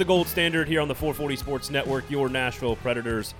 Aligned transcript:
the 0.00 0.04
gold 0.06 0.26
standard 0.26 0.66
here 0.66 0.80
on 0.80 0.88
the 0.88 0.94
440 0.94 1.36
Sports 1.36 1.68
Network, 1.68 2.10
your 2.10 2.30
Nashville 2.30 2.74
Predators 2.76 3.34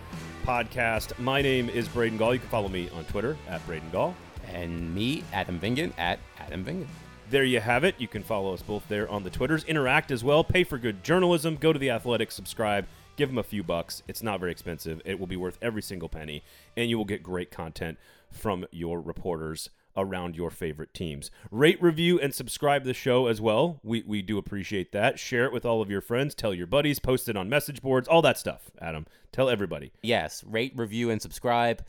podcast. 0.44 1.18
My 1.18 1.40
name 1.40 1.70
is 1.70 1.88
Braden 1.88 2.18
Gall. 2.18 2.34
You 2.34 2.40
can 2.40 2.50
follow 2.50 2.68
me 2.68 2.90
on 2.90 3.02
Twitter 3.06 3.38
at 3.48 3.64
Braden 3.66 3.88
Gall. 3.90 4.14
And 4.46 4.94
me, 4.94 5.24
Adam 5.32 5.58
Vingan, 5.58 5.90
at 5.96 6.18
Adam 6.38 6.62
Vingan. 6.62 6.86
There 7.30 7.44
you 7.44 7.60
have 7.60 7.82
it. 7.84 7.94
You 7.96 8.08
can 8.08 8.22
follow 8.22 8.52
us 8.52 8.60
both 8.60 8.86
there 8.88 9.08
on 9.08 9.24
the 9.24 9.30
Twitters. 9.30 9.64
Interact 9.64 10.10
as 10.10 10.22
well. 10.22 10.44
Pay 10.44 10.64
for 10.64 10.76
good 10.76 11.02
journalism. 11.02 11.56
Go 11.56 11.72
to 11.72 11.78
the 11.78 11.88
Athletic, 11.88 12.30
subscribe, 12.30 12.84
give 13.16 13.30
them 13.30 13.38
a 13.38 13.42
few 13.42 13.62
bucks. 13.62 14.02
It's 14.06 14.22
not 14.22 14.38
very 14.38 14.52
expensive. 14.52 15.00
It 15.06 15.18
will 15.18 15.26
be 15.26 15.36
worth 15.36 15.56
every 15.62 15.80
single 15.80 16.10
penny, 16.10 16.42
and 16.76 16.90
you 16.90 16.98
will 16.98 17.06
get 17.06 17.22
great 17.22 17.50
content 17.50 17.96
from 18.30 18.66
your 18.70 19.00
reporters 19.00 19.70
around 19.96 20.36
your 20.36 20.50
favorite 20.50 20.94
teams. 20.94 21.30
Rate, 21.50 21.80
review, 21.82 22.20
and 22.20 22.34
subscribe 22.34 22.84
the 22.84 22.94
show 22.94 23.26
as 23.26 23.40
well. 23.40 23.80
We, 23.82 24.02
we 24.06 24.22
do 24.22 24.38
appreciate 24.38 24.92
that. 24.92 25.18
Share 25.18 25.44
it 25.44 25.52
with 25.52 25.64
all 25.64 25.82
of 25.82 25.90
your 25.90 26.00
friends. 26.00 26.34
Tell 26.34 26.54
your 26.54 26.66
buddies. 26.66 26.98
Post 26.98 27.28
it 27.28 27.36
on 27.36 27.48
message 27.48 27.82
boards. 27.82 28.08
All 28.08 28.22
that 28.22 28.38
stuff, 28.38 28.70
Adam. 28.80 29.06
Tell 29.32 29.48
everybody. 29.48 29.92
Yes, 30.02 30.44
rate, 30.44 30.72
review, 30.76 31.10
and 31.10 31.20
subscribe. 31.20 31.84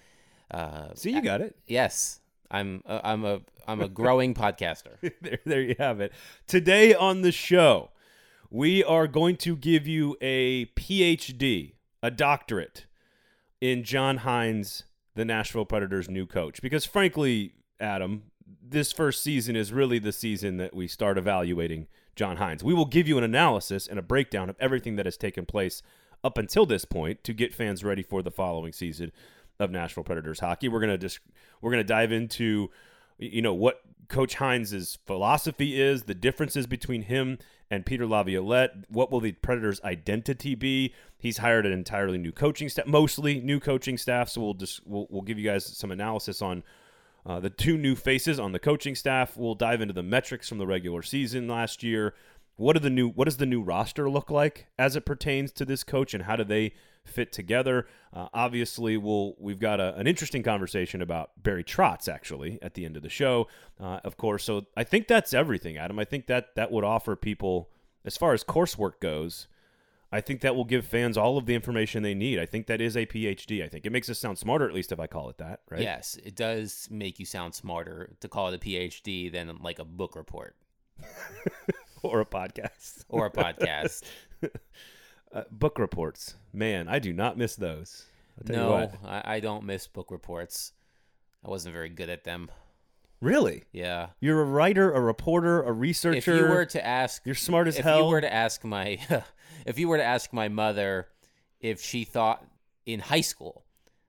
Uh, 0.50 0.90
See, 0.96 1.12
you 1.12 1.22
got 1.22 1.42
it. 1.42 1.56
yes, 1.68 2.20
I'm 2.50 2.84
uh, 2.86 3.00
I'm 3.04 3.24
a 3.24 3.42
I'm 3.68 3.82
a 3.82 3.88
growing 3.88 4.34
podcaster. 4.34 4.98
there, 5.22 5.40
there 5.46 5.62
you 5.62 5.76
have 5.80 6.02
it. 6.02 6.12
Today 6.48 6.94
on 6.94 7.22
the 7.22 7.32
show, 7.32 7.92
we 8.50 8.84
are 8.84 9.08
going 9.08 9.38
to 9.38 9.56
give 9.56 9.88
you 9.88 10.18
a 10.22 10.66
PhD, 10.66 11.74
a 12.04 12.12
doctorate 12.12 12.86
in 13.62 13.84
John 13.84 14.20
Hynes, 14.20 14.84
the 15.16 15.24
Nashville 15.24 15.66
Predators' 15.66 16.10
new 16.10 16.26
coach. 16.26 16.62
Because 16.62 16.86
frankly, 16.86 17.54
Adam, 17.82 18.24
this 18.62 18.92
first 18.92 19.22
season 19.22 19.56
is 19.56 19.74
really 19.74 20.00
the 20.00 20.12
season 20.12 20.58
that 20.58 20.74
we 20.74 20.88
start 20.88 21.18
evaluating 21.18 21.88
John 22.16 22.38
Hynes. 22.38 22.64
We 22.64 22.74
will 22.74 22.86
give 22.86 23.08
you 23.08 23.18
an 23.18 23.24
analysis 23.24 23.88
and 23.88 23.98
a 23.98 24.04
breakdown 24.04 24.50
of 24.50 24.56
everything 24.60 24.96
that 24.96 25.06
has 25.06 25.18
taken 25.18 25.46
place 25.46 25.82
up 26.24 26.38
until 26.38 26.66
this 26.66 26.86
point 26.86 27.24
to 27.24 27.34
get 27.34 27.54
fans 27.54 27.84
ready 27.84 28.04
for 28.04 28.22
the 28.22 28.32
following 28.32 28.72
season 28.72 29.12
of 29.60 29.72
Nashville 29.72 30.04
Predators 30.04 30.40
hockey. 30.40 30.70
We're 30.70 30.80
gonna 30.80 30.98
just 30.98 31.20
we're 31.62 31.72
gonna 31.72 31.84
dive 31.84 32.12
into 32.12 32.70
you 33.18 33.42
know 33.42 33.54
what 33.54 33.82
Coach 34.08 34.36
Hynes' 34.36 34.98
philosophy 35.06 35.80
is, 35.82 36.04
the 36.04 36.14
differences 36.14 36.68
between 36.68 37.04
him 37.04 37.38
and 37.70 37.86
Peter 37.86 38.06
Laviolette. 38.06 38.72
What 38.90 39.12
will 39.12 39.22
the 39.22 39.32
Predators' 39.32 39.82
identity 39.84 40.54
be? 40.54 40.94
He's 41.18 41.38
hired 41.38 41.66
an 41.66 41.72
entirely 41.72 42.18
new 42.18 42.32
coaching 42.32 42.68
staff, 42.68 42.86
mostly 42.88 43.40
new 43.40 43.60
coaching 43.60 43.98
staff. 43.98 44.30
So 44.30 44.42
we'll 44.42 44.54
just 44.54 44.86
we'll, 44.86 45.08
we'll 45.10 45.22
give 45.22 45.40
you 45.40 45.50
guys 45.50 45.66
some 45.66 45.92
analysis 45.92 46.42
on 46.42 46.64
uh, 47.26 47.40
the 47.40 47.50
two 47.50 47.78
new 47.78 47.96
faces 47.96 48.40
on 48.40 48.52
the 48.52 48.60
coaching 48.60 48.96
staff. 48.96 49.38
We'll 49.38 49.56
dive 49.56 49.82
into 49.82 49.94
the 49.94 50.04
metrics 50.04 50.50
from 50.50 50.58
the 50.58 50.68
regular 50.68 51.02
season 51.02 51.48
last 51.48 51.84
year. 51.84 52.14
What 52.56 52.76
are 52.76 52.80
the 52.80 52.90
new? 52.90 53.10
What 53.10 53.26
does 53.26 53.38
the 53.38 53.46
new 53.46 53.62
roster 53.62 54.10
look 54.10 54.30
like 54.30 54.68
as 54.78 54.96
it 54.96 55.06
pertains 55.06 55.52
to 55.54 55.66
this 55.66 55.84
coach, 55.84 56.14
and 56.14 56.24
how 56.24 56.36
do 56.36 56.44
they 56.44 56.74
fit 57.04 57.32
together? 57.32 57.88
Uh, 58.14 58.28
obviously, 58.34 58.98
we'll 58.98 59.36
we've 59.40 59.60
got 59.60 59.80
a, 59.80 59.96
an 59.96 60.06
interesting 60.06 60.44
conversation 60.44 61.02
about 61.02 61.32
Barry 61.42 61.64
Trotz 61.64 62.08
actually 62.08 62.60
at 62.62 62.76
the 62.76 62.86
end 62.86 62.98
of 62.98 63.04
the 63.04 63.10
show, 63.10 63.48
uh, 63.80 64.02
of 64.04 64.18
course. 64.18 64.44
So 64.44 64.68
I 64.78 64.84
think 64.84 65.08
that's 65.08 65.34
everything, 65.34 65.78
Adam. 65.78 65.98
I 65.98 66.06
think 66.06 66.28
that 66.28 66.56
that 66.56 66.72
would 66.72 66.84
offer 66.84 67.16
people, 67.16 67.70
as 68.06 68.18
far 68.18 68.34
as 68.34 68.44
coursework 68.44 69.00
goes, 69.00 69.48
I 70.12 70.20
think 70.22 70.42
that 70.42 70.56
will 70.56 70.66
give 70.66 70.86
fans 70.86 71.18
all 71.18 71.38
of 71.38 71.46
the 71.46 71.56
information 71.56 72.04
they 72.04 72.14
need. 72.14 72.38
I 72.38 72.46
think 72.46 72.68
that 72.68 72.82
is 72.82 72.98
a 72.98 73.06
PhD. 73.06 73.64
I 73.64 73.70
think 73.70 73.86
it 73.86 73.92
makes 73.92 74.10
us 74.10 74.20
sound 74.20 74.38
smarter, 74.38 74.68
at 74.68 74.74
least 74.74 74.92
if 74.92 75.00
I 75.00 75.08
call 75.08 75.30
it 75.30 75.38
that, 75.38 75.62
right? 75.70 75.82
Yes, 75.82 76.18
it 76.24 76.36
does 76.36 76.88
make 76.92 77.18
you 77.18 77.26
sound 77.26 77.56
smarter 77.56 78.10
to 78.20 78.28
call 78.28 78.50
it 78.50 78.56
a 78.56 78.58
PhD 78.58 79.32
than 79.32 79.58
like 79.62 79.80
a 79.80 79.86
book 79.86 80.16
report 80.16 80.56
or 82.04 82.20
a 82.20 82.26
podcast. 82.26 83.06
or 83.10 83.28
a 83.28 83.32
podcast. 83.32 84.04
Uh, 85.34 85.44
book 85.50 85.80
reports, 85.80 86.36
man, 86.52 86.90
I 86.90 87.00
do 87.00 87.14
not 87.14 87.38
miss 87.38 87.56
those. 87.56 88.06
I'll 88.38 88.44
tell 88.44 88.82
you 88.82 88.88
no. 88.88 89.08
I, 89.08 89.36
I 89.36 89.40
don't 89.40 89.64
miss 89.64 89.88
book 89.88 90.12
reports. 90.12 90.74
I 91.46 91.50
wasn't 91.50 91.74
very 91.74 91.88
good 91.88 92.10
at 92.10 92.26
them. 92.26 92.52
Really? 93.22 93.64
Yeah. 93.72 94.08
You're 94.20 94.42
a 94.42 94.46
writer, 94.46 94.92
a 94.92 95.00
reporter, 95.00 95.62
a 95.62 95.72
researcher. 95.72 96.18
If 96.18 96.28
you 96.28 96.50
were 96.50 96.66
to 96.66 96.86
ask, 96.86 97.22
You're 97.24 97.36
smart 97.36 97.70
as 97.70 97.78
if 97.78 97.86
hell. 97.86 98.00
If 98.00 98.04
you 98.04 98.10
were 98.10 98.20
to 98.20 98.34
ask 98.34 98.66
my, 98.66 99.00
if 99.66 99.80
you 99.80 99.88
were 99.88 99.98
to 99.98 100.04
ask 100.04 100.34
my 100.34 100.50
mother 100.50 101.08
if 101.60 101.82
she 101.82 102.04
thought 102.04 102.46
in 102.86 103.00
high 103.00 103.22
school 103.22 103.64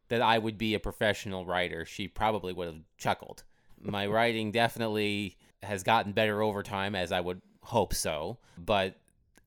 that 0.09 0.23
I 0.23 0.39
would 0.39 0.59
be 0.59 0.75
a 0.75 0.81
professional 0.81 1.47
writer, 1.47 1.85
she 1.85 2.09
probably 2.09 2.53
would 2.53 2.67
have 2.67 2.83
chuckled. 2.99 3.45
My 3.81 4.07
writing 4.09 4.53
definitely 4.53 5.37
has 5.63 5.83
gotten 5.83 6.13
better 6.13 6.43
over 6.43 6.63
time, 6.63 6.95
as 6.95 7.13
I 7.13 7.21
would 7.21 7.41
hope 7.63 7.95
so. 7.95 8.39
But 8.59 8.97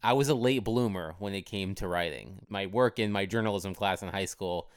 I 0.01 0.13
was 0.13 0.29
a 0.29 0.35
late 0.35 0.63
bloomer 0.63 1.15
when 1.19 1.33
it 1.33 1.45
came 1.45 1.75
to 1.75 1.87
writing. 1.87 2.45
My 2.47 2.67
work 2.67 2.99
in 2.99 3.11
my 3.11 3.25
journalism 3.25 3.73
class 3.75 4.01
in 4.01 4.09
high 4.09 4.25
school 4.25 4.69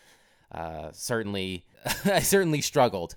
uh, 0.52 0.90
certainly, 0.92 1.64
I 2.04 2.20
certainly 2.20 2.60
struggled. 2.60 3.14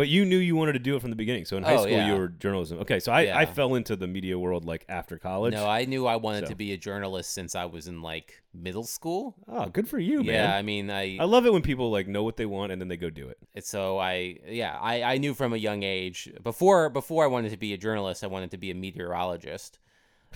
But 0.00 0.08
you 0.08 0.24
knew 0.24 0.38
you 0.38 0.56
wanted 0.56 0.72
to 0.72 0.78
do 0.78 0.96
it 0.96 1.02
from 1.02 1.10
the 1.10 1.16
beginning. 1.16 1.44
So 1.44 1.58
in 1.58 1.62
high 1.62 1.74
Oh, 1.74 1.82
school, 1.82 1.90
yeah. 1.90 2.06
you 2.10 2.18
were 2.18 2.28
journalism. 2.28 2.78
Okay, 2.78 3.00
so 3.00 3.12
I, 3.12 3.40
I 3.42 3.44
fell 3.44 3.74
into 3.74 3.96
the 3.96 4.06
media 4.06 4.38
world 4.38 4.64
like 4.64 4.86
after 4.88 5.18
college. 5.18 5.52
No, 5.52 5.66
I 5.68 5.84
knew 5.84 6.06
I 6.06 6.16
wanted 6.16 6.44
So. 6.44 6.52
to 6.52 6.54
be 6.54 6.72
a 6.72 6.78
journalist 6.78 7.34
since 7.34 7.54
I 7.54 7.66
was 7.66 7.86
in 7.86 8.00
like 8.00 8.42
middle 8.54 8.84
school. 8.84 9.34
oh, 9.46 9.66
good 9.66 9.86
for 9.86 9.98
you, 9.98 10.18
man. 10.24 10.26
Yeah, 10.26 10.46
man. 10.46 10.54
I 10.56 10.62
mean, 10.62 10.90
I 10.90 11.18
I 11.20 11.24
love 11.24 11.44
it 11.44 11.52
when 11.52 11.60
people 11.60 11.90
like 11.90 12.08
know 12.08 12.22
what 12.22 12.38
they 12.38 12.46
want 12.46 12.72
and 12.72 12.80
then 12.80 12.88
they 12.88 12.96
go 12.96 13.10
do 13.10 13.28
it. 13.28 13.36
so 13.62 13.98
I 13.98 14.38
yeah 14.48 14.78
I, 14.80 15.02
I 15.02 15.18
knew 15.18 15.34
from 15.34 15.52
a 15.52 15.58
young 15.58 15.82
age 15.82 16.32
before 16.42 16.88
before 16.88 17.22
I 17.24 17.26
wanted 17.26 17.50
to 17.50 17.58
be 17.58 17.74
a 17.74 17.76
journalist 17.76 18.24
I 18.24 18.28
wanted 18.28 18.52
to 18.52 18.56
be 18.56 18.70
a 18.70 18.74
meteorologist 18.74 19.78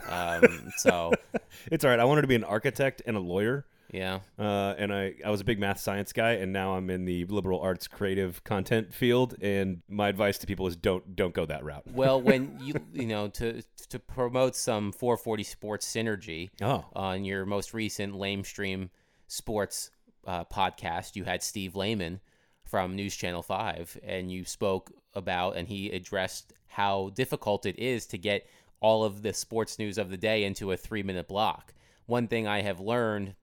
um, 0.08 0.42
so 0.76 1.12
It's 1.72 1.84
all 1.84 1.90
right. 1.90 2.00
I 2.00 2.04
wanted 2.04 2.22
to 2.22 2.28
be 2.28 2.34
an 2.34 2.44
architect 2.44 3.00
and 3.06 3.16
a 3.16 3.20
lawyer. 3.20 3.64
Yeah 3.94 4.20
Uh, 4.38 4.74
and 4.76 4.92
I, 4.92 5.14
I 5.24 5.30
was 5.30 5.40
a 5.40 5.44
big 5.44 5.58
math 5.58 5.78
science 5.80 6.12
guy, 6.12 6.32
and 6.32 6.52
now 6.52 6.74
I'm 6.74 6.90
in 6.90 7.04
the 7.04 7.24
liberal 7.26 7.60
arts 7.60 7.86
creative 7.88 8.42
content 8.44 8.92
field. 8.92 9.36
And 9.40 9.82
my 9.88 10.08
advice 10.08 10.36
to 10.38 10.46
people 10.46 10.66
is 10.66 10.76
don't 10.76 11.14
don't 11.16 11.32
go 11.32 11.46
that 11.46 11.64
route. 11.64 11.84
well 11.92 12.20
when 12.20 12.58
you 12.60 12.74
you 12.92 13.06
know 13.06 13.28
to 13.28 13.62
to 13.88 13.98
promote 13.98 14.56
some 14.56 14.92
440 14.92 15.42
sports 15.44 15.86
synergy 15.86 16.50
Oh, 16.60 16.84
on 16.94 17.24
your 17.24 17.46
most 17.46 17.72
recent 17.74 18.14
lamestream 18.14 18.90
sports 19.28 19.90
uh, 20.26 20.44
podcast 20.44 21.16
you 21.16 21.24
had 21.24 21.42
Steve 21.42 21.76
Lehman 21.76 22.20
from 22.64 22.96
News 22.96 23.14
Channel 23.14 23.42
5 23.42 23.98
and 24.02 24.32
you 24.32 24.44
spoke 24.44 24.90
about 25.14 25.56
and 25.56 25.68
he 25.68 25.90
addressed 25.90 26.52
how 26.66 27.10
difficult 27.14 27.66
it 27.66 27.78
is 27.78 28.06
to 28.06 28.18
get 28.18 28.46
all 28.80 29.04
of 29.04 29.22
the 29.22 29.32
sports 29.32 29.78
news 29.78 29.96
of 29.98 30.10
the 30.10 30.16
day 30.16 30.44
into 30.44 30.72
a 30.72 30.76
3 30.76 31.02
minute 31.02 31.28
block. 31.28 31.72
One 32.06 32.26
thing 32.26 32.46
I 32.48 32.62
have 32.62 32.80
learned 32.80 33.34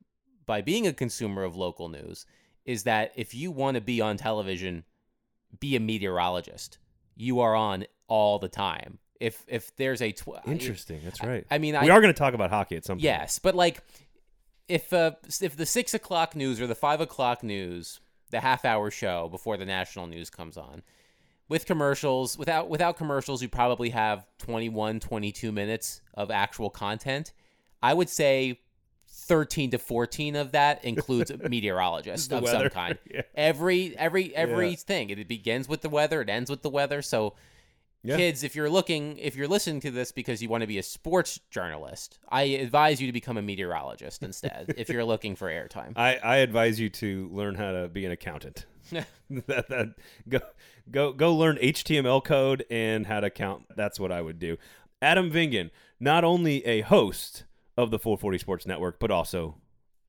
by 0.51 0.61
being 0.61 0.85
a 0.85 0.93
consumer 0.93 1.43
of 1.43 1.55
local 1.55 1.87
news 1.87 2.25
is 2.65 2.83
that 2.83 3.13
if 3.15 3.33
you 3.33 3.51
want 3.51 3.75
to 3.75 3.81
be 3.81 4.01
on 4.01 4.17
television 4.17 4.83
be 5.59 5.75
a 5.75 5.79
meteorologist. 5.79 6.77
You 7.15 7.41
are 7.41 7.55
on 7.55 7.85
all 8.07 8.39
the 8.39 8.49
time. 8.49 8.99
If 9.19 9.43
if 9.47 9.75
there's 9.75 10.01
a 10.01 10.11
tw- 10.11 10.45
interesting. 10.45 11.01
That's 11.03 11.21
right. 11.21 11.45
I 11.51 11.57
mean, 11.59 11.75
I, 11.75 11.83
we 11.83 11.89
are 11.89 12.01
going 12.01 12.13
to 12.13 12.17
talk 12.17 12.33
about 12.33 12.49
hockey 12.49 12.75
at 12.75 12.85
some 12.85 12.95
point. 12.95 13.03
Yes, 13.03 13.39
but 13.39 13.53
like 13.55 13.81
if 14.67 14.91
uh 14.93 15.11
if 15.41 15.55
the 15.55 15.65
six 15.65 15.93
o'clock 15.93 16.35
news 16.35 16.59
or 16.59 16.67
the 16.67 16.75
five 16.75 17.01
o'clock 17.01 17.43
news, 17.43 17.99
the 18.31 18.39
half 18.39 18.65
hour 18.65 18.89
show 18.89 19.29
before 19.29 19.57
the 19.57 19.65
national 19.65 20.07
news 20.07 20.29
comes 20.29 20.57
on, 20.57 20.81
with 21.47 21.67
commercials, 21.67 22.37
without 22.37 22.69
without 22.69 22.97
commercials, 22.97 23.43
you 23.43 23.49
probably 23.49 23.89
have 23.89 24.25
21, 24.39 24.99
22 24.99 25.51
minutes 25.51 26.01
of 26.15 26.31
actual 26.31 26.71
content. 26.71 27.33
I 27.83 27.93
would 27.93 28.09
say 28.09 28.59
13 29.13 29.71
to 29.71 29.77
14 29.77 30.35
of 30.35 30.51
that 30.53 30.83
includes 30.85 31.31
a 31.31 31.37
meteorologist 31.37 32.31
of 32.33 32.43
weather. 32.43 32.57
some 32.65 32.69
kind. 32.69 32.97
Yeah. 33.13 33.21
Every 33.35 33.95
every 33.97 34.35
everything. 34.35 35.09
It 35.09 35.27
begins 35.27 35.67
with 35.67 35.81
the 35.81 35.89
weather, 35.89 36.21
it 36.21 36.29
ends 36.29 36.49
with 36.49 36.61
the 36.61 36.69
weather. 36.69 37.01
So 37.01 37.35
Yeah. 38.03 38.15
kids, 38.17 38.43
if 38.43 38.55
you're 38.55 38.69
looking, 38.69 39.17
if 39.17 39.35
you're 39.35 39.47
listening 39.49 39.81
to 39.81 39.91
this 39.91 40.11
because 40.11 40.41
you 40.41 40.47
want 40.49 40.61
to 40.61 40.67
be 40.67 40.77
a 40.77 40.83
sports 40.83 41.39
journalist, 41.49 42.19
I 42.29 42.43
advise 42.43 43.01
you 43.01 43.07
to 43.07 43.13
become 43.13 43.37
a 43.37 43.41
meteorologist 43.41 44.23
instead. 44.23 44.73
if 44.77 44.89
you're 44.89 45.05
looking 45.05 45.35
for 45.35 45.49
airtime, 45.49 45.93
I, 45.97 46.15
I 46.17 46.37
advise 46.37 46.79
you 46.79 46.89
to 46.89 47.29
learn 47.31 47.55
how 47.55 47.71
to 47.73 47.89
be 47.89 48.05
an 48.05 48.11
accountant. 48.11 48.65
that, 48.91 49.07
that, 49.69 49.93
go 50.27 50.39
go 50.89 51.13
go 51.13 51.35
learn 51.35 51.57
HTML 51.57 52.23
code 52.23 52.65
and 52.71 53.05
how 53.07 53.19
to 53.19 53.29
count. 53.29 53.65
That's 53.75 53.99
what 53.99 54.11
I 54.11 54.21
would 54.21 54.39
do. 54.39 54.57
Adam 55.01 55.29
Vingan, 55.31 55.69
not 55.99 56.23
only 56.23 56.65
a 56.65 56.81
host 56.81 57.43
of 57.77 57.91
the 57.91 57.99
440 57.99 58.37
Sports 58.37 58.65
Network, 58.65 58.99
but 58.99 59.11
also 59.11 59.55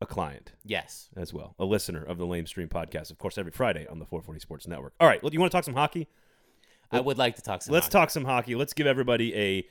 a 0.00 0.06
client 0.06 0.53
yes, 0.64 1.09
as 1.17 1.32
well, 1.32 1.55
a 1.59 1.64
listener 1.64 2.03
of 2.03 2.19
the 2.19 2.26
Lame 2.26 2.47
Stream 2.47 2.69
podcast. 2.69 3.11
Of 3.11 3.19
course, 3.19 3.38
every 3.38 3.53
Friday 3.53 3.87
on 3.87 3.99
the 3.99 4.05
440 4.05 4.41
Sports 4.41 4.67
Network. 4.67 4.94
All 5.00 5.09
right, 5.09 5.23
well, 5.23 5.32
you 5.32 5.41
want 5.41 5.53
to 5.53 5.56
talk 5.56 5.64
some 5.64 5.75
hockey? 5.75 6.09
I 6.91 7.00
would 7.00 7.19
like 7.19 7.37
to 7.37 7.43
talk 7.43 7.62
some. 7.62 7.73
Let's 7.73 7.87
hockey. 7.87 7.93
talk 7.93 8.11
some 8.11 8.25
hockey. 8.25 8.55
Let's 8.55 8.75
give 8.75 8.87
everybody 8.87 9.35
a 9.35 9.67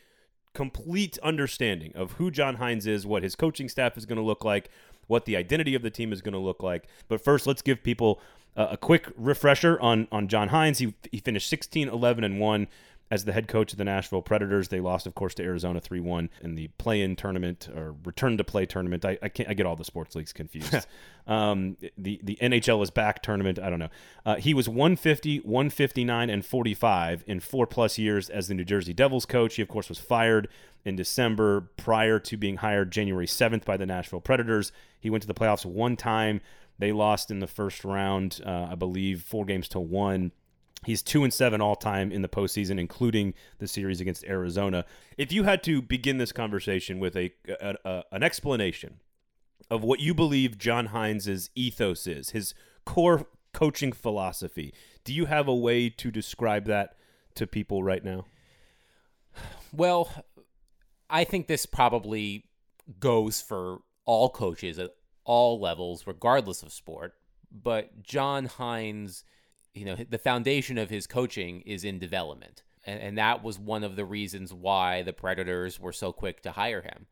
complete 0.54 1.18
understanding 1.20 1.92
of 1.96 2.14
who 2.14 2.32
John 2.32 2.58
Hynes 2.58 2.88
is, 2.88 3.06
what 3.06 3.24
his 3.24 3.36
coaching 3.36 3.70
staff 3.70 3.98
is 3.98 4.06
going 4.06 4.18
to 4.18 4.24
look 4.24 4.44
like, 4.44 4.70
what 5.08 5.26
the 5.26 5.36
identity 5.36 5.76
of 5.76 5.82
the 5.82 5.90
team 5.90 6.12
is 6.12 6.22
going 6.22 6.34
to 6.34 6.40
look 6.40 6.64
like. 6.64 6.88
But 7.08 7.24
first, 7.24 7.46
let's 7.46 7.62
give 7.62 7.84
people 7.84 8.20
uh, 8.56 8.68
a 8.72 8.78
quick 8.78 9.08
refresher 9.16 9.80
on 9.80 10.08
on 10.12 10.28
John 10.28 10.50
Hynes. 10.50 10.80
He 10.80 10.94
he 11.12 11.20
finished 11.20 11.50
16 11.50 11.90
11 11.90 12.24
and 12.24 12.40
1 12.40 12.68
as 13.12 13.26
the 13.26 13.34
head 13.34 13.50
coach 13.50 13.74
of 13.74 13.78
the 13.78 13.84
Nashville 13.84 14.22
Predators. 14.22 14.70
They 14.70 14.80
lost, 14.80 15.06
of 15.06 15.14
course, 15.14 15.34
to 15.36 15.44
Arizona 15.44 15.82
3 15.82 16.00
1 16.00 16.30
in 16.42 16.56
the 16.56 16.70
play 16.78 17.02
in 17.02 17.18
tournament 17.18 17.68
or 17.76 17.94
return 18.06 18.38
to 18.38 18.44
play 18.46 18.66
tournament. 18.66 19.04
I, 19.04 19.18
I, 19.22 19.28
can't, 19.28 19.50
I 19.50 19.54
get 19.54 19.66
all 19.66 19.76
the 19.76 19.84
sports 19.84 20.16
leagues 20.16 20.32
confused. 20.32 20.88
um, 21.28 21.76
the, 21.98 22.22
the 22.24 22.38
NHL 22.42 22.82
is 22.82 22.90
back 22.90 23.22
tournament. 23.22 23.60
I 23.60 23.70
don't 23.70 23.80
know. 23.80 23.90
Uh, 24.26 24.36
he 24.36 24.54
was 24.54 24.70
150, 24.70 25.40
159, 25.40 26.30
and 26.30 26.46
45 26.46 27.26
in 27.28 27.42
four 27.42 27.68
plus 27.68 27.98
years 27.98 28.30
as 28.30 28.48
the 28.48 28.54
New 28.54 28.64
Jersey 28.64 28.94
Devils 28.94 29.26
coach. 29.26 29.56
He, 29.56 29.62
of 29.62 29.68
course, 29.68 29.90
was 29.90 30.00
fired 30.00 30.48
in 30.86 30.96
December 30.96 31.70
prior 31.76 32.18
to 32.18 32.38
being 32.38 32.58
hired 32.58 32.92
January 32.92 33.28
7th 33.28 33.66
by 33.66 33.76
the 33.76 33.86
Nashville 33.86 34.22
Predators. 34.22 34.72
He 35.02 35.10
went 35.10 35.22
to 35.24 35.28
the 35.28 35.34
playoffs 35.34 35.66
one 35.66 35.98
time. 35.98 36.40
They 36.80 36.94
lost 36.94 37.30
in 37.30 37.40
the 37.40 37.48
first 37.48 37.84
round, 37.84 38.42
uh, 38.44 38.70
I 38.72 38.76
believe, 38.76 39.22
four 39.22 39.46
games 39.46 39.68
to 39.70 39.80
one. 39.80 40.32
He's 40.84 41.04
two 41.04 41.24
and 41.24 41.32
seven 41.32 41.62
all 41.62 41.76
time 41.76 42.12
in 42.12 42.24
the 42.24 42.28
postseason, 42.28 42.80
including 42.80 43.34
the 43.60 43.68
series 43.68 44.02
against 44.02 44.24
Arizona. 44.24 44.86
If 45.18 45.32
you 45.32 45.44
had 45.44 45.64
to 45.64 45.82
begin 45.82 46.18
this 46.18 46.32
conversation 46.32 47.00
with 47.00 47.16
a, 47.16 47.32
a, 47.48 47.76
a 47.86 48.04
an 48.12 48.24
explanation 48.24 49.00
of 49.70 49.84
what 49.84 50.00
you 50.00 50.14
believe 50.14 50.58
John 50.58 50.88
Hynes' 50.88 51.50
ethos 51.56 52.08
is, 52.08 52.32
his 52.32 52.56
core 52.86 53.28
coaching 53.54 53.92
philosophy, 53.92 54.74
do 55.04 55.14
you 55.14 55.26
have 55.26 55.48
a 55.48 55.56
way 55.56 55.90
to 55.90 56.10
describe 56.10 56.66
that 56.66 56.96
to 57.36 57.46
people 57.46 57.84
right 57.84 58.04
now? 58.04 58.26
Well, 59.72 60.26
I 61.10 61.24
think 61.26 61.48
this 61.48 61.66
probably 61.66 62.46
goes 63.00 63.42
for 63.42 63.80
all 64.06 64.30
coaches 64.30 64.80
at 64.80 64.96
all 65.24 65.60
levels, 65.60 66.08
regardless 66.08 66.64
of 66.64 66.74
sport. 66.74 67.14
But 67.52 68.02
John 68.02 68.48
Hynes 68.48 69.24
you 69.74 69.86
know 69.86 69.96
the 69.96 70.18
foundation 70.18 70.78
of 70.78 70.90
his 70.90 71.08
coaching 71.08 71.62
is 71.62 71.84
in 71.84 72.00
development. 72.00 72.64
And, 72.84 73.00
and 73.00 73.18
that 73.18 73.44
was 73.44 73.60
one 73.60 73.84
of 73.84 73.96
the 73.96 74.06
reasons 74.06 74.54
why 74.54 75.04
the 75.04 75.14
predators 75.14 75.80
were 75.80 75.94
so 75.94 76.12
quick 76.12 76.42
to 76.42 76.52
hire 76.52 76.82
him. 76.82 77.06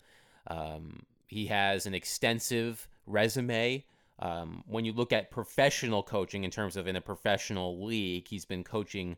Um, 0.47 1.03
he 1.27 1.45
has 1.47 1.85
an 1.85 1.93
extensive 1.93 2.87
resume. 3.05 3.85
Um, 4.17 4.63
when 4.67 4.83
you 4.83 4.91
look 4.91 5.13
at 5.13 5.31
professional 5.31 6.03
coaching 6.03 6.43
in 6.43 6.51
terms 6.51 6.75
of 6.75 6.87
in 6.87 6.97
a 6.97 7.01
professional 7.01 7.85
league 7.85 8.27
he's 8.27 8.43
been 8.43 8.65
coaching 8.65 9.15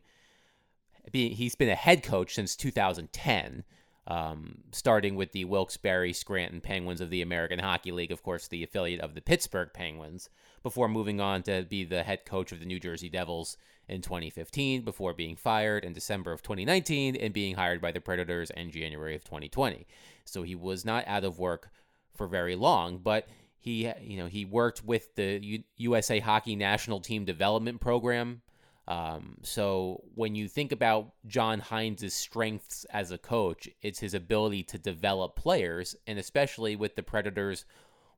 he's 1.12 1.56
been 1.56 1.68
a 1.68 1.74
head 1.74 2.04
coach 2.04 2.36
since 2.36 2.54
2010 2.54 3.64
um, 4.06 4.58
starting 4.72 5.14
with 5.14 5.32
the 5.32 5.44
Wilkes-Barre 5.44 6.12
Scranton 6.12 6.60
Penguins 6.60 7.00
of 7.00 7.10
the 7.10 7.22
American 7.22 7.58
Hockey 7.58 7.92
League, 7.92 8.10
of 8.10 8.22
course, 8.22 8.48
the 8.48 8.64
affiliate 8.64 9.00
of 9.00 9.14
the 9.14 9.20
Pittsburgh 9.20 9.70
Penguins, 9.72 10.28
before 10.62 10.88
moving 10.88 11.20
on 11.20 11.42
to 11.44 11.62
be 11.68 11.84
the 11.84 12.02
head 12.02 12.24
coach 12.24 12.52
of 12.52 12.60
the 12.60 12.66
New 12.66 12.80
Jersey 12.80 13.08
Devils 13.08 13.56
in 13.88 14.00
2015 14.00 14.82
before 14.82 15.12
being 15.12 15.36
fired 15.36 15.84
in 15.84 15.92
December 15.92 16.32
of 16.32 16.42
2019 16.42 17.16
and 17.16 17.34
being 17.34 17.54
hired 17.54 17.80
by 17.80 17.92
the 17.92 18.00
Predators 18.00 18.50
in 18.50 18.70
January 18.70 19.14
of 19.14 19.24
2020. 19.24 19.86
So 20.24 20.42
he 20.42 20.54
was 20.54 20.84
not 20.84 21.06
out 21.06 21.24
of 21.24 21.38
work 21.38 21.70
for 22.14 22.26
very 22.26 22.56
long, 22.56 22.98
but 22.98 23.28
he 23.58 23.90
you 24.00 24.16
know 24.16 24.26
he 24.26 24.44
worked 24.44 24.84
with 24.84 25.14
the 25.14 25.38
U- 25.42 25.64
USA 25.76 26.18
Hockey 26.18 26.56
National 26.56 27.00
Team 27.00 27.24
Development 27.24 27.80
Program. 27.80 28.42
Um, 28.88 29.36
so 29.42 30.02
when 30.16 30.34
you 30.34 30.48
think 30.48 30.72
about 30.72 31.12
John 31.26 31.60
Hynes' 31.60 32.12
strengths 32.12 32.84
as 32.90 33.12
a 33.12 33.18
coach, 33.18 33.68
it's 33.80 34.00
his 34.00 34.14
ability 34.14 34.64
to 34.64 34.78
develop 34.78 35.36
players, 35.36 35.94
and 36.06 36.18
especially 36.18 36.74
with 36.74 36.96
the 36.96 37.02
Predators 37.02 37.64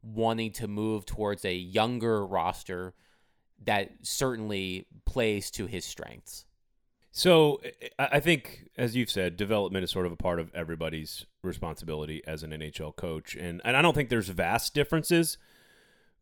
wanting 0.05 0.53
to 0.53 0.69
move 0.69 1.06
towards 1.06 1.45
a 1.45 1.55
younger 1.55 2.25
roster 2.27 2.95
that 3.65 3.91
certainly 4.03 4.87
plays 5.06 5.51
to 5.53 5.67
his 5.67 5.85
strengths. 5.85 6.45
So 7.17 7.61
I 7.97 8.19
think, 8.19 8.69
as 8.77 8.97
you've 8.97 9.11
said, 9.11 9.37
development 9.37 9.85
is 9.85 9.91
sort 9.93 10.05
of 10.05 10.11
a 10.11 10.17
part 10.17 10.41
of 10.41 10.53
everybody's 10.53 11.27
responsibility 11.45 12.23
as 12.27 12.43
an 12.43 12.51
NHL 12.51 12.97
coach, 12.97 13.37
and 13.37 13.62
and 13.65 13.77
I 13.77 13.83
don't 13.83 13.95
think 13.95 14.09
there's 14.09 14.31
vast 14.31 14.75
differences 14.75 15.39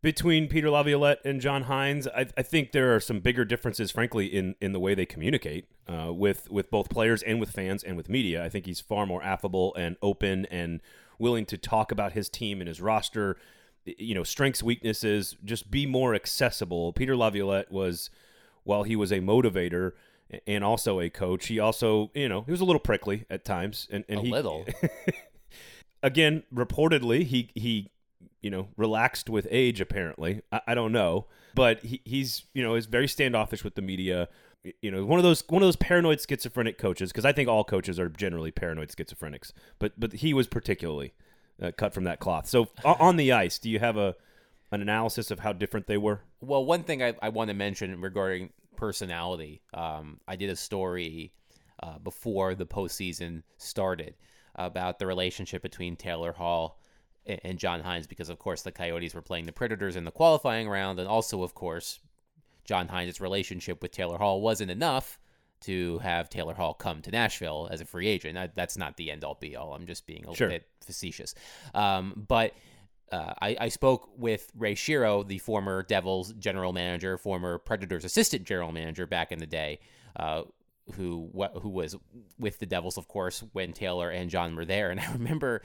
between 0.02 0.48
Peter 0.48 0.68
Laviolette 0.68 1.20
and 1.24 1.40
John 1.40 1.64
Hynes. 1.64 2.06
I, 2.14 2.26
I 2.36 2.42
think 2.42 2.72
there 2.72 2.94
are 2.94 3.00
some 3.00 3.20
bigger 3.20 3.46
differences, 3.46 3.90
frankly, 3.90 4.26
in 4.26 4.54
in 4.60 4.72
the 4.72 4.80
way 4.80 4.94
they 4.94 5.06
communicate 5.06 5.66
uh, 5.88 6.12
with 6.12 6.50
with 6.50 6.70
both 6.70 6.90
players 6.90 7.22
and 7.22 7.40
with 7.40 7.50
fans 7.50 7.82
and 7.82 7.96
with 7.96 8.10
media. 8.10 8.44
I 8.44 8.50
think 8.50 8.66
he's 8.66 8.80
far 8.80 9.06
more 9.06 9.22
affable 9.22 9.74
and 9.76 9.96
open 10.02 10.44
and 10.50 10.82
willing 11.18 11.46
to 11.46 11.56
talk 11.56 11.90
about 11.90 12.12
his 12.12 12.28
team 12.28 12.60
and 12.60 12.68
his 12.68 12.82
roster 12.82 13.38
you 13.84 14.14
know, 14.14 14.24
strengths, 14.24 14.62
weaknesses, 14.62 15.36
just 15.44 15.70
be 15.70 15.86
more 15.86 16.14
accessible. 16.14 16.92
Peter 16.92 17.16
Laviolette 17.16 17.70
was, 17.70 18.10
while 18.64 18.82
he 18.84 18.96
was 18.96 19.10
a 19.10 19.18
motivator 19.18 19.92
and 20.46 20.64
also 20.64 21.00
a 21.00 21.10
coach, 21.10 21.46
he 21.46 21.58
also, 21.58 22.10
you 22.14 22.28
know, 22.28 22.42
he 22.42 22.50
was 22.50 22.60
a 22.60 22.64
little 22.64 22.80
prickly 22.80 23.24
at 23.28 23.44
times. 23.44 23.88
And, 23.90 24.04
and 24.08 24.20
a 24.20 24.22
he, 24.22 24.30
little. 24.30 24.66
again, 26.02 26.44
reportedly, 26.54 27.24
he, 27.24 27.50
he, 27.54 27.90
you 28.40 28.50
know, 28.50 28.68
relaxed 28.76 29.28
with 29.28 29.46
age, 29.50 29.80
apparently. 29.80 30.42
I, 30.50 30.60
I 30.68 30.74
don't 30.74 30.92
know. 30.92 31.26
But 31.54 31.80
he, 31.80 32.00
he's, 32.04 32.44
you 32.54 32.62
know, 32.62 32.74
is 32.76 32.86
very 32.86 33.08
standoffish 33.08 33.62
with 33.64 33.74
the 33.74 33.82
media 33.82 34.28
you 34.80 34.90
know 34.90 35.04
one 35.04 35.18
of 35.18 35.24
those 35.24 35.42
one 35.48 35.60
of 35.62 35.66
those 35.66 35.76
paranoid 35.76 36.20
schizophrenic 36.20 36.78
coaches 36.78 37.10
because 37.10 37.24
I 37.24 37.32
think 37.32 37.48
all 37.48 37.64
coaches 37.64 37.98
are 37.98 38.08
generally 38.08 38.50
paranoid 38.50 38.90
schizophrenics, 38.90 39.52
but 39.78 39.98
but 39.98 40.12
he 40.12 40.32
was 40.32 40.46
particularly 40.46 41.14
uh, 41.60 41.72
cut 41.76 41.92
from 41.92 42.04
that 42.04 42.20
cloth. 42.20 42.48
So 42.48 42.68
on 42.84 43.16
the 43.16 43.32
ice, 43.32 43.58
do 43.58 43.68
you 43.70 43.78
have 43.78 43.96
a 43.96 44.14
an 44.72 44.80
analysis 44.80 45.30
of 45.30 45.38
how 45.38 45.52
different 45.52 45.86
they 45.86 45.98
were? 45.98 46.22
Well, 46.40 46.64
one 46.64 46.82
thing 46.82 47.02
I, 47.02 47.14
I 47.20 47.28
want 47.28 47.48
to 47.48 47.54
mention 47.54 48.00
regarding 48.00 48.50
personality, 48.74 49.62
um, 49.74 50.18
I 50.26 50.34
did 50.36 50.48
a 50.48 50.56
story 50.56 51.34
uh, 51.82 51.98
before 51.98 52.54
the 52.54 52.64
postseason 52.64 53.42
started 53.58 54.14
about 54.54 54.98
the 54.98 55.06
relationship 55.06 55.62
between 55.62 55.96
Taylor 55.96 56.32
Hall 56.32 56.80
and, 57.26 57.58
John 57.58 57.82
Hynes 57.82 58.08
because, 58.08 58.30
of 58.30 58.38
course, 58.38 58.62
the 58.62 58.72
Coyotes 58.72 59.14
were 59.14 59.22
playing 59.22 59.46
the 59.46 59.52
Predators 59.52 59.94
in 59.94 60.04
the 60.04 60.10
qualifying 60.10 60.68
round, 60.68 60.98
and 60.98 61.08
also, 61.08 61.42
of 61.42 61.54
course, 61.54 62.00
John 62.64 62.88
Hynes' 62.88 63.20
relationship 63.20 63.82
with 63.82 63.92
Taylor 63.92 64.18
Hall 64.18 64.40
wasn't 64.40 64.70
enough 64.70 65.18
to 65.62 65.98
have 65.98 66.28
Taylor 66.28 66.54
Hall 66.54 66.74
come 66.74 67.02
to 67.02 67.10
Nashville 67.10 67.68
as 67.70 67.80
a 67.80 67.84
free 67.84 68.08
agent. 68.08 68.54
that's 68.54 68.76
not 68.76 68.96
the 68.96 69.10
end 69.10 69.24
all 69.24 69.36
be 69.40 69.56
all. 69.56 69.74
I'm 69.74 69.86
just 69.86 70.06
being 70.06 70.24
a 70.28 70.34
sure. 70.34 70.48
bit 70.48 70.66
facetious. 70.80 71.34
Um, 71.74 72.24
but 72.28 72.54
uh, 73.10 73.34
I, 73.40 73.56
I, 73.60 73.68
spoke 73.68 74.08
with 74.16 74.50
Ray 74.56 74.74
Shero, 74.74 75.26
the 75.26 75.38
former 75.38 75.82
Devils 75.82 76.32
general 76.34 76.72
manager, 76.72 77.18
former 77.18 77.58
Predators 77.58 78.04
assistant 78.04 78.44
general 78.44 78.72
manager 78.72 79.06
back 79.06 79.32
in 79.32 79.38
the 79.38 79.46
day, 79.46 79.80
uh, 80.16 80.42
who 80.94 81.30
who 81.60 81.68
was 81.68 81.94
with 82.38 82.58
the 82.58 82.66
Devils, 82.66 82.96
of 82.96 83.08
course, 83.08 83.44
when 83.52 83.74
Taylor 83.74 84.10
and 84.10 84.30
John 84.30 84.56
were 84.56 84.64
there. 84.64 84.90
And 84.90 84.98
I 84.98 85.12
remember 85.12 85.62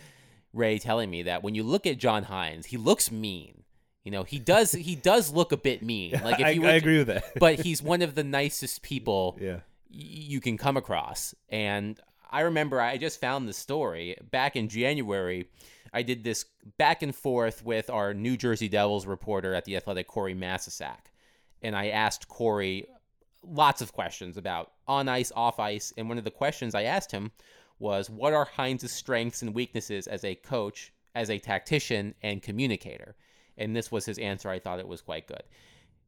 Ray 0.54 0.78
telling 0.78 1.10
me 1.10 1.24
that 1.24 1.42
when 1.42 1.56
you 1.56 1.64
look 1.64 1.88
at 1.88 1.98
John 1.98 2.26
Hynes, 2.26 2.66
he 2.66 2.78
looks 2.78 3.12
mean. 3.12 3.64
You 4.04 4.12
know, 4.12 4.24
he 4.24 4.40
does 4.40 4.72
he 4.72 4.96
does 4.96 5.32
look 5.32 5.52
a 5.52 5.58
bit 5.58 5.82
mean. 5.82 6.20
Like 6.24 6.40
if 6.40 6.56
you 6.56 6.66
I, 6.66 6.72
I 6.72 6.74
agree 6.74 6.98
with 6.98 7.08
that. 7.08 7.40
but 7.40 7.60
he's 7.60 7.82
one 7.84 8.02
of 8.02 8.16
the 8.16 8.24
nicest 8.24 8.82
people 8.82 9.38
yeah 9.40 9.60
you 9.90 10.40
can 10.40 10.58
come 10.58 10.78
across. 10.78 11.34
And 11.50 12.00
I 12.30 12.42
remember 12.42 12.82
I 12.82 12.98
just 12.98 13.22
found 13.22 13.48
the 13.48 13.54
story 13.54 14.18
back 14.32 14.56
in 14.56 14.70
January. 14.70 15.50
I 15.94 16.02
did 16.02 16.24
this 16.24 16.46
back 16.78 17.02
and 17.02 17.16
forth 17.16 17.64
with 17.64 17.90
our 17.90 18.14
New 18.14 18.38
Jersey 18.38 18.68
Devils 18.68 19.06
reporter 19.06 19.54
at 19.54 19.66
the 19.66 19.78
Athletic, 19.78 20.08
Corey 20.08 20.36
Masisak. 20.36 21.12
And 21.62 21.76
I 21.76 21.90
asked 21.90 22.28
Corey 22.28 22.86
lots 23.44 23.82
of 23.82 23.94
questions 23.94 24.38
about 24.38 24.72
on 24.88 25.08
ice, 25.08 25.32
off 25.36 25.60
ice. 25.60 25.94
And 25.98 26.10
one 26.10 26.18
of 26.18 26.24
the 26.24 26.32
questions 26.32 26.76
I 26.76 26.84
asked 26.84 27.12
him 27.12 27.32
was 27.80 28.10
what 28.10 28.34
are 28.34 28.46
Hynes' 28.46 28.90
strengths 28.90 29.42
and 29.42 29.54
weaknesses 29.54 30.08
as 30.08 30.24
a 30.24 30.36
coach, 30.36 30.92
as 31.16 31.30
a 31.30 31.40
tactician, 31.40 32.14
and 32.22 32.42
communicator? 32.42 33.16
And 33.58 33.76
this 33.76 33.92
was 33.92 34.06
his 34.06 34.20
answer. 34.20 34.50
I 34.50 34.60
thought 34.60 34.80
it 34.80 34.88
was 34.88 35.02
quite 35.02 35.28
good. 35.28 35.44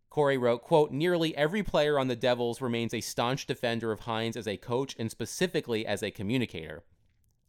Corey 0.10 0.38
wrote, 0.38 0.64
quote, 0.64 0.92
nearly 0.92 1.38
every 1.38 1.62
player 1.62 2.00
on 2.00 2.08
the 2.08 2.16
Devils 2.16 2.62
remains 2.62 2.94
a 2.94 3.02
staunch 3.02 3.46
defender 3.46 3.92
of 3.92 4.02
Hynes 4.02 4.36
as 4.36 4.48
a 4.48 4.58
coach 4.58 4.96
and 4.98 5.12
specifically 5.12 5.86
as 5.86 6.02
a 6.02 6.10
communicator. 6.10 6.84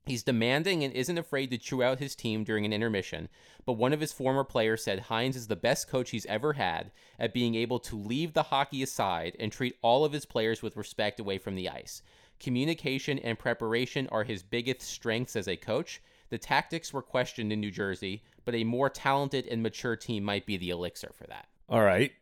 He's 0.04 0.22
demanding 0.22 0.84
and 0.84 0.92
isn't 0.92 1.18
afraid 1.18 1.50
to 1.50 1.58
chew 1.58 1.82
out 1.82 2.00
his 2.00 2.14
team 2.14 2.44
during 2.44 2.64
an 2.64 2.72
intermission, 2.72 3.28
but 3.64 3.74
one 3.74 3.92
of 3.92 4.00
his 4.00 4.12
former 4.12 4.44
players 4.44 4.82
said 4.82 5.04
Hynes 5.04 5.36
is 5.36 5.46
the 5.46 5.56
best 5.56 5.88
coach 5.88 6.10
he's 6.10 6.26
ever 6.26 6.54
had 6.54 6.90
at 7.18 7.32
being 7.32 7.54
able 7.54 7.78
to 7.80 7.96
leave 7.96 8.32
the 8.32 8.44
hockey 8.44 8.82
aside 8.82 9.36
and 9.38 9.52
treat 9.52 9.78
all 9.82 10.04
of 10.04 10.12
his 10.12 10.26
players 10.26 10.62
with 10.62 10.76
respect 10.76 11.20
away 11.20 11.38
from 11.38 11.54
the 11.54 11.68
ice. 11.68 12.02
Communication 12.38 13.18
and 13.18 13.38
preparation 13.38 14.06
are 14.08 14.24
his 14.24 14.42
biggest 14.42 14.82
strengths 14.82 15.36
as 15.36 15.48
a 15.48 15.56
coach. 15.56 16.02
The 16.30 16.38
tactics 16.38 16.92
were 16.92 17.02
questioned 17.02 17.52
in 17.52 17.60
New 17.60 17.70
Jersey, 17.70 18.22
but 18.44 18.54
a 18.54 18.64
more 18.64 18.90
talented 18.90 19.46
and 19.46 19.62
mature 19.62 19.96
team 19.96 20.24
might 20.24 20.46
be 20.46 20.56
the 20.56 20.70
elixir 20.70 21.12
for 21.14 21.26
that. 21.26 21.48
All 21.68 21.82
right 21.82 22.12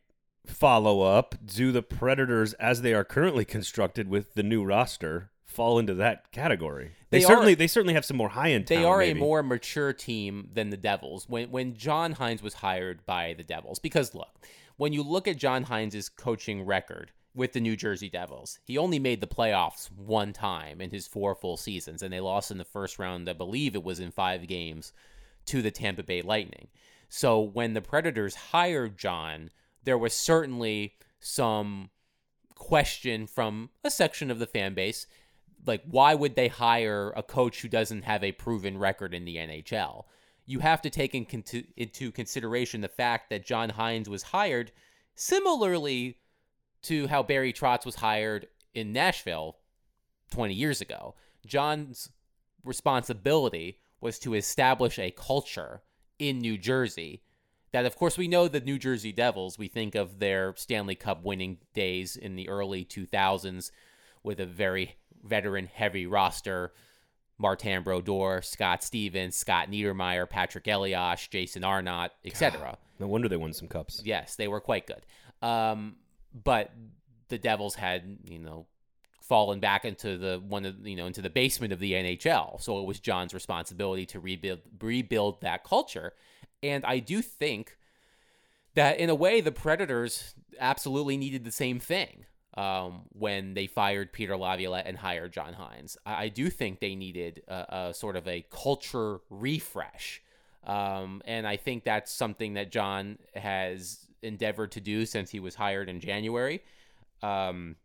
follow 0.47 1.03
up 1.03 1.35
do 1.45 1.73
the 1.73 1.83
Predators, 1.83 2.53
as 2.55 2.83
they 2.83 2.95
are 2.95 3.05
currently 3.05 3.45
constructed 3.45 4.09
with 4.09 4.35
the 4.35 4.43
new 4.43 4.65
roster, 4.65 5.31
fall 5.45 5.79
into 5.79 5.95
that 5.95 6.31
category? 6.33 6.93
They, 7.11 7.19
they 7.19 7.25
certainly 7.25 7.53
are, 7.53 7.57
they 7.57 7.67
certainly 7.67 7.95
have 7.95 8.05
some 8.05 8.17
more 8.17 8.31
high 8.31 8.53
end. 8.53 8.67
They 8.67 8.85
are 8.85 8.99
maybe. 8.99 9.19
a 9.19 9.23
more 9.23 9.43
mature 9.43 9.93
team 9.93 10.51
than 10.53 10.71
the 10.71 10.77
Devils. 10.77 11.29
When 11.29 11.51
when 11.51 11.75
John 11.75 12.15
Hynes 12.15 12.43
was 12.43 12.55
hired 12.55 13.05
by 13.07 13.35
the 13.37 13.45
Devils, 13.45 13.79
because 13.79 14.15
look, 14.15 14.47
when 14.77 14.93
you 14.93 15.03
look 15.03 15.27
at 15.27 15.37
John 15.37 15.65
Hynes' 15.65 16.09
coaching 16.15 16.65
record 16.65 17.13
with 17.39 17.53
the 17.53 17.61
New 17.61 17.77
Jersey 17.77 18.09
Devils. 18.09 18.59
He 18.65 18.77
only 18.77 18.99
made 18.99 19.21
the 19.21 19.27
playoffs 19.27 19.91
one 19.93 20.33
time 20.33 20.81
in 20.81 20.91
his 20.91 21.07
four 21.07 21.37
full 21.37 21.57
seasons, 21.57 22.03
and 22.03 22.13
they 22.13 22.21
lost 22.21 22.51
in 22.51 22.59
the 22.59 22.65
first 22.65 22.99
round, 22.99 23.29
I 23.29 23.33
believe 23.33 23.75
it 23.77 23.85
was 23.85 24.01
in 24.01 24.11
five 24.11 24.47
games, 24.49 24.93
to 25.47 25.63
the 25.63 25.71
Tampa 25.71 26.03
Bay 26.03 26.21
Lightning. 26.21 26.67
So 27.09 27.41
when 27.41 27.75
the 27.75 27.81
Predators 27.81 28.35
hired 28.35 28.99
John, 28.99 29.51
there 29.85 29.99
was 29.99 30.15
certainly 30.15 30.95
some 31.21 31.91
question 32.55 33.27
from 33.27 33.71
a 33.85 33.91
section 33.91 34.31
of 34.31 34.39
the 34.39 34.47
fan 34.47 34.75
base 34.75 35.07
like 35.67 35.83
why 35.89 36.15
would 36.15 36.37
they 36.37 36.49
hire 36.49 37.13
a 37.17 37.23
coach 37.23 37.61
who 37.61 37.69
doesn't 37.69 38.03
have 38.03 38.23
a 38.23 38.33
proven 38.33 38.79
record 38.79 39.15
in 39.15 39.25
the 39.25 39.37
NHL? 39.37 40.05
You 40.47 40.61
have 40.61 40.81
to 40.83 40.91
take 40.91 41.15
in 41.15 41.27
con- 41.27 41.45
into 41.77 42.11
consideration 42.11 42.81
the 42.81 42.89
fact 42.89 43.31
that 43.31 43.47
John 43.47 43.71
Hynes 43.71 44.09
was 44.09 44.23
hired 44.23 44.73
similarly 45.15 46.19
to 46.83 47.07
how 47.09 47.23
Barry 47.23 47.53
Trotz 47.53 47.85
was 47.85 47.97
hired 47.97 48.47
in 48.73 48.93
Nashville 48.93 49.57
20 50.31 50.55
years 50.55 50.81
ago. 50.81 51.15
John's 51.47 52.11
responsibility 52.65 53.81
was 54.01 54.19
to 54.21 54.35
establish 54.35 54.99
a 54.99 55.11
culture 55.11 55.83
in 56.19 56.39
New 56.39 56.57
Jersey 56.57 57.23
that 57.73 57.87
of 57.87 57.97
course 57.97 58.17
we 58.19 58.29
know 58.29 58.49
the 58.49 58.61
New 58.61 58.79
Jersey 58.79 59.13
Devils 59.13 59.59
we 59.59 59.69
think 59.69 59.95
of 59.95 60.19
their 60.19 60.55
Stanley 60.57 60.95
Cup 60.95 61.25
winning 61.25 61.59
days 61.75 62.17
in 62.17 62.37
the 62.37 62.49
early 62.49 62.85
2000s 62.85 63.71
with 64.23 64.41
a 64.41 64.47
very 64.47 64.97
veteran 65.25 65.67
heavy 65.73 66.07
roster 66.07 66.73
Martin 67.39 67.85
Brodeur, 67.85 68.43
Scott 68.43 68.83
Stevens, 68.83 69.37
Scott 69.37 69.71
Niedermayer, 69.71 70.29
Patrick 70.29 70.67
Elias, 70.67 71.27
Jason 71.29 71.63
Arnott, 71.65 72.11
etc. 72.25 72.77
No 72.99 73.07
wonder 73.07 73.29
they 73.29 73.37
won 73.37 73.53
some 73.53 73.69
cups. 73.69 74.03
Yes, 74.05 74.35
they 74.35 74.49
were 74.49 74.61
quite 74.61 74.87
good. 74.87 75.07
Um, 75.41 75.97
but 76.35 76.73
the 77.29 77.39
Devils 77.39 77.77
had, 77.77 78.19
you 78.29 78.41
know, 78.41 78.67
fallen 79.21 79.61
back 79.61 79.85
into 79.85 80.17
the 80.17 80.43
one 80.49 80.65
of 80.65 80.87
you 80.87 80.97
know 80.97 81.07
into 81.07 81.23
the 81.23 81.31
basement 81.31 81.73
of 81.73 81.79
the 81.79 81.93
NHL. 81.93 82.61
So 82.61 82.81
it 82.81 82.87
was 82.87 82.99
John's 82.99 83.35
responsibility 83.35 84.07
to 84.07 84.21
rebuild 84.21 84.61
rebuild 84.81 85.41
that 85.43 85.65
culture. 85.65 86.15
And 86.63 86.85
I 86.85 86.99
do 86.99 87.23
think 87.23 87.77
that 88.75 88.99
in 88.99 89.11
a 89.11 89.15
way 89.15 89.41
the 89.41 89.53
Predators 89.53 90.35
absolutely 90.59 91.17
needed 91.17 91.45
the 91.45 91.53
same 91.53 91.79
thing 91.81 92.25
um, 92.57 93.03
when 93.11 93.55
they 93.55 93.67
fired 93.67 94.13
Peter 94.13 94.37
Laviolette 94.37 94.87
and 94.87 94.99
hired 94.99 95.33
John 95.33 95.55
Hynes. 95.55 95.97
I, 96.05 96.25
I 96.25 96.29
do 96.29 96.51
think 96.51 96.81
they 96.81 96.95
needed 96.95 97.43
a, 97.49 97.89
a, 97.89 97.95
sort 97.95 98.17
of 98.17 98.27
a 98.27 98.45
culture 98.51 99.21
refresh. 99.31 100.23
Um, 100.65 101.23
and 101.25 101.47
I 101.47 101.57
think 101.57 101.85
that's 101.85 102.13
something 102.13 102.55
that 102.55 102.73
John 102.73 103.19
has 103.35 104.07
endeavored 104.23 104.73
to 104.73 104.81
do 104.81 105.07
since 105.07 105.31
he 105.31 105.41
was 105.41 105.55
hired 105.55 105.89
in 105.89 106.01
January. 106.01 106.63
Um, 107.23 107.77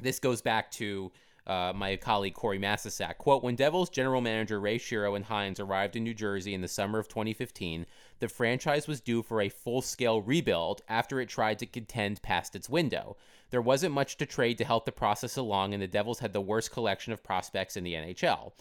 this 0.00 0.18
goes 0.18 0.42
back 0.42 0.70
to 0.72 1.12
uh, 1.46 1.72
my 1.74 1.96
colleague 1.96 2.34
Corey 2.34 2.58
Masisak. 2.58 3.18
Quote 3.18 3.42
When 3.42 3.54
Devils 3.56 3.90
general 3.90 4.20
manager 4.20 4.60
Ray 4.60 4.78
Shero 4.78 5.16
and 5.16 5.24
Hynes 5.24 5.60
arrived 5.60 5.96
in 5.96 6.04
New 6.04 6.14
Jersey 6.14 6.54
in 6.54 6.60
the 6.60 6.68
summer 6.68 6.98
of 6.98 7.08
2015, 7.08 7.86
the 8.20 8.28
franchise 8.28 8.86
was 8.86 9.00
due 9.00 9.22
for 9.22 9.40
a 9.40 9.48
full 9.48 9.82
scale 9.82 10.22
rebuild 10.22 10.82
after 10.88 11.20
it 11.20 11.28
tried 11.28 11.58
to 11.58 11.66
contend 11.66 12.22
past 12.22 12.54
its 12.54 12.68
window. 12.68 13.16
There 13.50 13.62
wasn't 13.62 13.94
much 13.94 14.16
to 14.18 14.26
trade 14.26 14.58
to 14.58 14.64
help 14.64 14.84
the 14.84 14.92
process 14.92 15.36
along, 15.36 15.74
and 15.74 15.82
the 15.82 15.88
Devils 15.88 16.20
had 16.20 16.32
the 16.32 16.40
worst 16.40 16.70
collection 16.70 17.12
of 17.12 17.24
prospects 17.24 17.76
in 17.76 17.82
the 17.82 17.94
NHL. 17.94 18.52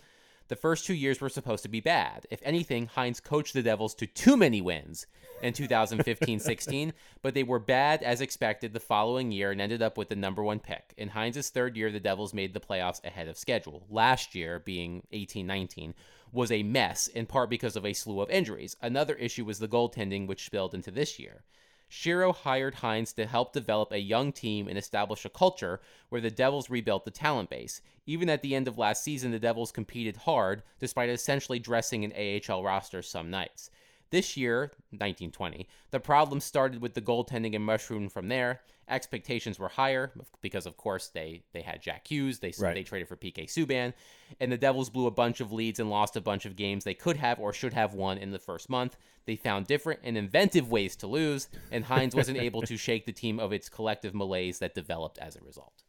The 0.48 0.56
first 0.56 0.86
two 0.86 0.96
years 0.96 1.22
were 1.22 1.30
supposed 1.30 1.62
to 1.64 1.70
be 1.70 1.80
bad. 1.80 2.26
If 2.32 2.42
anything, 2.44 2.88
Hynes 2.88 3.24
coached 3.24 3.54
the 3.54 3.62
Devils 3.62 3.94
to 3.96 4.08
too 4.08 4.36
many 4.36 4.62
wins 4.62 5.06
in 5.44 5.54
2015 5.54 6.40
16, 6.40 6.94
but 7.22 7.36
they 7.36 7.44
were 7.44 7.60
bad 7.60 8.02
as 8.02 8.20
expected 8.20 8.74
the 8.74 8.80
following 8.80 9.32
year 9.32 9.52
and 9.52 9.62
ended 9.62 9.84
up 9.84 9.96
with 9.96 10.10
the 10.10 10.16
number 10.16 10.42
one 10.44 10.60
pick. 10.60 10.94
In 10.98 11.10
Hynes' 11.10 11.52
third 11.52 11.78
year, 11.78 11.92
the 11.92 12.00
Devils 12.00 12.34
made 12.34 12.56
the 12.56 12.60
playoffs 12.60 13.04
ahead 13.06 13.28
of 13.28 13.38
schedule. 13.38 13.86
Last 13.92 14.34
year, 14.34 14.60
being 14.60 15.04
18 15.12 15.46
19, 15.46 15.94
was 16.32 16.52
a 16.52 16.64
mess, 16.64 17.08
in 17.08 17.26
part 17.26 17.50
because 17.50 17.76
of 17.76 17.86
a 17.86 17.94
slew 17.94 18.22
of 18.22 18.30
injuries. 18.30 18.76
Another 18.82 19.16
issue 19.16 19.46
was 19.46 19.60
the 19.60 19.68
goaltending, 19.68 20.28
which 20.28 20.46
spilled 20.46 20.74
into 20.74 20.92
this 20.92 21.20
year. 21.20 21.44
Shero 21.90 22.36
hired 22.36 22.76
Hynes 22.76 23.14
to 23.16 23.26
help 23.26 23.52
develop 23.52 23.92
a 23.92 24.00
young 24.00 24.32
team 24.32 24.68
and 24.68 24.78
establish 24.78 25.26
a 25.26 25.30
culture 25.30 25.82
where 26.10 26.22
the 26.22 26.30
Devils 26.30 26.70
rebuilt 26.70 27.04
the 27.04 27.12
talent 27.12 27.50
base. 27.50 27.82
Even 28.06 28.30
at 28.30 28.44
the 28.44 28.54
end 28.54 28.68
of 28.68 28.78
last 28.78 29.04
season, 29.04 29.32
the 29.32 29.40
Devils 29.40 29.72
competed 29.72 30.18
hard 30.18 30.62
despite 30.80 31.10
essentially 31.10 31.58
dressing 31.58 32.06
an 32.06 32.14
AHL 32.14 32.64
roster 32.64 33.02
some 33.02 33.32
nights. 33.32 33.72
This 34.12 34.36
year, 34.36 34.72
1920, 34.92 35.68
the 35.92 36.00
problem 36.00 36.40
started 36.40 36.82
with 36.82 36.96
the 36.96 37.02
goaltending 37.02 37.56
and 37.56 37.64
mushroomed 37.64 38.12
from 38.12 38.28
there. 38.28 38.62
Expectations 38.88 39.60
were 39.60 39.70
higher 39.70 40.12
because, 40.42 40.66
of 40.66 40.78
course, 40.78 41.10
they 41.10 41.44
they 41.54 41.62
had 41.62 41.82
Jack 41.82 42.08
Hughes. 42.08 42.40
They 42.40 42.52
right. 42.60 42.74
they 42.74 42.82
traded 42.82 43.08
for 43.08 43.16
PK 43.16 43.46
Subban, 43.46 43.94
and 44.40 44.52
the 44.52 44.58
Devils 44.58 44.90
blew 44.90 45.06
a 45.06 45.12
bunch 45.12 45.42
of 45.42 45.52
leads 45.52 45.80
and 45.80 45.92
lost 45.92 46.16
a 46.16 46.22
bunch 46.22 46.48
of 46.48 46.56
games 46.56 46.84
they 46.84 46.96
could 46.96 47.18
have 47.18 47.40
or 47.40 47.54
should 47.54 47.74
have 47.74 47.94
won 47.94 48.18
in 48.18 48.32
the 48.32 48.40
first 48.40 48.68
month. 48.68 48.98
They 49.26 49.36
found 49.36 49.68
different 49.68 50.00
and 50.04 50.18
inventive 50.18 50.72
ways 50.72 50.96
to 50.98 51.08
lose, 51.08 51.50
and 51.72 51.86
Hynes 51.86 52.16
wasn't 52.16 52.38
able 52.42 52.64
to 52.64 52.78
shake 52.78 53.06
the 53.06 53.12
team 53.12 53.40
of 53.40 53.54
its 53.54 53.70
collective 53.70 54.16
malaise 54.16 54.58
that 54.58 54.74
developed 54.74 55.20
as 55.20 55.36
a 55.36 55.42
result. 55.42 55.84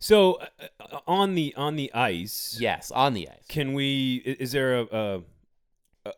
So, 0.00 0.40
uh, 0.80 0.98
on 1.06 1.36
the 1.36 1.54
on 1.56 1.76
the 1.76 1.94
ice, 1.94 2.56
yes, 2.58 2.90
on 2.90 3.14
the 3.14 3.28
ice, 3.28 3.46
can 3.46 3.72
we? 3.72 4.16
Is 4.16 4.50
there 4.50 4.80
a, 4.80 4.82
a 4.90 5.22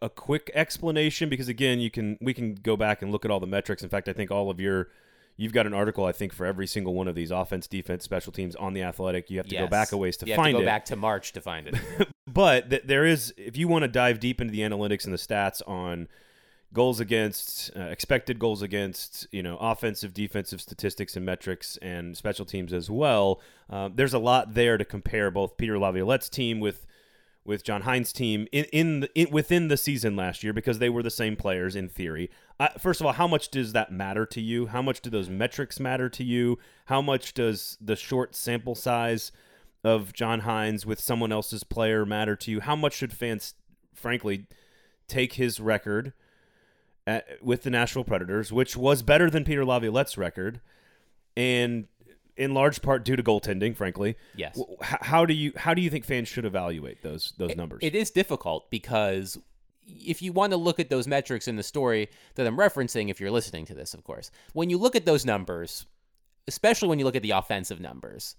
a 0.00 0.08
quick 0.08 0.50
explanation 0.54 1.28
because 1.28 1.48
again 1.48 1.78
you 1.78 1.90
can 1.90 2.16
we 2.20 2.32
can 2.32 2.54
go 2.54 2.76
back 2.76 3.02
and 3.02 3.12
look 3.12 3.24
at 3.24 3.30
all 3.30 3.40
the 3.40 3.46
metrics. 3.46 3.82
In 3.82 3.88
fact 3.88 4.08
i 4.08 4.12
think 4.12 4.30
all 4.30 4.50
of 4.50 4.60
your 4.60 4.88
you've 5.36 5.52
got 5.52 5.66
an 5.66 5.74
article 5.74 6.04
i 6.04 6.12
think 6.12 6.32
for 6.32 6.46
every 6.46 6.66
single 6.66 6.94
one 6.94 7.08
of 7.08 7.14
these 7.14 7.30
offense 7.30 7.66
defense 7.66 8.04
special 8.04 8.32
teams 8.32 8.56
on 8.56 8.72
the 8.72 8.82
athletic. 8.82 9.30
You 9.30 9.38
have 9.38 9.46
to 9.48 9.54
yes. 9.54 9.64
go 9.64 9.68
back 9.68 9.92
a 9.92 9.96
ways 9.96 10.16
to 10.18 10.26
you 10.26 10.36
find 10.36 10.54
to 10.54 10.60
go 10.60 10.62
it. 10.62 10.66
back 10.66 10.86
to 10.86 10.96
march 10.96 11.32
to 11.32 11.40
find 11.40 11.68
it. 11.68 11.76
But 12.26 12.70
th- 12.70 12.82
there 12.84 13.04
is 13.04 13.32
if 13.36 13.56
you 13.56 13.68
want 13.68 13.82
to 13.82 13.88
dive 13.88 14.18
deep 14.18 14.40
into 14.40 14.50
the 14.50 14.60
analytics 14.60 15.04
and 15.04 15.12
the 15.12 15.18
stats 15.18 15.62
on 15.68 16.08
goals 16.72 16.98
against 16.98 17.70
uh, 17.76 17.82
expected 17.82 18.38
goals 18.38 18.60
against 18.60 19.28
you 19.30 19.42
know 19.42 19.56
offensive 19.58 20.12
defensive 20.12 20.60
statistics 20.60 21.16
and 21.16 21.24
metrics 21.24 21.78
and 21.80 22.16
special 22.16 22.44
teams 22.44 22.72
as 22.72 22.90
well 22.90 23.40
uh, 23.70 23.88
there's 23.94 24.12
a 24.12 24.18
lot 24.18 24.54
there 24.54 24.76
to 24.76 24.84
compare 24.84 25.30
both 25.30 25.56
peter 25.56 25.78
laviolette's 25.78 26.28
team 26.28 26.58
with 26.58 26.84
with 27.44 27.62
John 27.62 27.82
Hynes' 27.82 28.12
team 28.12 28.46
in 28.52 28.64
in, 28.66 29.00
the, 29.00 29.10
in, 29.14 29.30
within 29.30 29.68
the 29.68 29.76
season 29.76 30.16
last 30.16 30.42
year 30.42 30.52
because 30.52 30.78
they 30.78 30.88
were 30.88 31.02
the 31.02 31.10
same 31.10 31.36
players 31.36 31.76
in 31.76 31.88
theory. 31.88 32.30
Uh, 32.58 32.68
first 32.78 33.00
of 33.00 33.06
all, 33.06 33.12
how 33.12 33.26
much 33.26 33.50
does 33.50 33.72
that 33.72 33.92
matter 33.92 34.24
to 34.26 34.40
you? 34.40 34.66
How 34.66 34.82
much 34.82 35.00
do 35.00 35.10
those 35.10 35.28
metrics 35.28 35.78
matter 35.78 36.08
to 36.08 36.24
you? 36.24 36.58
How 36.86 37.02
much 37.02 37.34
does 37.34 37.76
the 37.80 37.96
short 37.96 38.34
sample 38.34 38.74
size 38.74 39.32
of 39.82 40.12
John 40.12 40.42
Hynes 40.42 40.86
with 40.86 41.00
someone 41.00 41.32
else's 41.32 41.64
player 41.64 42.06
matter 42.06 42.36
to 42.36 42.50
you? 42.50 42.60
How 42.60 42.76
much 42.76 42.94
should 42.94 43.12
fans, 43.12 43.54
frankly, 43.92 44.46
take 45.06 45.34
his 45.34 45.60
record 45.60 46.12
at, 47.06 47.42
with 47.42 47.62
the 47.62 47.70
Nashville 47.70 48.04
Predators, 48.04 48.52
which 48.52 48.76
was 48.76 49.02
better 49.02 49.28
than 49.28 49.44
Peter 49.44 49.64
Laviolette's 49.64 50.16
record, 50.16 50.60
and 51.36 51.86
in 52.36 52.54
large 52.54 52.82
part 52.82 53.04
due 53.04 53.16
to 53.16 53.22
goaltending, 53.22 53.76
frankly. 53.76 54.16
Yes. 54.36 54.60
How 54.80 55.24
do 55.24 55.34
you 55.34 55.52
how 55.56 55.74
do 55.74 55.82
you 55.82 55.90
think 55.90 56.04
fans 56.04 56.28
should 56.28 56.44
evaluate 56.44 57.02
those 57.02 57.32
those 57.38 57.52
it, 57.52 57.56
numbers? 57.56 57.80
It 57.82 57.94
is 57.94 58.10
difficult 58.10 58.70
because 58.70 59.38
if 59.86 60.22
you 60.22 60.32
want 60.32 60.52
to 60.52 60.56
look 60.56 60.80
at 60.80 60.88
those 60.88 61.06
metrics 61.06 61.46
in 61.46 61.56
the 61.56 61.62
story 61.62 62.08
that 62.36 62.46
I'm 62.46 62.56
referencing, 62.56 63.10
if 63.10 63.20
you're 63.20 63.30
listening 63.30 63.66
to 63.66 63.74
this, 63.74 63.94
of 63.94 64.04
course, 64.04 64.30
when 64.52 64.70
you 64.70 64.78
look 64.78 64.96
at 64.96 65.04
those 65.04 65.24
numbers, 65.24 65.86
especially 66.48 66.88
when 66.88 66.98
you 66.98 67.04
look 67.04 67.16
at 67.16 67.22
the 67.22 67.32
offensive 67.32 67.80
numbers, 67.80 68.36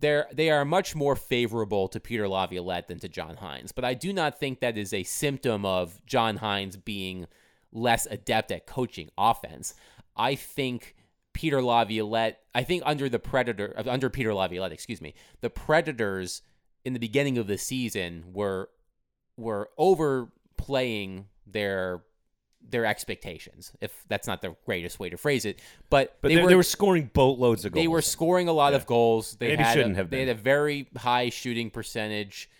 they're 0.00 0.26
they 0.32 0.50
are 0.50 0.64
much 0.64 0.94
more 0.94 1.16
favorable 1.16 1.88
to 1.88 2.00
Peter 2.00 2.28
Laviolette 2.28 2.88
than 2.88 2.98
to 3.00 3.08
John 3.08 3.36
Hynes. 3.36 3.72
But 3.74 3.84
I 3.84 3.94
do 3.94 4.12
not 4.12 4.38
think 4.38 4.60
that 4.60 4.76
is 4.76 4.92
a 4.92 5.02
symptom 5.04 5.64
of 5.64 6.04
John 6.06 6.38
Hynes 6.38 6.82
being 6.82 7.26
less 7.72 8.06
adept 8.06 8.50
at 8.50 8.66
coaching 8.66 9.10
offense. 9.16 9.74
I 10.16 10.34
think 10.34 10.96
Peter 11.38 11.62
Laviolette, 11.62 12.40
I 12.52 12.64
think 12.64 12.82
under 12.84 13.08
the 13.08 13.20
Predator, 13.20 13.72
uh, 13.78 13.84
under 13.86 14.10
Peter 14.10 14.34
Laviolette, 14.34 14.72
excuse 14.72 15.00
me, 15.00 15.14
the 15.40 15.48
Predators 15.48 16.42
in 16.84 16.94
the 16.94 16.98
beginning 16.98 17.38
of 17.38 17.46
the 17.46 17.56
season 17.56 18.24
were 18.32 18.70
were 19.36 19.70
overplaying 19.78 21.26
their 21.46 22.02
their 22.68 22.84
expectations. 22.84 23.70
If 23.80 24.04
that's 24.08 24.26
not 24.26 24.42
the 24.42 24.56
greatest 24.66 24.98
way 24.98 25.10
to 25.10 25.16
phrase 25.16 25.44
it, 25.44 25.60
but, 25.90 26.16
but 26.22 26.30
they, 26.30 26.42
were, 26.42 26.48
they 26.48 26.56
were 26.56 26.64
scoring 26.64 27.08
boatloads 27.14 27.64
of 27.64 27.70
goals. 27.70 27.84
They 27.84 27.86
were 27.86 28.02
scoring 28.02 28.48
a 28.48 28.52
lot 28.52 28.72
yeah. 28.72 28.78
of 28.78 28.86
goals. 28.86 29.36
They 29.36 29.50
Maybe 29.54 29.62
shouldn't 29.62 29.94
a, 29.94 29.98
have 29.98 30.10
been. 30.10 30.18
They 30.18 30.26
had 30.26 30.36
a 30.36 30.40
very 30.40 30.88
high 30.96 31.28
shooting 31.28 31.70
percentage. 31.70 32.50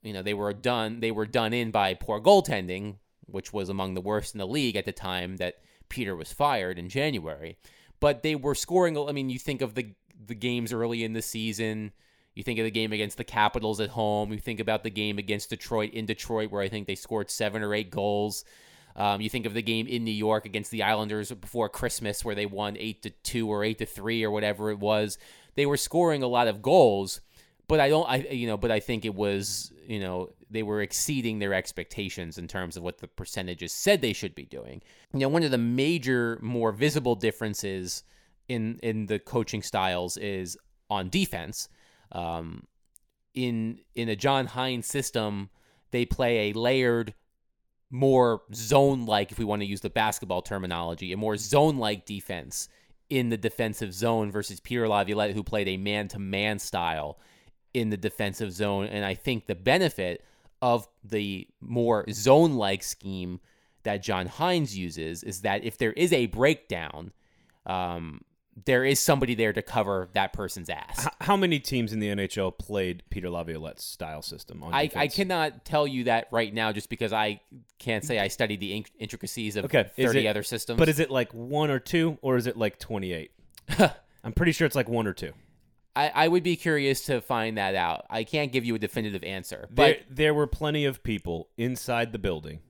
You 0.00 0.12
know, 0.12 0.22
they 0.22 0.34
were 0.34 0.52
done. 0.52 1.00
They 1.00 1.10
were 1.10 1.26
done 1.26 1.52
in 1.52 1.72
by 1.72 1.94
poor 1.94 2.20
goaltending, 2.20 2.98
which 3.26 3.52
was 3.52 3.68
among 3.68 3.94
the 3.94 4.00
worst 4.00 4.32
in 4.32 4.38
the 4.38 4.46
league 4.46 4.76
at 4.76 4.84
the 4.84 4.92
time 4.92 5.38
that 5.38 5.56
Peter 5.88 6.14
was 6.14 6.32
fired 6.32 6.78
in 6.78 6.88
January 6.88 7.58
but 8.00 8.22
they 8.22 8.34
were 8.34 8.54
scoring. 8.54 8.96
I 8.98 9.12
mean, 9.12 9.30
you 9.30 9.38
think 9.38 9.62
of 9.62 9.74
the 9.74 9.94
the 10.26 10.34
games 10.34 10.72
early 10.72 11.04
in 11.04 11.12
the 11.12 11.22
season. 11.22 11.92
You 12.34 12.44
think 12.44 12.58
of 12.58 12.64
the 12.64 12.70
game 12.70 12.92
against 12.92 13.16
the 13.16 13.24
Capitals 13.24 13.80
at 13.80 13.90
home. 13.90 14.32
You 14.32 14.38
think 14.38 14.60
about 14.60 14.84
the 14.84 14.90
game 14.90 15.18
against 15.18 15.50
Detroit 15.50 15.92
in 15.92 16.06
Detroit, 16.06 16.52
where 16.52 16.62
I 16.62 16.68
think 16.68 16.86
they 16.86 16.94
scored 16.94 17.30
seven 17.30 17.62
or 17.62 17.74
eight 17.74 17.90
goals. 17.90 18.44
Um, 18.94 19.20
you 19.20 19.28
think 19.28 19.46
of 19.46 19.54
the 19.54 19.62
game 19.62 19.86
in 19.86 20.04
New 20.04 20.10
York 20.10 20.44
against 20.44 20.70
the 20.70 20.82
Islanders 20.82 21.30
before 21.32 21.68
Christmas, 21.68 22.24
where 22.24 22.34
they 22.34 22.46
won 22.46 22.76
eight 22.78 23.02
to 23.02 23.10
two 23.10 23.48
or 23.48 23.64
eight 23.64 23.78
to 23.78 23.86
three 23.86 24.24
or 24.24 24.30
whatever 24.30 24.70
it 24.70 24.78
was. 24.78 25.18
They 25.54 25.66
were 25.66 25.76
scoring 25.76 26.22
a 26.22 26.28
lot 26.28 26.48
of 26.48 26.62
goals, 26.62 27.20
but 27.68 27.80
I 27.80 27.88
don't, 27.88 28.08
I 28.08 28.16
you 28.30 28.46
know, 28.46 28.56
but 28.56 28.70
I 28.70 28.80
think 28.80 29.04
it 29.04 29.14
was, 29.14 29.72
you 29.86 30.00
know, 30.00 30.30
they 30.50 30.62
were 30.62 30.80
exceeding 30.80 31.38
their 31.38 31.52
expectations 31.52 32.38
in 32.38 32.48
terms 32.48 32.76
of 32.76 32.82
what 32.82 32.98
the 32.98 33.08
percentages 33.08 33.72
said 33.72 34.00
they 34.00 34.14
should 34.14 34.34
be 34.34 34.46
doing. 34.46 34.82
You 35.12 35.20
know, 35.20 35.28
one 35.28 35.42
of 35.42 35.50
the 35.50 35.58
major, 35.58 36.38
more 36.42 36.72
visible 36.72 37.14
differences 37.14 38.02
in 38.48 38.78
in 38.82 39.06
the 39.06 39.18
coaching 39.18 39.62
styles 39.62 40.16
is 40.16 40.56
on 40.88 41.10
defense. 41.10 41.68
Um, 42.12 42.64
in 43.34 43.80
in 43.94 44.08
a 44.08 44.16
John 44.16 44.48
Hynes 44.48 44.86
system, 44.86 45.50
they 45.90 46.06
play 46.06 46.48
a 46.48 46.54
layered, 46.54 47.12
more 47.90 48.42
zone 48.54 49.04
like, 49.04 49.30
if 49.30 49.38
we 49.38 49.44
want 49.44 49.60
to 49.60 49.66
use 49.66 49.82
the 49.82 49.90
basketball 49.90 50.40
terminology, 50.42 51.12
a 51.12 51.16
more 51.16 51.36
zone 51.36 51.76
like 51.76 52.06
defense 52.06 52.68
in 53.10 53.28
the 53.28 53.36
defensive 53.36 53.92
zone 53.92 54.30
versus 54.30 54.60
Peter 54.60 54.88
Laviolette, 54.88 55.34
who 55.34 55.42
played 55.42 55.68
a 55.68 55.76
man 55.76 56.08
to 56.08 56.18
man 56.18 56.58
style 56.58 57.18
in 57.74 57.90
the 57.90 57.96
defensive 57.96 58.52
zone. 58.52 58.86
And 58.86 59.04
I 59.04 59.14
think 59.14 59.46
the 59.46 59.54
benefit 59.54 60.24
of 60.60 60.88
the 61.04 61.46
more 61.60 62.04
zone 62.10 62.54
like 62.54 62.82
scheme 62.82 63.40
that 63.84 64.02
John 64.02 64.28
Hynes 64.28 64.74
uses 64.74 65.22
is 65.22 65.42
that 65.42 65.64
if 65.64 65.78
there 65.78 65.92
is 65.92 66.12
a 66.12 66.26
breakdown, 66.26 67.12
um, 67.66 68.22
there 68.66 68.84
is 68.84 68.98
somebody 68.98 69.36
there 69.36 69.52
to 69.52 69.62
cover 69.62 70.08
that 70.14 70.32
person's 70.32 70.68
ass. 70.68 71.06
H- 71.06 71.12
how 71.20 71.36
many 71.36 71.60
teams 71.60 71.92
in 71.92 72.00
the 72.00 72.08
NHL 72.08 72.58
played 72.58 73.04
Peter 73.08 73.30
Laviolette's 73.30 73.84
style 73.84 74.20
system? 74.20 74.64
On 74.64 74.74
I. 74.74 74.90
I 74.96 75.06
cannot 75.06 75.64
tell 75.64 75.86
you 75.86 76.04
that 76.04 76.26
right 76.32 76.52
now 76.52 76.72
just 76.72 76.88
because 76.90 77.12
I 77.12 77.40
can't 77.78 78.04
say 78.04 78.18
I 78.18 78.26
studied 78.26 78.58
the 78.58 78.74
in- 78.78 78.84
intricacies 78.98 79.54
of 79.54 79.66
Okay, 79.66 79.88
30 79.96 80.26
it- 80.26 80.26
other 80.28 80.42
systems. 80.42 80.76
But 80.78 80.88
is 80.88 80.98
it 80.98 81.08
like 81.08 81.32
one 81.32 81.70
or 81.70 81.78
two, 81.78 82.18
or 82.20 82.36
is 82.36 82.48
it 82.48 82.56
like 82.56 82.80
twenty-eight? 82.80 83.30
I'm 84.24 84.32
pretty 84.32 84.50
sure 84.52 84.66
it's 84.66 84.74
like 84.76 84.88
one 84.88 85.06
or 85.06 85.12
two. 85.12 85.32
I, 85.98 86.12
I 86.14 86.28
would 86.28 86.44
be 86.44 86.54
curious 86.54 87.06
to 87.06 87.20
find 87.20 87.58
that 87.58 87.74
out. 87.74 88.06
I 88.08 88.22
can't 88.22 88.52
give 88.52 88.64
you 88.64 88.76
a 88.76 88.78
definitive 88.78 89.24
answer. 89.24 89.66
There, 89.68 89.96
But 89.96 90.16
there 90.16 90.32
were 90.32 90.46
plenty 90.46 90.84
of 90.84 91.02
people 91.02 91.48
inside 91.56 92.12
the 92.12 92.20
building 92.20 92.60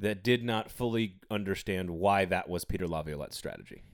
that 0.00 0.24
did 0.24 0.42
not 0.42 0.68
fully 0.68 1.20
understand 1.30 1.90
why 1.90 2.24
that 2.24 2.48
was 2.48 2.64
Peter 2.64 2.88
Laviolette's 2.88 3.36
strategy. 3.36 3.84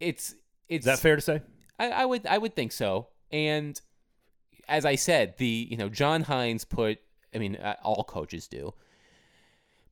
it's 0.00 0.34
it's 0.68 0.86
Is 0.86 0.86
that 0.86 0.98
fair 0.98 1.14
to 1.14 1.22
say? 1.22 1.42
I, 1.78 1.90
I 1.90 2.04
would 2.04 2.26
I 2.26 2.36
would 2.36 2.56
think 2.56 2.72
so. 2.72 3.08
And 3.30 3.80
as 4.68 4.84
I 4.84 4.96
said, 4.96 5.34
the 5.38 5.68
you 5.70 5.76
know 5.76 5.88
John 5.88 6.24
Hynes 6.24 6.68
put 6.68 6.98
I 7.32 7.38
mean 7.38 7.56
uh, 7.56 7.76
all 7.84 8.02
coaches 8.02 8.48
do 8.48 8.74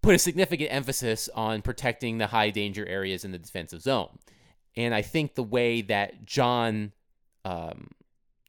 put 0.02 0.16
a 0.16 0.18
significant 0.18 0.72
emphasis 0.72 1.28
on 1.37 1.62
protecting 1.62 2.18
the 2.18 2.26
high 2.26 2.50
danger 2.50 2.84
areas 2.84 3.25
in 3.25 3.30
the 3.30 3.38
defensive 3.38 3.82
zone. 3.82 4.18
And 4.76 4.92
I 4.92 5.02
think 5.02 5.34
the 5.34 5.42
way 5.44 5.82
that 5.82 6.25
John 6.25 6.92
um, 7.44 7.88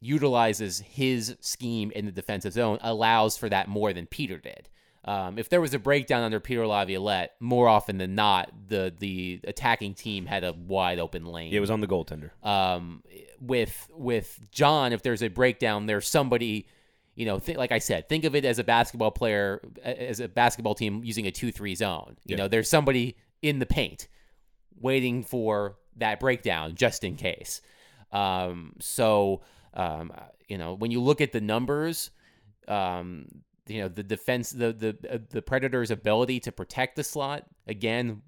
utilizes 0.01 0.79
his 0.79 1.35
scheme 1.41 1.91
in 1.91 2.05
the 2.05 2.11
defensive 2.11 2.53
zone 2.53 2.77
allows 2.81 3.37
for 3.37 3.49
that 3.49 3.67
more 3.67 3.91
than 3.93 4.05
Peter 4.05 4.37
did. 4.37 4.69
Um, 5.05 5.37
if 5.39 5.49
there 5.49 5.61
was 5.61 5.73
a 5.73 5.79
breakdown 5.79 6.23
under 6.23 6.39
Peter 6.39 6.67
Laviolette, 6.67 7.31
more 7.39 7.67
often 7.67 7.97
than 7.97 8.15
not, 8.15 8.51
the 8.67 8.93
the 8.99 9.39
attacking 9.45 9.93
team 9.95 10.25
had 10.25 10.43
a 10.43 10.51
wide 10.53 10.99
open 10.99 11.25
lane 11.25 11.53
it 11.53 11.59
was 11.59 11.71
on 11.71 11.79
the 11.81 11.87
goaltender. 11.87 12.31
um, 12.45 13.01
with 13.39 13.87
with 13.93 14.39
John, 14.51 14.91
if 14.93 15.01
there's 15.01 15.23
a 15.23 15.29
breakdown, 15.29 15.85
there's 15.85 16.07
somebody, 16.07 16.67
you 17.15 17.25
know, 17.25 17.39
th- 17.39 17.57
like 17.57 17.71
I 17.71 17.79
said, 17.79 18.09
think 18.09 18.25
of 18.25 18.35
it 18.35 18.43
as 18.45 18.59
a 18.59 18.63
basketball 18.63 19.11
player, 19.11 19.61
as 19.83 20.19
a 20.19 20.27
basketball 20.27 20.75
team 20.75 21.01
using 21.03 21.25
a 21.27 21.31
two-three 21.31 21.75
zone. 21.75 22.17
You 22.25 22.33
Yeah. 22.35 22.43
know, 22.43 22.47
there's 22.49 22.69
somebody 22.69 23.15
in 23.41 23.59
the 23.59 23.65
paint 23.65 24.07
waiting 24.79 25.23
for 25.23 25.77
that 25.95 26.19
breakdown 26.19 26.75
just 26.75 27.03
in 27.05 27.15
case. 27.15 27.61
Um, 28.11 28.73
so, 28.79 29.41
um, 29.73 30.11
you 30.47 30.57
know, 30.57 30.73
when 30.73 30.91
you 30.91 31.01
look 31.01 31.21
at 31.21 31.31
the 31.31 31.41
numbers, 31.41 32.11
um, 32.67 33.27
you 33.67 33.81
know, 33.81 33.87
the 33.87 34.03
defense, 34.03 34.51
the 34.51 34.73
the 34.73 35.13
uh, 35.13 35.17
the 35.29 35.41
Predators' 35.41 35.91
ability 35.91 36.39
to 36.41 36.51
protect 36.51 36.95
the 36.95 37.03
slot 37.03 37.45
again 37.67 38.21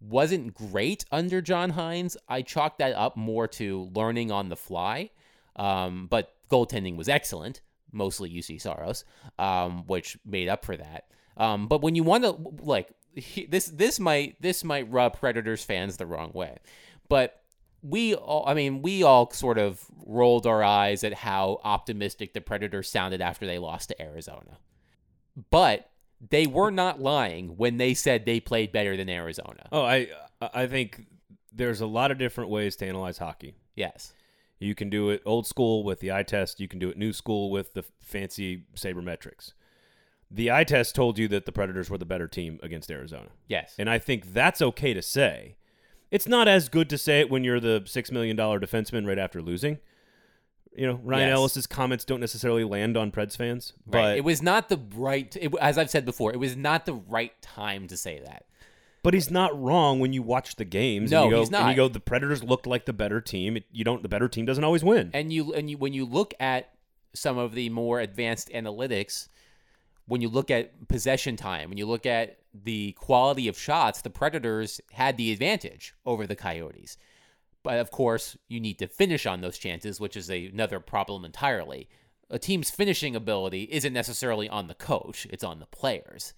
wasn't 0.00 0.54
great 0.54 1.04
under 1.10 1.40
John 1.40 1.72
Hynes. 1.72 2.16
I 2.28 2.42
chalked 2.42 2.78
that 2.78 2.94
up 2.94 3.16
more 3.16 3.48
to 3.48 3.90
learning 3.94 4.30
on 4.30 4.48
the 4.48 4.56
fly. 4.56 5.10
Um, 5.56 6.06
but 6.08 6.34
goaltending 6.50 6.96
was 6.96 7.08
excellent, 7.08 7.60
mostly 7.92 8.30
Juuse 8.30 8.60
Saros, 8.60 9.04
um, 9.38 9.84
which 9.86 10.16
made 10.24 10.48
up 10.48 10.64
for 10.64 10.76
that. 10.76 11.06
Um, 11.36 11.66
but 11.66 11.82
when 11.82 11.94
you 11.94 12.04
want 12.04 12.24
to 12.24 12.30
like 12.64 12.88
he, 13.14 13.46
this, 13.46 13.66
this 13.66 13.98
might 13.98 14.40
this 14.40 14.64
might 14.64 14.90
rub 14.90 15.18
Predators 15.18 15.64
fans 15.64 15.96
the 15.96 16.06
wrong 16.06 16.30
way, 16.32 16.58
but 17.08 17.37
we 17.82 18.14
all, 18.14 18.44
I 18.46 18.54
mean, 18.54 18.82
we 18.82 19.02
all 19.02 19.30
sort 19.30 19.58
of 19.58 19.84
rolled 20.06 20.46
our 20.46 20.62
eyes 20.62 21.04
at 21.04 21.14
how 21.14 21.60
optimistic 21.64 22.34
the 22.34 22.40
Predators 22.40 22.88
sounded 22.88 23.20
after 23.20 23.46
they 23.46 23.58
lost 23.58 23.90
to 23.90 24.02
Arizona. 24.02 24.58
But 25.50 25.90
they 26.30 26.46
were 26.46 26.70
not 26.70 27.00
lying 27.00 27.56
when 27.56 27.76
they 27.76 27.94
said 27.94 28.24
they 28.24 28.40
played 28.40 28.72
better 28.72 28.96
than 28.96 29.08
Arizona. 29.08 29.68
Oh, 29.70 29.84
I 29.84 30.08
I 30.40 30.66
think 30.66 31.06
there's 31.52 31.80
a 31.80 31.86
lot 31.86 32.10
of 32.10 32.18
different 32.18 32.50
ways 32.50 32.76
to 32.76 32.86
analyze 32.86 33.18
hockey. 33.18 33.54
Yes. 33.76 34.12
You 34.58 34.74
can 34.74 34.90
do 34.90 35.10
it 35.10 35.22
old 35.24 35.46
school 35.46 35.84
with 35.84 36.00
the 36.00 36.10
eye 36.12 36.24
test. 36.24 36.58
You 36.58 36.66
can 36.66 36.80
do 36.80 36.88
it 36.88 36.96
new 36.96 37.12
school 37.12 37.50
with 37.50 37.74
the 37.74 37.84
fancy 38.00 38.64
sabermetrics. 38.74 39.52
The 40.30 40.50
eye 40.50 40.64
test 40.64 40.94
told 40.94 41.18
you 41.18 41.28
that 41.28 41.46
the 41.46 41.52
Predators 41.52 41.88
were 41.88 41.98
the 41.98 42.04
better 42.04 42.28
team 42.28 42.58
against 42.62 42.90
Arizona. 42.90 43.28
Yes. 43.46 43.74
And 43.78 43.88
I 43.88 43.98
think 43.98 44.32
that's 44.32 44.60
okay 44.60 44.92
to 44.92 45.02
say. 45.02 45.56
It's 46.10 46.26
not 46.26 46.48
as 46.48 46.68
good 46.68 46.88
to 46.90 46.98
say 46.98 47.20
it 47.20 47.30
when 47.30 47.44
you're 47.44 47.60
the 47.60 47.82
$6 47.84 48.12
million 48.12 48.36
defenseman 48.36 49.06
right 49.06 49.18
after 49.18 49.42
losing. 49.42 49.78
You 50.74 50.86
know, 50.86 51.00
Ryan 51.02 51.28
Yes. 51.28 51.36
Ellis's 51.36 51.66
comments 51.66 52.04
don't 52.04 52.20
necessarily 52.20 52.62
land 52.64 52.96
on 52.96 53.10
Preds 53.10 53.36
fans, 53.36 53.72
but 53.86 53.98
Right. 53.98 54.16
It 54.16 54.24
was 54.24 54.42
not 54.42 54.68
the 54.68 54.78
right, 54.94 55.34
it, 55.40 55.52
as 55.60 55.76
I've 55.76 55.90
said 55.90 56.04
before, 56.04 56.32
it 56.32 56.38
was 56.38 56.56
not 56.56 56.86
the 56.86 56.94
right 56.94 57.32
time 57.42 57.88
to 57.88 57.96
say 57.96 58.20
that. 58.24 58.44
but 59.02 59.12
he's 59.14 59.30
not 59.30 59.60
wrong 59.60 59.98
when 60.00 60.12
you 60.12 60.22
watch 60.22 60.56
the 60.56 60.64
games. 60.64 61.10
No, 61.10 61.22
and 61.22 61.30
you 61.30 61.36
go, 61.36 61.40
he's 61.40 61.52
And 61.52 61.70
you 61.70 61.76
go, 61.76 61.88
the 61.88 62.00
Predators 62.00 62.42
looked 62.44 62.66
like 62.66 62.84
the 62.86 62.92
better 62.92 63.20
team. 63.20 63.56
It, 63.56 63.64
you 63.72 63.82
don't. 63.84 64.02
The 64.02 64.08
better 64.08 64.28
team 64.28 64.44
doesn't 64.46 64.62
always 64.64 64.84
win. 64.84 65.10
And 65.14 65.32
you 65.32 65.52
and 65.54 65.68
you 65.70 65.78
when 65.78 65.92
you 65.94 66.04
look 66.04 66.34
at 66.38 66.70
some 67.14 67.38
of 67.38 67.54
the 67.54 67.70
more 67.70 68.00
advanced 68.00 68.50
analytics, 68.50 69.28
when 70.06 70.20
you 70.20 70.28
look 70.28 70.50
at 70.50 70.88
possession 70.88 71.36
time, 71.36 71.70
when 71.70 71.78
you 71.78 71.86
look 71.86 72.06
at 72.06 72.38
the 72.64 72.92
quality 72.92 73.48
of 73.48 73.58
shots, 73.58 74.02
the 74.02 74.10
Predators 74.10 74.80
had 74.92 75.16
the 75.16 75.32
advantage 75.32 75.94
over 76.04 76.26
the 76.26 76.36
Coyotes. 76.36 76.96
But 77.62 77.78
of 77.78 77.90
course, 77.90 78.36
you 78.48 78.60
need 78.60 78.78
to 78.78 78.86
finish 78.86 79.26
on 79.26 79.40
those 79.40 79.58
chances, 79.58 80.00
which 80.00 80.16
is 80.16 80.30
a, 80.30 80.46
another 80.46 80.80
problem 80.80 81.24
entirely. 81.24 81.88
A 82.30 82.38
team's 82.38 82.70
finishing 82.70 83.16
ability 83.16 83.68
isn't 83.70 83.92
necessarily 83.92 84.48
on 84.48 84.68
the 84.68 84.74
coach; 84.74 85.26
it's 85.30 85.44
on 85.44 85.58
the 85.58 85.66
players. 85.66 86.34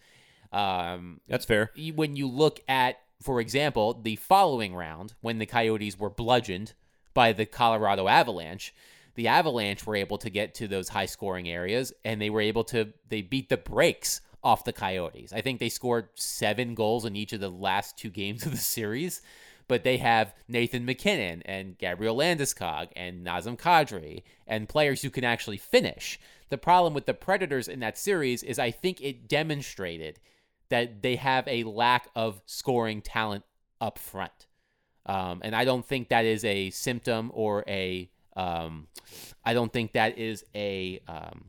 Um, 0.53 1.21
That's 1.29 1.45
fair. 1.45 1.71
when 1.95 2.17
you 2.17 2.27
look 2.27 2.61
at, 2.69 2.97
for 3.23 3.41
example, 3.41 3.95
the 3.95 4.17
following 4.17 4.75
round 4.75 5.15
when 5.21 5.39
the 5.39 5.47
Coyotes 5.47 5.99
were 5.99 6.11
bludgeoned 6.11 6.73
by 7.15 7.33
the 7.33 7.47
Colorado 7.47 8.09
Avalanche, 8.09 8.75
the 9.15 9.29
Avalanche 9.29 9.87
were 9.87 9.97
able 9.97 10.19
to 10.19 10.31
get 10.31 10.55
to 10.55 10.69
those 10.69 10.89
high 10.89 11.07
scoring 11.07 11.49
areas 11.49 11.93
and 12.05 12.21
they 12.21 12.31
were 12.31 12.41
able 12.41 12.65
to 12.65 12.93
they 13.09 13.23
beat 13.23 13.49
the 13.49 13.57
brakes 13.57 14.21
off 14.43 14.65
the 14.65 14.73
Coyotes. 14.73 15.33
I 15.33 15.41
think 15.41 15.61
they 15.61 15.69
scored 15.69 16.09
7 16.15 16.75
goals 16.75 17.05
in 17.05 17.17
each 17.17 17.33
of 17.33 17.41
the 17.41 17.51
last 17.51 17.99
two 17.99 18.11
games 18.11 18.45
of 18.47 18.53
the 18.53 18.59
series, 18.59 19.23
but 19.69 19.85
they 19.85 19.99
have 19.99 20.35
Nathan 20.49 20.85
MacKinnon 20.85 21.43
and 21.45 21.79
Gabriel 21.79 22.17
Landeskog 22.17 22.89
and 22.97 23.25
Nazem 23.25 23.57
Kadri 23.57 24.23
and 24.47 24.69
players 24.69 25.03
who 25.03 25.11
can 25.11 25.25
actually 25.25 25.59
finish. 25.59 26.19
The 26.49 26.59
problem 26.59 26.95
with 26.95 27.07
the 27.07 27.15
Predators 27.15 27.69
in 27.69 27.81
that 27.81 27.97
series 27.97 28.43
is 28.43 28.59
I 28.59 28.73
think 28.73 29.01
it 29.01 29.29
demonstrated 29.29 30.19
that 30.71 31.03
they 31.03 31.17
have 31.17 31.47
a 31.47 31.65
lack 31.65 32.09
of 32.17 32.41
scoring 32.47 33.03
talent 33.03 33.45
up 33.81 33.99
front. 33.99 34.47
Um, 35.07 35.41
and 35.43 35.55
I 35.55 35.65
don't 35.65 35.85
think 35.85 36.09
that 36.09 36.25
is 36.25 36.45
a 36.45 36.71
symptom 36.71 37.31
or 37.35 37.65
a, 37.67 38.11
um, 38.37 38.89
I 39.45 39.55
don't 39.55 39.73
think 39.73 39.93
that 39.93 40.19
is 40.19 40.45
a, 40.55 41.01
um, 41.09 41.45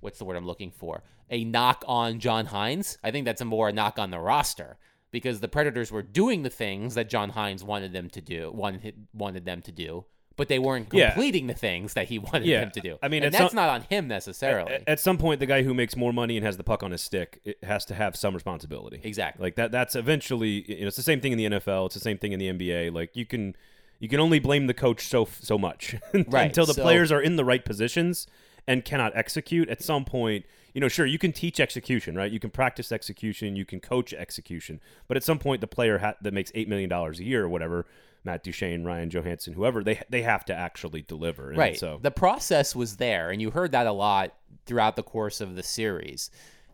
what's 0.00 0.18
the 0.18 0.24
word 0.24 0.36
I'm 0.36 0.46
looking 0.46 0.70
for? 0.70 1.02
A 1.30 1.44
knock 1.44 1.84
on 1.88 2.18
John 2.20 2.46
Hynes. 2.46 2.98
I 3.02 3.10
think 3.10 3.24
that's 3.24 3.40
a 3.40 3.44
more 3.44 3.68
a 3.68 3.72
knock 3.72 3.98
on 3.98 4.10
the 4.10 4.18
roster 4.20 4.76
because 5.10 5.40
the 5.40 5.48
Predators 5.48 5.90
were 5.90 6.02
doing 6.02 6.42
the 6.42 6.50
things 6.50 6.94
that 6.94 7.08
John 7.08 7.32
Hynes 7.32 7.62
wanted 7.62 7.92
them 7.92 8.08
to 8.10 8.20
do, 8.20 8.50
wanted, 8.52 9.06
wanted 9.14 9.44
them 9.44 9.62
to 9.62 9.72
do, 9.72 10.04
but 10.36 10.48
they 10.48 10.58
weren't 10.58 10.88
Yeah. 10.92 11.10
completing 11.12 11.46
the 11.46 11.54
things 11.54 11.94
that 11.94 12.08
he 12.08 12.18
wanted 12.30 12.44
Yeah. 12.46 12.60
them 12.60 12.70
to 12.72 12.80
do. 12.80 12.98
I 13.02 13.08
mean, 13.08 13.22
and 13.22 13.32
that's 13.32 13.52
some- 13.52 13.56
not 13.56 13.70
on 13.70 13.80
him 13.82 14.06
necessarily. 14.08 14.74
At, 14.74 14.82
at 14.88 15.00
some 15.00 15.16
point, 15.16 15.40
the 15.40 15.46
guy 15.46 15.62
who 15.62 15.72
makes 15.74 15.96
more 15.96 16.12
money 16.12 16.36
and 16.36 16.44
has 16.44 16.58
the 16.58 16.64
puck 16.64 16.82
on 16.82 16.90
his 16.90 17.00
stick 17.02 17.40
it 17.44 17.58
has 17.64 17.84
to 17.86 17.94
have 17.94 18.14
some 18.14 18.34
responsibility. 18.34 19.00
Exactly. 19.02 19.42
Like 19.42 19.54
that. 19.56 19.72
That's 19.72 19.96
eventually. 19.96 20.64
You 20.70 20.82
know, 20.82 20.86
it's 20.88 20.96
the 20.96 21.02
same 21.02 21.20
thing 21.20 21.32
in 21.32 21.38
the 21.38 21.46
NFL. 21.58 21.86
It's 21.86 21.94
the 21.94 22.00
same 22.00 22.18
thing 22.18 22.32
in 22.32 22.38
the 22.38 22.48
NBA. 22.52 22.92
Like 22.92 23.16
you 23.16 23.24
can, 23.24 23.56
you 23.98 24.08
can 24.08 24.20
only 24.20 24.38
blame 24.38 24.66
the 24.66 24.74
coach 24.74 25.06
so 25.06 25.26
so 25.40 25.56
much 25.56 25.94
Right, 26.28 26.46
until 26.46 26.66
the 26.66 26.74
so- 26.74 26.82
players 26.82 27.10
are 27.10 27.20
in 27.22 27.36
the 27.36 27.44
right 27.44 27.64
positions 27.64 28.26
and 28.68 28.84
cannot 28.84 29.16
execute. 29.16 29.68
At 29.70 29.80
some 29.82 30.04
point, 30.04 30.44
you 30.76 30.80
know, 30.80 30.88
sure, 30.88 31.06
you 31.06 31.18
can 31.18 31.32
teach 31.32 31.58
execution, 31.58 32.14
right? 32.14 32.30
You 32.30 32.38
can 32.38 32.50
practice 32.50 32.92
execution, 32.92 33.56
you 33.56 33.64
can 33.64 33.80
coach 33.80 34.12
execution, 34.12 34.78
but 35.08 35.16
at 35.16 35.24
some 35.24 35.38
point, 35.38 35.62
the 35.62 35.66
player 35.66 35.96
ha- 35.96 36.16
that 36.20 36.34
makes 36.34 36.52
eight 36.54 36.68
million 36.68 36.90
dollars 36.90 37.18
a 37.18 37.24
year 37.24 37.44
or 37.44 37.48
whatever, 37.48 37.86
Matt 38.24 38.44
Duchene, 38.44 38.84
Ryan 38.84 39.08
Johansen, 39.08 39.54
whoever, 39.54 39.82
they 39.82 40.02
they 40.10 40.20
have 40.20 40.44
to 40.44 40.54
actually 40.54 41.00
deliver. 41.00 41.48
And 41.48 41.56
right. 41.56 41.78
So 41.78 41.98
the 42.02 42.10
process 42.10 42.76
was 42.76 42.98
there, 42.98 43.30
and 43.30 43.40
you 43.40 43.52
heard 43.52 43.72
that 43.72 43.86
a 43.86 43.92
lot 43.92 44.34
throughout 44.66 44.96
the 44.96 45.02
course 45.02 45.40
of 45.40 45.56
the 45.56 45.62
series. 45.62 46.30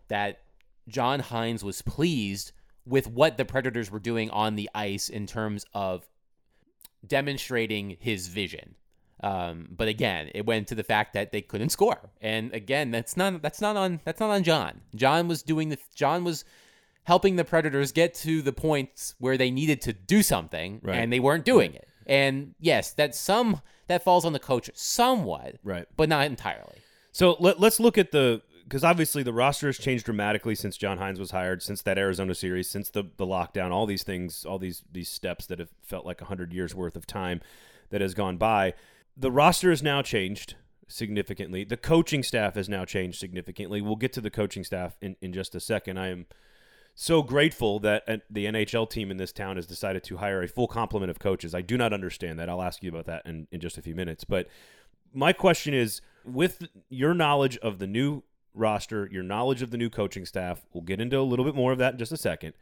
That 0.09 0.41
John 0.89 1.21
Hynes 1.21 1.63
was 1.63 1.81
pleased 1.81 2.51
with 2.85 3.07
what 3.07 3.37
the 3.37 3.45
Predators 3.45 3.89
were 3.89 3.99
doing 3.99 4.29
on 4.31 4.57
the 4.57 4.69
ice 4.75 5.07
in 5.07 5.27
terms 5.27 5.65
of 5.73 6.05
demonstrating 7.07 7.95
his 8.01 8.27
vision. 8.27 8.75
Um, 9.23 9.69
but 9.71 9.87
again, 9.87 10.29
it 10.35 10.45
went 10.45 10.67
to 10.67 10.75
the 10.75 10.83
fact 10.83 11.13
that 11.13 11.31
they 11.31 11.41
couldn't 11.41 11.69
score, 11.69 12.09
and 12.21 12.53
again, 12.53 12.91
that's 12.91 13.15
not 13.15 13.41
that's 13.41 13.61
not 13.61 13.77
on 13.77 14.01
that's 14.03 14.19
not 14.19 14.29
on 14.29 14.43
John. 14.43 14.81
John 14.93 15.27
was 15.29 15.41
doing 15.41 15.69
the 15.69 15.77
John 15.95 16.23
was 16.23 16.43
helping 17.05 17.37
the 17.37 17.45
Predators 17.45 17.91
get 17.91 18.13
to 18.15 18.41
the 18.41 18.53
points 18.53 19.15
where 19.19 19.37
they 19.37 19.49
needed 19.51 19.81
to 19.81 19.93
do 19.93 20.21
something, 20.23 20.79
Right. 20.83 20.97
and 20.97 21.11
they 21.11 21.19
weren't 21.19 21.45
doing 21.45 21.73
it. 21.73 21.87
And 22.05 22.53
yes, 22.59 22.91
that 22.93 23.15
some 23.15 23.61
that 23.87 24.03
falls 24.03 24.25
on 24.25 24.33
the 24.33 24.39
coach 24.39 24.69
somewhat, 24.73 25.55
right. 25.63 25.85
but 25.95 26.09
not 26.09 26.25
entirely. 26.25 26.77
So 27.11 27.35
let, 27.39 27.59
let's 27.59 27.79
look 27.79 27.97
at 27.97 28.11
the 28.11 28.41
because 28.65 28.83
obviously 28.83 29.23
the 29.23 29.33
roster 29.33 29.67
has 29.67 29.77
changed 29.77 30.05
dramatically 30.05 30.55
since 30.55 30.77
John 30.77 30.97
Hynes 30.97 31.19
was 31.19 31.31
hired, 31.31 31.61
since 31.61 31.81
that 31.83 31.97
Arizona 31.97 32.35
series, 32.35 32.69
since 32.69 32.89
the 32.89 33.03
the 33.17 33.25
lockdown, 33.25 33.71
all 33.71 33.85
these 33.85 34.03
things, 34.03 34.45
all 34.45 34.59
these 34.59 34.83
these 34.91 35.09
steps 35.09 35.45
that 35.47 35.59
have 35.59 35.69
felt 35.81 36.05
like 36.05 36.19
hundred 36.21 36.51
years 36.53 36.73
worth 36.75 36.95
of 36.95 37.05
time 37.05 37.41
that 37.89 38.01
has 38.01 38.13
gone 38.13 38.37
by. 38.37 38.73
The 39.15 39.31
roster 39.31 39.69
has 39.69 39.83
now 39.83 40.01
changed 40.01 40.55
significantly. 40.87 41.63
The 41.63 41.77
coaching 41.77 42.23
staff 42.23 42.55
has 42.55 42.67
now 42.67 42.85
changed 42.85 43.19
significantly. 43.19 43.81
We'll 43.81 43.95
get 43.95 44.13
to 44.13 44.21
the 44.21 44.29
coaching 44.29 44.63
staff 44.63 44.95
in, 45.01 45.15
in 45.21 45.33
just 45.33 45.55
a 45.55 45.59
second. 45.59 45.97
I 45.97 46.09
am 46.09 46.25
so 46.95 47.23
grateful 47.23 47.79
that 47.79 48.03
uh, 48.07 48.17
the 48.29 48.45
NHL 48.45 48.89
team 48.89 49.09
in 49.11 49.17
this 49.17 49.31
town 49.31 49.55
has 49.55 49.65
decided 49.65 50.03
to 50.05 50.17
hire 50.17 50.41
a 50.43 50.47
full 50.47 50.67
complement 50.67 51.09
of 51.09 51.19
coaches. 51.19 51.55
I 51.55 51.61
do 51.61 51.77
not 51.77 51.93
understand 51.93 52.39
that. 52.39 52.49
I'll 52.49 52.61
ask 52.61 52.83
you 52.83 52.89
about 52.89 53.05
that 53.05 53.25
in, 53.25 53.47
in 53.51 53.59
just 53.59 53.77
a 53.77 53.81
few 53.81 53.95
minutes. 53.95 54.23
But 54.23 54.47
my 55.13 55.33
question 55.33 55.73
is 55.73 56.01
with 56.23 56.67
your 56.89 57.13
knowledge 57.13 57.57
of 57.57 57.79
the 57.79 57.87
new 57.87 58.23
roster, 58.53 59.09
your 59.11 59.23
knowledge 59.23 59.61
of 59.61 59.71
the 59.71 59.77
new 59.77 59.89
coaching 59.89 60.25
staff, 60.25 60.65
we'll 60.73 60.83
get 60.83 61.01
into 61.01 61.19
a 61.19 61.21
little 61.21 61.45
bit 61.45 61.55
more 61.55 61.71
of 61.71 61.79
that 61.79 61.93
in 61.93 61.99
just 61.99 62.11
a 62.11 62.17
second. 62.17 62.53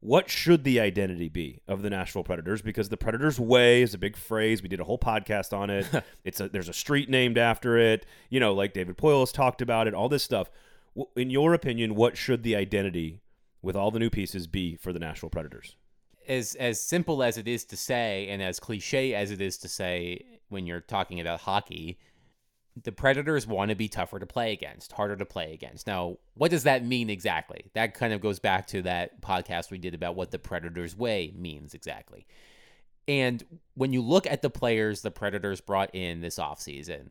What 0.00 0.30
should 0.30 0.64
the 0.64 0.80
identity 0.80 1.28
be 1.28 1.60
of 1.68 1.82
the 1.82 1.90
Nashville 1.90 2.24
Predators? 2.24 2.62
Because 2.62 2.88
the 2.88 2.96
Predators 2.96 3.38
Way 3.38 3.82
is 3.82 3.92
a 3.92 3.98
big 3.98 4.16
phrase. 4.16 4.62
We 4.62 4.68
did 4.68 4.80
a 4.80 4.84
whole 4.84 4.98
podcast 4.98 5.52
on 5.56 5.68
it. 5.68 5.86
it's 6.24 6.40
a 6.40 6.48
there's 6.48 6.70
a 6.70 6.72
street 6.74 7.10
named 7.10 7.36
after 7.36 7.76
it. 7.76 8.06
You 8.30 8.40
know, 8.40 8.54
like 8.54 8.72
David 8.72 8.96
Poile 8.96 9.20
has 9.20 9.30
talked 9.30 9.60
about 9.60 9.86
it. 9.86 9.94
All 9.94 10.08
this 10.08 10.22
stuff. 10.22 10.50
In 11.16 11.28
your 11.28 11.52
opinion, 11.52 11.94
what 11.94 12.16
should 12.16 12.42
the 12.42 12.56
identity 12.56 13.20
with 13.62 13.76
all 13.76 13.90
the 13.90 13.98
new 13.98 14.10
pieces 14.10 14.46
be 14.46 14.74
for 14.76 14.92
the 14.92 14.98
Nashville 14.98 15.30
Predators? 15.30 15.76
As 16.26 16.54
as 16.54 16.80
simple 16.82 17.22
as 17.22 17.36
it 17.36 17.46
is 17.46 17.66
to 17.66 17.76
say, 17.76 18.26
and 18.30 18.42
as 18.42 18.58
cliche 18.58 19.14
as 19.14 19.30
it 19.30 19.42
is 19.42 19.58
to 19.58 19.68
say, 19.68 20.24
when 20.48 20.66
you're 20.66 20.80
talking 20.80 21.20
about 21.20 21.40
hockey, 21.40 21.98
the 22.82 22.92
Predators 22.92 23.46
want 23.46 23.70
to 23.70 23.74
be 23.74 23.88
tougher 23.88 24.18
to 24.18 24.26
play 24.26 24.52
against, 24.52 24.92
harder 24.92 25.16
to 25.16 25.24
play 25.24 25.52
against. 25.52 25.86
Now, 25.86 26.18
what 26.34 26.50
does 26.50 26.62
that 26.64 26.84
mean 26.84 27.10
exactly? 27.10 27.66
That 27.74 27.94
kind 27.94 28.12
of 28.12 28.20
goes 28.20 28.38
back 28.38 28.66
to 28.68 28.82
that 28.82 29.20
podcast 29.20 29.70
we 29.70 29.78
did 29.78 29.94
about 29.94 30.14
what 30.14 30.30
the 30.30 30.38
Predators 30.38 30.96
way 30.96 31.32
means 31.36 31.74
exactly. 31.74 32.26
And 33.08 33.44
when 33.74 33.92
you 33.92 34.02
look 34.02 34.26
at 34.26 34.42
the 34.42 34.50
players 34.50 35.02
the 35.02 35.10
Predators 35.10 35.60
brought 35.60 35.94
in 35.94 36.20
this 36.20 36.38
offseason, 36.38 37.08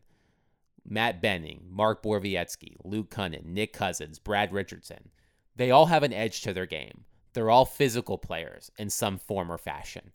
Matt 0.88 1.22
Benning, 1.22 1.66
Mark 1.70 2.02
Borowiecki, 2.02 2.78
Luke 2.84 3.10
Kunin, 3.10 3.46
Nick 3.46 3.74
Cousins, 3.74 4.18
Brad 4.18 4.54
Richardson, 4.54 5.10
they 5.56 5.72
all 5.72 5.88
have 5.88 6.04
an 6.04 6.14
edge 6.14 6.42
to 6.42 6.54
their 6.54 6.66
game. 6.66 7.04
They're 7.34 7.50
all 7.50 7.66
physical 7.66 8.18
players 8.18 8.72
in 8.80 8.90
some 8.90 9.18
form 9.18 9.52
or 9.52 9.58
fashion. 9.58 10.12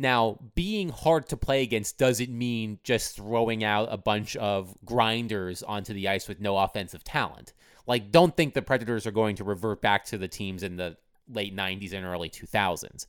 Now, 0.00 0.38
being 0.54 0.90
hard 0.90 1.28
to 1.30 1.36
play 1.36 1.64
against 1.64 1.98
doesn't 1.98 2.30
mean 2.30 2.78
just 2.84 3.16
throwing 3.16 3.64
out 3.64 3.88
a 3.90 3.96
bunch 3.96 4.36
of 4.36 4.72
grinders 4.84 5.64
onto 5.64 5.92
the 5.92 6.06
ice 6.06 6.28
with 6.28 6.40
no 6.40 6.56
offensive 6.56 7.02
talent. 7.02 7.52
Like, 7.84 8.12
don't 8.12 8.36
think 8.36 8.54
the 8.54 8.62
Predators 8.62 9.08
are 9.08 9.10
going 9.10 9.34
to 9.36 9.44
revert 9.44 9.82
back 9.82 10.04
to 10.06 10.16
the 10.16 10.28
teams 10.28 10.62
in 10.62 10.76
the 10.76 10.96
late 11.28 11.54
90s 11.54 11.92
and 11.92 12.06
early 12.06 12.30
2000s. 12.30 13.06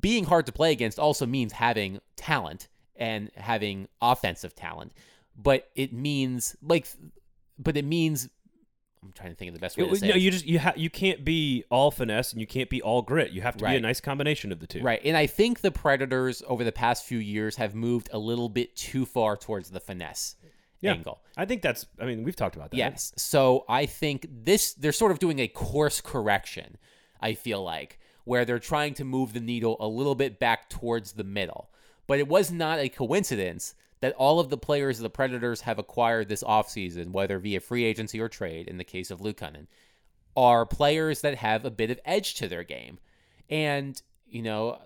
Being 0.00 0.24
hard 0.24 0.46
to 0.46 0.52
play 0.52 0.72
against 0.72 0.98
also 0.98 1.26
means 1.26 1.52
having 1.52 2.00
talent 2.16 2.68
and 2.96 3.30
having 3.36 3.86
offensive 4.00 4.54
talent, 4.54 4.92
but 5.36 5.68
it 5.74 5.92
means, 5.92 6.56
like, 6.62 6.88
but 7.58 7.76
it 7.76 7.84
means. 7.84 8.30
I'm 9.02 9.12
trying 9.12 9.30
to 9.30 9.36
think 9.36 9.48
of 9.50 9.54
the 9.54 9.60
best 9.60 9.76
way 9.76 9.86
to 9.88 9.96
say 9.96 10.08
no, 10.08 10.14
it. 10.14 10.20
you 10.20 10.30
just 10.30 10.46
you 10.46 10.58
ha- 10.58 10.74
you 10.76 10.90
can't 10.90 11.24
be 11.24 11.64
all 11.70 11.90
finesse 11.90 12.32
and 12.32 12.40
you 12.40 12.46
can't 12.46 12.68
be 12.68 12.82
all 12.82 13.02
grit. 13.02 13.30
You 13.32 13.42
have 13.42 13.56
to 13.58 13.64
be 13.64 13.76
a 13.76 13.80
nice 13.80 14.00
combination 14.00 14.50
of 14.52 14.60
the 14.60 14.66
two. 14.66 14.80
Right. 14.82 15.00
And 15.04 15.16
I 15.16 15.26
think 15.26 15.60
the 15.60 15.70
Predators 15.70 16.42
over 16.46 16.64
the 16.64 16.72
past 16.72 17.04
few 17.04 17.18
years 17.18 17.56
have 17.56 17.74
moved 17.74 18.08
a 18.12 18.18
little 18.18 18.48
bit 18.48 18.76
too 18.76 19.06
far 19.06 19.36
towards 19.36 19.70
the 19.70 19.80
finesse 19.80 20.36
Yeah. 20.80 20.92
angle. 20.92 21.20
I 21.36 21.44
think 21.44 21.62
that's. 21.62 21.86
I 22.00 22.04
mean, 22.06 22.24
we've 22.24 22.36
talked 22.36 22.56
about 22.56 22.70
that. 22.72 22.76
Yes. 22.76 23.12
So 23.16 23.64
I 23.68 23.86
think 23.86 24.26
this, 24.30 24.74
they're 24.74 24.92
sort 24.92 25.12
of 25.12 25.18
doing 25.18 25.38
a 25.38 25.48
course 25.48 26.00
correction, 26.00 26.76
I 27.20 27.34
feel 27.34 27.62
like, 27.62 27.98
where 28.24 28.44
they're 28.44 28.58
trying 28.58 28.94
to 28.94 29.04
move 29.04 29.32
the 29.32 29.40
needle 29.40 29.76
a 29.80 29.86
little 29.88 30.14
bit 30.14 30.38
back 30.38 30.68
towards 30.68 31.12
the 31.12 31.24
middle. 31.24 31.70
But 32.06 32.18
it 32.18 32.26
was 32.28 32.50
not 32.50 32.78
a 32.78 32.88
coincidence 32.88 33.74
that 34.00 34.14
all 34.14 34.40
of 34.40 34.48
the 34.48 34.58
players 34.58 34.98
the 34.98 35.10
Predators 35.10 35.62
have 35.62 35.78
acquired 35.78 36.28
this 36.28 36.42
offseason, 36.42 37.10
whether 37.10 37.38
via 37.38 37.60
free 37.60 37.84
agency 37.84 38.20
or 38.20 38.28
trade, 38.28 38.68
in 38.68 38.78
the 38.78 38.84
case 38.84 39.10
of 39.10 39.20
Luke 39.20 39.38
Kunin, 39.38 39.66
are 40.36 40.64
players 40.64 41.20
that 41.22 41.34
have 41.36 41.64
a 41.64 41.70
bit 41.70 41.90
of 41.90 41.98
edge 42.04 42.34
to 42.36 42.48
their 42.48 42.64
game. 42.64 42.98
And, 43.50 44.00
you 44.28 44.42
know, 44.42 44.78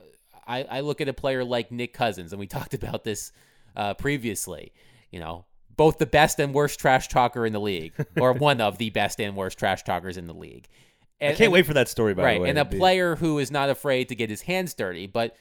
I, 0.47 0.65
I 0.65 0.81
look 0.81 1.01
at 1.01 1.09
a 1.09 1.13
player 1.13 1.45
like 1.45 1.71
Nick 1.71 1.93
Cousins, 1.93 2.33
and 2.33 2.41
we 2.41 2.47
talked 2.49 2.75
about 2.75 3.05
this 3.05 3.33
uh, 3.77 3.95
previously, 3.95 4.73
you 5.11 5.21
know, 5.21 5.45
both 5.77 5.99
the 5.99 6.07
best 6.07 6.39
and 6.39 6.55
worst 6.55 6.81
trash 6.81 7.09
talker 7.09 7.47
in 7.47 7.53
the 7.53 7.61
league, 7.61 7.93
or 8.19 8.33
one 8.35 8.61
of 8.61 8.79
the 8.79 8.91
best 8.91 9.21
and 9.21 9.37
worst 9.37 9.59
trash 9.59 9.83
talkers 9.83 10.17
in 10.17 10.27
the 10.27 10.35
league. 10.35 10.69
And, 11.21 11.31
I 11.31 11.33
can't 11.33 11.47
and- 11.47 11.53
wait 11.53 11.67
for 11.67 11.75
that 11.75 11.89
story. 11.89 12.15
By 12.15 12.23
right, 12.25 12.35
the 12.35 12.41
way, 12.43 12.51
and 12.51 12.59
a 12.59 12.65
player 12.65 13.17
who 13.17 13.39
is 13.39 13.51
not 13.51 13.71
afraid 13.71 14.09
to 14.09 14.15
get 14.15 14.31
his 14.31 14.43
hands 14.43 14.75
dirty. 14.75 15.07
But 15.07 15.37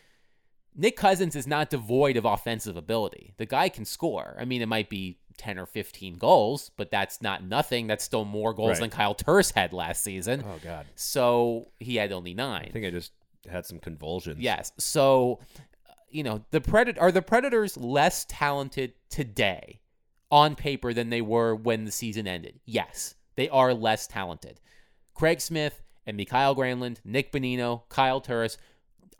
Nick 0.75 0.95
Cousins 0.95 1.35
is 1.35 1.45
not 1.47 1.69
devoid 1.69 2.15
of 2.17 2.25
offensive 2.25 2.77
ability. 2.77 3.33
The 3.37 3.45
guy 3.45 3.69
can 3.69 3.83
score. 3.85 4.35
I 4.39 4.45
mean, 4.45 4.61
it 4.61 4.67
might 4.67 4.89
be 4.89 5.17
10 5.37 5.59
or 5.59 5.65
15 5.65 6.15
goals, 6.15 6.71
but 6.77 6.89
that's 6.91 7.21
not 7.21 7.43
nothing. 7.43 7.87
That's 7.87 8.03
still 8.03 8.25
more 8.25 8.53
goals 8.53 8.71
Right. 8.71 8.79
than 8.81 8.89
Kyle 8.89 9.15
Turris 9.15 9.51
had 9.51 9.73
last 9.73 10.03
season. 10.03 10.43
Oh 10.47 10.59
God, 10.63 10.85
So 10.95 11.71
he 11.79 11.95
had 11.97 12.11
only 12.11 12.33
nine. 12.33 12.67
I 12.69 12.71
think 12.71 12.85
I 12.85 12.89
just 12.91 13.11
had 13.49 13.65
some 13.65 13.79
convulsions. 13.79 14.39
Yes. 14.39 14.71
So, 14.77 15.39
uh, 15.89 15.93
you 16.09 16.23
know, 16.23 16.43
the 16.51 16.61
Predat- 16.61 17.01
are 17.01 17.11
the 17.11 17.21
Predators 17.21 17.75
less 17.75 18.25
talented 18.29 18.93
today 19.09 19.79
on 20.29 20.55
paper 20.55 20.93
than 20.93 21.09
they 21.09 21.21
were 21.21 21.53
when 21.55 21.83
the 21.85 21.91
season 21.91 22.27
ended? 22.27 22.59
Yes, 22.65 23.15
they 23.35 23.49
are 23.49 23.73
less 23.73 24.07
talented. 24.07 24.59
Craig 25.15 25.41
Smith 25.41 25.81
and 26.05 26.15
Mikael 26.17 26.55
Granlund, 26.55 26.97
Nick 27.03 27.31
Bonino, 27.31 27.83
Kyle 27.89 28.21
Turris 28.21 28.57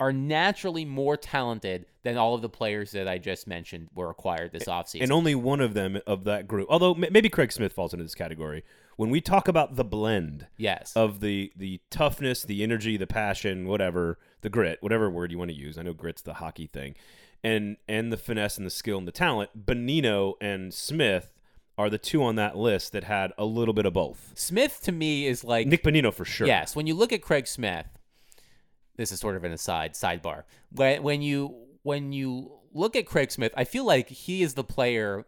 are 0.01 0.11
naturally 0.11 0.83
more 0.83 1.15
talented 1.15 1.85
than 2.01 2.17
all 2.17 2.33
of 2.33 2.41
the 2.41 2.49
players 2.49 2.89
that 2.89 3.07
I 3.07 3.19
just 3.19 3.45
mentioned 3.45 3.89
were 3.93 4.09
acquired 4.09 4.51
this 4.51 4.63
offseason. 4.63 5.03
and 5.03 5.11
only 5.11 5.35
one 5.35 5.61
of 5.61 5.75
them 5.75 6.01
of 6.07 6.23
that 6.23 6.47
group. 6.47 6.65
Although 6.71 6.95
maybe 6.95 7.29
Craig 7.29 7.51
Smith 7.51 7.71
falls 7.71 7.93
into 7.93 8.03
this 8.03 8.15
category. 8.15 8.63
When 8.97 9.11
we 9.11 9.21
talk 9.21 9.47
about 9.47 9.75
the 9.75 9.83
blend 9.83 10.47
yes. 10.57 10.93
of 10.95 11.19
the 11.19 11.53
the 11.55 11.81
toughness, 11.91 12.41
the 12.41 12.63
energy, 12.63 12.97
the 12.97 13.05
passion, 13.05 13.67
whatever, 13.67 14.17
the 14.41 14.49
grit, 14.49 14.79
whatever 14.81 15.07
word 15.07 15.31
you 15.31 15.37
want 15.37 15.51
to 15.51 15.55
use. 15.57 15.77
I 15.77 15.83
know 15.83 15.93
grit's 15.93 16.23
the 16.23 16.35
hockey 16.35 16.65
thing, 16.65 16.95
and 17.43 17.77
and 17.87 18.11
the 18.11 18.17
finesse 18.17 18.57
and 18.57 18.65
the 18.65 18.71
skill 18.71 18.97
and 18.97 19.07
the 19.07 19.11
talent. 19.11 19.65
Bonino 19.65 20.33
and 20.41 20.73
Smith 20.73 21.31
are 21.77 21.91
the 21.91 21.99
two 21.99 22.23
on 22.23 22.35
that 22.35 22.57
list 22.57 22.91
that 22.91 23.03
had 23.03 23.33
a 23.37 23.45
little 23.45 23.73
bit 23.73 23.85
of 23.85 23.93
both. 23.93 24.33
Smith 24.35 24.81
to 24.83 24.91
me 24.91 25.27
is 25.27 25.43
like 25.43 25.67
Nick 25.67 25.83
Bonino 25.83 26.11
for 26.13 26.25
sure. 26.25 26.47
Yes, 26.47 26.75
when 26.75 26.87
you 26.87 26.95
look 26.95 27.13
at 27.13 27.21
Craig 27.21 27.47
Smith, 27.47 27.87
this 28.97 29.11
is 29.11 29.19
sort 29.19 29.35
of 29.35 29.43
an 29.43 29.51
aside 29.51 29.93
sidebar. 29.93 30.43
When 30.71 31.03
when 31.03 31.21
you 31.21 31.55
when 31.83 32.11
you 32.11 32.51
look 32.73 32.95
at 32.95 33.05
Craig 33.05 33.31
Smith, 33.31 33.53
I 33.55 33.63
feel 33.63 33.85
like 33.85 34.09
he 34.09 34.43
is 34.43 34.53
the 34.53 34.63
player, 34.63 35.25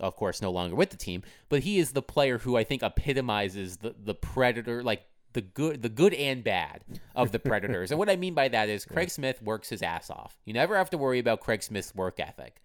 of 0.00 0.16
course, 0.16 0.42
no 0.42 0.50
longer 0.50 0.74
with 0.74 0.90
the 0.90 0.96
team, 0.96 1.22
but 1.48 1.60
he 1.60 1.78
is 1.78 1.92
the 1.92 2.02
player 2.02 2.38
who 2.38 2.56
I 2.56 2.64
think 2.64 2.82
epitomizes 2.82 3.78
the 3.78 3.94
the 3.98 4.14
predator, 4.14 4.82
like 4.82 5.04
the 5.32 5.40
good 5.40 5.82
the 5.82 5.88
good 5.88 6.14
and 6.14 6.42
bad 6.42 6.82
of 7.14 7.32
the 7.32 7.38
predators. 7.38 7.90
and 7.90 7.98
what 7.98 8.10
I 8.10 8.16
mean 8.16 8.34
by 8.34 8.48
that 8.48 8.68
is 8.68 8.84
Craig 8.86 9.10
Smith 9.10 9.42
works 9.42 9.68
his 9.68 9.82
ass 9.82 10.10
off. 10.10 10.36
You 10.44 10.52
never 10.52 10.76
have 10.76 10.90
to 10.90 10.98
worry 10.98 11.18
about 11.18 11.40
Craig 11.40 11.62
Smith's 11.62 11.94
work 11.94 12.18
ethic, 12.18 12.60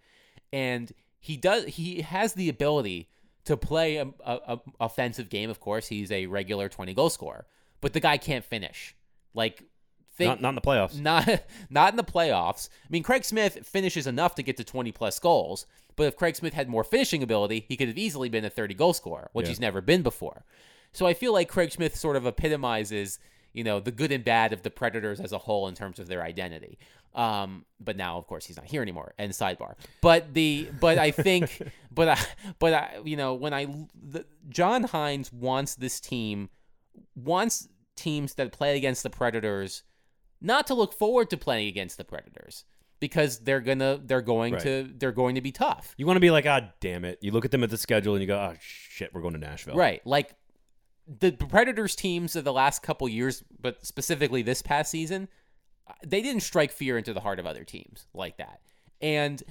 and 0.52 0.92
he 1.20 1.36
does 1.36 1.64
he 1.66 2.02
has 2.02 2.34
the 2.34 2.48
ability 2.48 3.08
to 3.44 3.56
play 3.56 3.96
a, 3.96 4.06
a, 4.24 4.38
a 4.48 4.60
offensive 4.80 5.28
game. 5.28 5.50
Of 5.50 5.60
course, 5.60 5.86
he's 5.88 6.10
a 6.10 6.26
regular 6.26 6.68
twenty 6.68 6.94
goal 6.94 7.10
scorer, 7.10 7.46
but 7.80 7.92
the 7.92 8.00
guy 8.00 8.16
can't 8.16 8.44
finish. 8.44 8.94
Like, 9.34 9.64
think, 10.16 10.28
Not, 10.28 10.40
not 10.42 10.48
in 10.50 10.54
the 10.56 10.60
playoffs. 10.60 11.00
not 11.00 11.28
not 11.70 11.92
in 11.92 11.96
the 11.96 12.04
playoffs. 12.04 12.68
I 12.84 12.88
mean, 12.90 13.02
Craig 13.02 13.24
Smith 13.24 13.66
finishes 13.66 14.06
enough 14.06 14.34
to 14.36 14.42
get 14.42 14.56
to 14.56 14.64
20 14.64 14.92
plus 14.92 15.18
goals, 15.18 15.66
but 15.96 16.04
if 16.04 16.16
Craig 16.16 16.36
Smith 16.36 16.54
had 16.54 16.68
more 16.68 16.84
finishing 16.84 17.22
ability, 17.22 17.64
he 17.68 17.76
could 17.76 17.88
have 17.88 17.98
easily 17.98 18.28
been 18.28 18.44
a 18.44 18.50
30 18.50 18.74
goal 18.74 18.92
scorer, 18.92 19.30
which 19.32 19.44
Yeah. 19.46 19.50
he's 19.50 19.60
never 19.60 19.80
been 19.80 20.02
before. 20.02 20.44
So 20.92 21.06
I 21.06 21.14
feel 21.14 21.32
like 21.32 21.48
Craig 21.48 21.72
Smith 21.72 21.94
sort 21.96 22.16
of 22.16 22.24
epitomizes, 22.26 23.18
you 23.52 23.62
know, 23.64 23.80
the 23.80 23.92
good 23.92 24.12
and 24.12 24.24
bad 24.24 24.52
of 24.52 24.62
the 24.62 24.70
Predators 24.70 25.20
as 25.20 25.32
a 25.32 25.38
whole 25.38 25.68
in 25.68 25.74
terms 25.74 25.98
of 25.98 26.06
their 26.08 26.22
identity. 26.22 26.78
Um, 27.14 27.64
but 27.80 27.96
now, 27.96 28.18
of 28.18 28.26
course, 28.26 28.44
he's 28.46 28.56
not 28.56 28.66
here 28.66 28.82
anymore. 28.82 29.14
And 29.18 29.32
sidebar. 29.32 29.74
But 30.02 30.34
the 30.34 30.68
but 30.80 30.98
I 30.98 31.10
think 31.10 31.62
but 31.90 32.08
I 32.08 32.18
but 32.58 32.74
I 32.74 33.00
you 33.04 33.16
know 33.16 33.32
when 33.34 33.54
I 33.54 33.66
the, 33.94 34.26
John 34.50 34.84
Hynes 34.84 35.32
wants 35.32 35.74
this 35.74 35.98
team 36.00 36.50
wants 37.14 37.68
teams 37.96 38.34
that 38.34 38.52
play 38.52 38.76
against 38.76 39.02
the 39.02 39.10
Predators 39.10 39.82
not 40.40 40.66
to 40.68 40.74
look 40.74 40.92
forward 40.92 41.30
to 41.30 41.36
playing 41.36 41.68
against 41.68 41.96
the 41.98 42.04
Predators 42.04 42.64
because 43.00 43.38
they're 43.40 43.60
gonna 43.60 44.00
they're 44.04 44.22
going 44.22 44.54
Right. 44.54 44.62
to 44.62 44.90
they're 44.96 45.12
going 45.12 45.34
to 45.34 45.40
be 45.40 45.52
tough. 45.52 45.94
You 45.96 46.06
want 46.06 46.16
to 46.16 46.20
be 46.20 46.30
like, 46.30 46.46
ah, 46.46 46.70
damn 46.80 47.04
it. 47.04 47.18
You 47.22 47.32
look 47.32 47.44
at 47.44 47.50
them 47.50 47.62
at 47.62 47.70
the 47.70 47.78
schedule 47.78 48.14
and 48.14 48.20
you 48.22 48.26
go, 48.26 48.38
oh 48.38 48.54
shit, 48.60 49.12
we're 49.14 49.20
going 49.22 49.34
to 49.34 49.40
Nashville. 49.40 49.74
Right. 49.76 50.04
Like 50.06 50.34
the 51.06 51.32
Predators 51.32 51.94
teams 51.94 52.34
of 52.36 52.44
the 52.44 52.52
last 52.52 52.82
couple 52.82 53.08
years, 53.08 53.44
but 53.60 53.84
specifically 53.86 54.42
this 54.42 54.60
past 54.62 54.90
season, 54.90 55.28
they 56.04 56.20
didn't 56.20 56.42
strike 56.42 56.72
fear 56.72 56.98
into 56.98 57.12
the 57.12 57.20
heart 57.20 57.38
of 57.38 57.46
other 57.46 57.64
teams 57.64 58.06
like 58.14 58.38
that. 58.38 58.60
And 59.00 59.42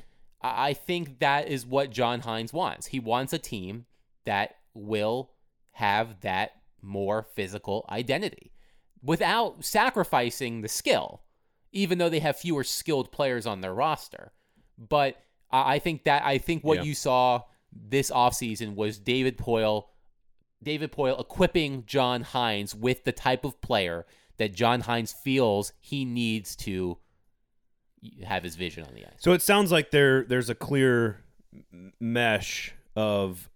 I 0.41 0.69
I 0.69 0.73
think 0.73 1.19
that 1.19 1.47
is 1.47 1.65
what 1.65 1.89
John 1.91 2.21
Hynes 2.21 2.53
wants. 2.53 2.87
He 2.87 2.99
wants 2.99 3.31
a 3.33 3.39
team 3.39 3.85
that 4.25 4.55
will 4.73 5.31
have 5.71 6.21
that 6.21 6.51
more 6.81 7.23
physical 7.23 7.85
identity 7.89 8.51
without 9.05 9.63
sacrificing 9.63 10.61
the 10.61 10.67
skill, 10.67 11.21
even 11.71 11.97
though 11.97 12.09
they 12.09 12.19
have 12.19 12.37
fewer 12.37 12.63
skilled 12.63 13.11
players 13.11 13.45
on 13.45 13.61
their 13.61 13.73
roster. 13.73 14.31
But 14.77 15.17
I 15.51 15.79
think 15.79 16.03
that 16.05 16.23
I 16.23 16.37
think 16.39 16.63
what 16.63 16.77
Yeah. 16.79 16.83
you 16.83 16.95
saw 16.95 17.43
this 17.71 18.09
offseason 18.11 18.75
was 18.75 18.97
David 18.99 19.37
Poile 19.37 19.85
David 20.63 20.91
Poile 20.91 21.19
equipping 21.19 21.83
John 21.85 22.23
Hynes 22.23 22.73
with 22.73 23.03
the 23.03 23.11
type 23.11 23.45
of 23.45 23.61
player 23.61 24.05
that 24.37 24.53
John 24.53 24.81
Hynes 24.83 25.13
feels 25.13 25.73
he 25.79 26.05
needs 26.05 26.55
to 26.57 26.97
have 28.23 28.43
his 28.43 28.55
vision 28.55 28.83
on 28.85 28.95
the 28.95 29.05
ice. 29.05 29.13
So 29.19 29.33
it 29.33 29.41
sounds 29.43 29.71
like 29.71 29.91
there 29.91 30.23
there's 30.23 30.49
a 30.49 30.55
clear 30.55 31.21
mesh 31.99 32.73
of 32.95 33.49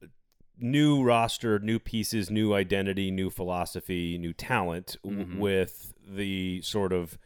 new 0.59 1.03
roster, 1.03 1.59
new 1.59 1.79
pieces, 1.79 2.29
new 2.29 2.53
identity, 2.53 3.11
new 3.11 3.29
philosophy, 3.29 4.17
new 4.17 4.33
talent 4.33 4.97
w- 5.03 5.25
Mhm. 5.25 5.37
with 5.39 5.93
the 6.07 6.61
sort 6.61 6.91
of 6.93 7.17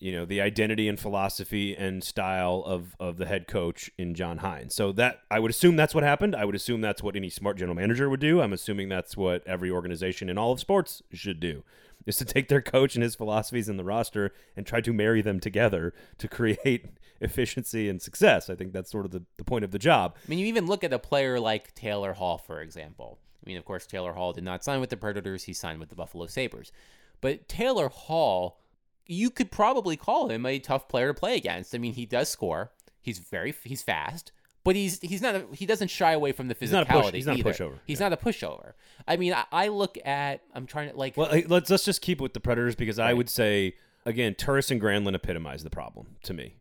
you 0.00 0.12
know 0.12 0.24
the 0.24 0.40
identity 0.40 0.86
and 0.88 1.00
philosophy 1.00 1.74
and 1.76 2.04
style 2.04 2.62
of 2.64 2.94
of 3.00 3.16
the 3.18 3.26
head 3.26 3.48
coach 3.48 3.90
in 3.98 4.14
John 4.14 4.38
Hynes. 4.38 4.72
So 4.72 4.92
that 4.92 5.22
I 5.28 5.40
would 5.40 5.50
assume 5.50 5.74
that's 5.74 5.92
what 5.92 6.04
happened. 6.04 6.36
I 6.36 6.44
would 6.44 6.54
assume 6.54 6.80
that's 6.80 7.02
what 7.02 7.16
any 7.16 7.28
smart 7.28 7.56
general 7.58 7.74
manager 7.74 8.08
would 8.08 8.20
do. 8.20 8.40
I'm 8.40 8.52
assuming 8.52 8.88
that's 8.88 9.16
what 9.16 9.44
every 9.44 9.70
organization 9.72 10.28
in 10.30 10.38
all 10.38 10.52
of 10.52 10.60
sports 10.60 11.02
should 11.12 11.40
do. 11.40 11.64
Is 12.06 12.16
to 12.18 12.24
take 12.24 12.46
their 12.46 12.62
coach 12.62 12.94
and 12.94 13.02
his 13.02 13.16
philosophies 13.16 13.68
in 13.68 13.76
the 13.76 13.82
roster 13.84 14.32
and 14.56 14.64
try 14.64 14.80
to 14.80 14.92
marry 14.92 15.20
them 15.20 15.40
together 15.40 15.92
to 16.18 16.28
create 16.28 16.86
efficiency 17.20 17.88
and 17.88 18.00
success. 18.00 18.48
I 18.50 18.54
think 18.54 18.72
that's 18.72 18.90
sort 18.90 19.04
of 19.04 19.10
the, 19.10 19.22
the 19.36 19.44
point 19.44 19.64
of 19.64 19.70
the 19.70 19.78
job. 19.78 20.16
I 20.24 20.28
mean, 20.28 20.38
you 20.38 20.46
even 20.46 20.66
look 20.66 20.84
at 20.84 20.92
a 20.92 20.98
player 20.98 21.38
like 21.40 21.74
Taylor 21.74 22.12
Hall, 22.12 22.38
for 22.38 22.60
example. 22.60 23.18
I 23.44 23.48
mean, 23.48 23.56
of 23.56 23.64
course, 23.64 23.86
Taylor 23.86 24.12
Hall 24.12 24.32
did 24.32 24.44
not 24.44 24.64
sign 24.64 24.80
with 24.80 24.90
the 24.90 24.96
Predators, 24.96 25.44
he 25.44 25.52
signed 25.52 25.80
with 25.80 25.88
the 25.88 25.94
Buffalo 25.94 26.26
Sabres. 26.26 26.72
But 27.20 27.48
Taylor 27.48 27.88
Hall, 27.88 28.60
you 29.06 29.30
could 29.30 29.50
probably 29.50 29.96
call 29.96 30.28
him 30.28 30.44
a 30.46 30.58
tough 30.58 30.88
player 30.88 31.08
to 31.08 31.14
play 31.14 31.36
against. 31.36 31.74
I 31.74 31.78
mean, 31.78 31.94
he 31.94 32.06
does 32.06 32.28
score. 32.28 32.72
He's 33.00 33.18
very 33.20 33.54
he's 33.64 33.82
fast, 33.82 34.32
but 34.64 34.76
he's 34.76 35.00
he's 35.00 35.22
not 35.22 35.34
a, 35.34 35.44
he 35.52 35.64
doesn't 35.66 35.88
shy 35.88 36.12
away 36.12 36.32
from 36.32 36.48
the 36.48 36.54
physicality. 36.54 36.60
He's 36.60 36.72
not 36.72 36.82
a 36.82 37.02
push- 37.02 37.12
he's 37.14 37.26
not 37.26 37.40
a 37.40 37.44
pushover. 37.44 37.78
He's 37.86 38.00
Yeah. 38.00 38.08
not 38.10 38.12
a 38.20 38.22
pushover. 38.22 38.72
I 39.06 39.16
mean, 39.16 39.32
I, 39.32 39.44
I 39.50 39.68
look 39.68 39.96
at 40.04 40.42
I'm 40.54 40.66
trying 40.66 40.90
to 40.90 40.96
like 40.96 41.16
Well, 41.16 41.30
let's 41.48 41.70
let's 41.70 41.84
just 41.86 42.02
keep 42.02 42.20
with 42.20 42.34
the 42.34 42.40
Predators 42.40 42.74
because 42.74 42.98
I 42.98 43.14
would 43.14 43.30
say 43.30 43.74
again, 44.04 44.34
Turris 44.34 44.70
and 44.70 44.80
Granlund 44.80 45.14
epitomize 45.14 45.64
the 45.64 45.70
problem 45.70 46.16
to 46.24 46.34
me, 46.34 46.56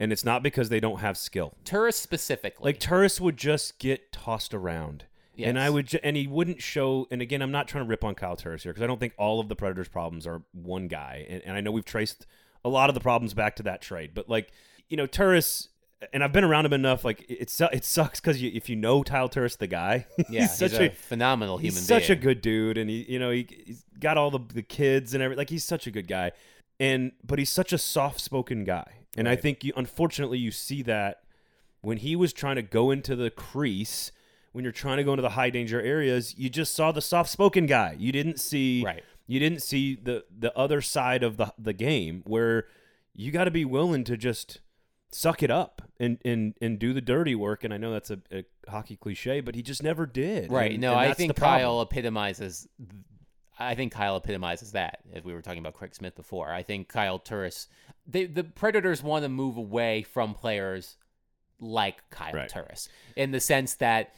and 0.00 0.12
it's 0.12 0.24
not 0.24 0.42
because 0.42 0.68
they 0.70 0.80
don't 0.80 0.98
have 0.98 1.16
skill. 1.16 1.54
Turris 1.64 1.96
specifically. 1.96 2.72
Like 2.72 2.80
Turris 2.80 3.20
would 3.20 3.36
just 3.36 3.78
get 3.78 4.10
tossed 4.10 4.54
around. 4.54 5.04
And 5.48 5.58
I 5.58 5.70
would, 5.70 5.86
ju- 5.86 6.00
and 6.02 6.16
he 6.16 6.26
wouldn't 6.26 6.60
show. 6.60 7.06
And 7.10 7.22
again, 7.22 7.40
I'm 7.40 7.52
not 7.52 7.68
trying 7.68 7.84
to 7.84 7.88
rip 7.88 8.04
on 8.04 8.14
Kyle 8.14 8.36
Turris 8.36 8.62
here 8.62 8.72
because 8.72 8.82
I 8.82 8.86
don't 8.86 9.00
think 9.00 9.14
all 9.16 9.40
of 9.40 9.48
the 9.48 9.56
Predators' 9.56 9.88
problems 9.88 10.26
are 10.26 10.42
one 10.52 10.86
guy. 10.88 11.24
And, 11.30 11.42
and 11.46 11.56
I 11.56 11.60
know 11.62 11.70
we've 11.70 11.84
traced 11.84 12.26
a 12.64 12.68
lot 12.68 12.90
of 12.90 12.94
the 12.94 13.00
problems 13.00 13.32
back 13.32 13.56
to 13.56 13.62
that 13.62 13.80
trade, 13.80 14.10
but 14.12 14.28
like 14.28 14.50
you 14.90 14.96
know, 14.96 15.06
Turris, 15.06 15.68
and 16.12 16.22
I've 16.24 16.32
been 16.32 16.44
around 16.44 16.66
him 16.66 16.72
enough. 16.72 17.04
Like 17.04 17.22
it, 17.22 17.42
it, 17.42 17.50
su- 17.50 17.68
it 17.72 17.84
sucks 17.84 18.20
because 18.20 18.42
you, 18.42 18.50
if 18.52 18.68
you 18.68 18.76
know 18.76 19.02
Kyle 19.02 19.28
Turris, 19.28 19.56
the 19.56 19.66
guy, 19.66 20.06
yeah, 20.28 20.42
he's 20.42 20.56
such 20.56 20.74
a, 20.74 20.86
a 20.86 20.90
phenomenal 20.90 21.56
he's 21.58 21.74
human 21.74 21.84
such 21.84 22.10
a 22.10 22.16
good 22.16 22.42
dude 22.42 22.76
and 22.76 22.90
he 22.90 23.06
you 23.08 23.18
know 23.18 23.30
he, 23.30 23.46
he's 23.64 23.84
got 23.98 24.18
all 24.18 24.30
the, 24.30 24.40
the 24.52 24.62
kids 24.62 25.14
and 25.14 25.22
everything 25.22 25.38
like 25.38 25.50
he's 25.50 25.64
such 25.64 25.86
a 25.86 25.90
good 25.90 26.08
guy 26.08 26.32
and 26.78 27.12
but 27.24 27.38
he's 27.38 27.50
such 27.50 27.72
a 27.72 27.78
soft-spoken 27.78 28.64
guy 28.64 28.99
and 29.16 29.28
i 29.28 29.36
think 29.36 29.64
you 29.64 29.72
unfortunately 29.76 30.38
you 30.38 30.50
see 30.50 30.82
that 30.82 31.22
when 31.82 31.96
he 31.98 32.14
was 32.16 32.32
trying 32.32 32.56
to 32.56 32.62
go 32.62 32.90
into 32.90 33.16
the 33.16 33.30
crease 33.30 34.12
when 34.52 34.64
you're 34.64 34.72
trying 34.72 34.96
to 34.96 35.04
go 35.04 35.12
into 35.12 35.22
the 35.22 35.30
high 35.30 35.50
danger 35.50 35.80
areas 35.80 36.34
you 36.38 36.48
just 36.50 36.74
saw 36.74 36.92
the 36.92 37.00
soft-spoken 37.00 37.66
guy 37.66 37.96
you 37.98 38.12
didn't 38.12 38.38
see 38.40 38.82
Right. 38.84 39.02
you 39.26 39.38
didn't 39.40 39.62
see 39.62 39.94
the 39.96 40.24
the 40.36 40.56
other 40.56 40.80
side 40.80 41.22
of 41.22 41.36
the 41.36 41.52
the 41.58 41.72
game 41.72 42.22
where 42.26 42.66
you 43.14 43.30
got 43.32 43.44
to 43.44 43.50
be 43.50 43.64
willing 43.64 44.04
to 44.04 44.16
just 44.16 44.60
suck 45.12 45.42
it 45.42 45.50
up 45.50 45.82
and 45.98 46.18
and 46.24 46.54
and 46.62 46.78
do 46.78 46.92
the 46.92 47.00
dirty 47.00 47.34
work 47.34 47.64
and 47.64 47.74
i 47.74 47.76
know 47.76 47.92
that's 47.92 48.10
a, 48.10 48.18
a 48.30 48.44
hockey 48.68 48.94
cliche 48.96 49.40
but 49.40 49.56
he 49.56 49.62
just 49.62 49.82
never 49.82 50.06
did 50.06 50.50
Right. 50.52 50.72
And- 50.72 50.80
no, 50.80 50.92
and 50.92 51.00
I 51.00 51.12
think. 51.14 51.34
Kyle 51.34 51.80
epitomizes. 51.82 52.68
I 53.60 53.74
think 53.74 53.92
Kyle 53.92 54.16
epitomizes 54.16 54.72
that. 54.72 55.00
If 55.12 55.24
we 55.24 55.32
were 55.34 55.42
talking 55.42 55.58
about 55.60 55.74
Craig 55.74 55.94
Smith 55.94 56.16
before, 56.16 56.52
I 56.52 56.62
think 56.62 56.88
Kyle 56.88 57.18
Turris. 57.18 57.68
They, 58.06 58.24
the 58.26 58.44
Predators 58.44 59.02
want 59.02 59.22
to 59.24 59.28
move 59.28 59.56
away 59.56 60.02
from 60.02 60.34
players 60.34 60.96
like 61.60 62.08
Kyle 62.10 62.32
Right. 62.32 62.48
Turris 62.48 62.88
in 63.16 63.32
the 63.32 63.40
sense 63.40 63.74
that 63.74 64.14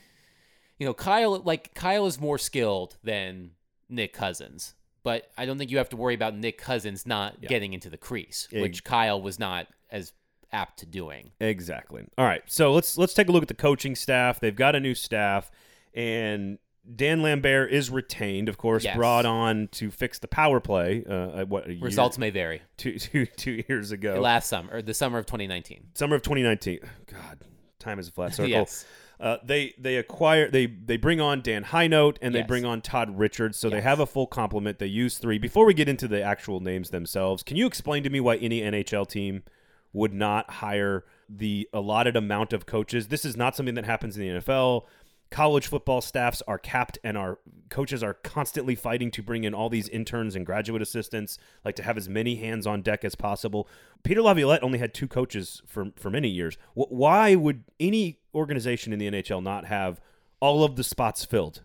you 0.78 0.86
know 0.86 0.94
Kyle 0.94 1.40
like 1.40 1.74
Kyle 1.74 2.06
is 2.06 2.20
more 2.20 2.38
skilled 2.38 2.96
than 3.02 3.50
Nick 3.88 4.12
Cousins, 4.12 4.74
but 5.02 5.28
I 5.36 5.44
don't 5.44 5.58
think 5.58 5.70
you 5.72 5.78
have 5.78 5.88
to 5.90 5.96
worry 5.96 6.14
about 6.14 6.36
Nick 6.36 6.56
Cousins 6.58 7.04
not 7.04 7.36
Yeah. 7.40 7.48
getting 7.48 7.72
into 7.72 7.90
the 7.90 7.96
crease, 7.96 8.46
which 8.52 8.84
Kyle 8.84 9.20
was 9.20 9.38
not 9.40 9.66
as 9.90 10.12
apt 10.52 10.78
to 10.80 10.86
doing. 10.86 11.32
Exactly. 11.40 12.04
All 12.16 12.24
right. 12.24 12.42
So 12.46 12.72
let's 12.72 12.96
let's 12.96 13.12
take 13.14 13.28
a 13.28 13.32
look 13.32 13.42
at 13.42 13.48
the 13.48 13.54
coaching 13.54 13.96
staff. 13.96 14.38
They've 14.38 14.54
got 14.54 14.76
a 14.76 14.80
new 14.80 14.94
staff, 14.94 15.50
and 15.94 16.58
Dan 16.96 17.22
Lambert 17.22 17.72
is 17.72 17.90
retained, 17.90 18.48
of 18.48 18.58
course, 18.58 18.82
Yes. 18.84 18.96
brought 18.96 19.24
on 19.24 19.68
to 19.72 19.90
fix 19.90 20.18
the 20.18 20.26
power 20.28 20.58
play. 20.60 21.04
Uh, 21.08 21.44
what 21.44 21.68
a 21.68 21.74
year- 21.74 21.84
Results 21.84 22.18
may 22.18 22.30
vary. 22.30 22.62
two, 22.76 22.98
two, 22.98 23.26
two 23.26 23.62
years 23.68 23.92
ago, 23.92 24.20
Last 24.20 24.48
summer 24.48 24.74
or 24.74 24.82
the 24.82 24.94
summer 24.94 25.18
of 25.18 25.26
2019. 25.26 25.90
summer 25.94 26.16
of 26.16 26.22
2019. 26.22 26.80
God, 27.06 27.38
time 27.78 27.98
is 27.98 28.08
a 28.08 28.12
flat 28.12 28.34
circle. 28.34 28.50
yes. 28.50 28.84
Uh, 29.20 29.36
they 29.44 29.72
they 29.78 29.98
acquire 29.98 30.50
they 30.50 30.66
they 30.66 30.96
bring 30.96 31.20
on 31.20 31.42
Dan 31.42 31.62
Hinote 31.62 32.16
and 32.20 32.34
they 32.34 32.40
Yes. 32.40 32.48
bring 32.48 32.64
on 32.64 32.80
Todd 32.80 33.16
Richards, 33.16 33.56
so 33.56 33.70
they 33.70 33.80
have 33.80 34.00
a 34.00 34.06
full 34.06 34.26
complement. 34.26 34.80
They 34.80 34.86
use 34.86 35.18
three. 35.18 35.38
Before 35.38 35.64
we 35.64 35.74
get 35.74 35.88
into 35.88 36.08
the 36.08 36.20
actual 36.20 36.58
names 36.58 36.90
themselves, 36.90 37.44
can 37.44 37.56
you 37.56 37.66
explain 37.66 38.02
to 38.02 38.10
me 38.10 38.18
why 38.18 38.34
any 38.38 38.62
NHL 38.62 39.06
team 39.08 39.44
would 39.92 40.12
not 40.12 40.50
hire 40.50 41.04
the 41.28 41.68
allotted 41.72 42.16
amount 42.16 42.52
of 42.52 42.66
coaches? 42.66 43.08
This 43.08 43.24
is 43.24 43.36
not 43.36 43.54
something 43.54 43.76
that 43.76 43.84
happens 43.84 44.16
in 44.18 44.22
the 44.26 44.40
NFL. 44.40 44.86
College 45.32 45.66
football 45.66 46.00
staffs 46.00 46.42
are 46.46 46.58
capped, 46.58 46.98
and 47.02 47.16
our 47.16 47.38
coaches 47.70 48.02
are 48.02 48.14
constantly 48.14 48.74
fighting 48.74 49.10
to 49.10 49.22
bring 49.22 49.44
in 49.44 49.54
all 49.54 49.70
these 49.70 49.88
interns 49.88 50.36
and 50.36 50.44
graduate 50.44 50.82
assistants, 50.82 51.38
like 51.64 51.74
to 51.76 51.82
have 51.82 51.96
as 51.96 52.08
many 52.08 52.36
hands 52.36 52.66
on 52.66 52.82
deck 52.82 53.02
as 53.02 53.14
possible. 53.14 53.66
Peter 54.02 54.20
Laviolette 54.20 54.62
only 54.62 54.78
had 54.78 54.92
two 54.92 55.08
coaches 55.08 55.62
for 55.66 55.86
for 55.96 56.10
many 56.10 56.28
years. 56.28 56.58
Why 56.74 57.34
would 57.34 57.64
any 57.80 58.20
organization 58.34 58.92
in 58.92 58.98
the 58.98 59.10
NHL 59.10 59.42
not 59.42 59.64
have 59.64 60.00
all 60.40 60.64
of 60.64 60.76
the 60.76 60.84
spots 60.84 61.24
filled 61.24 61.62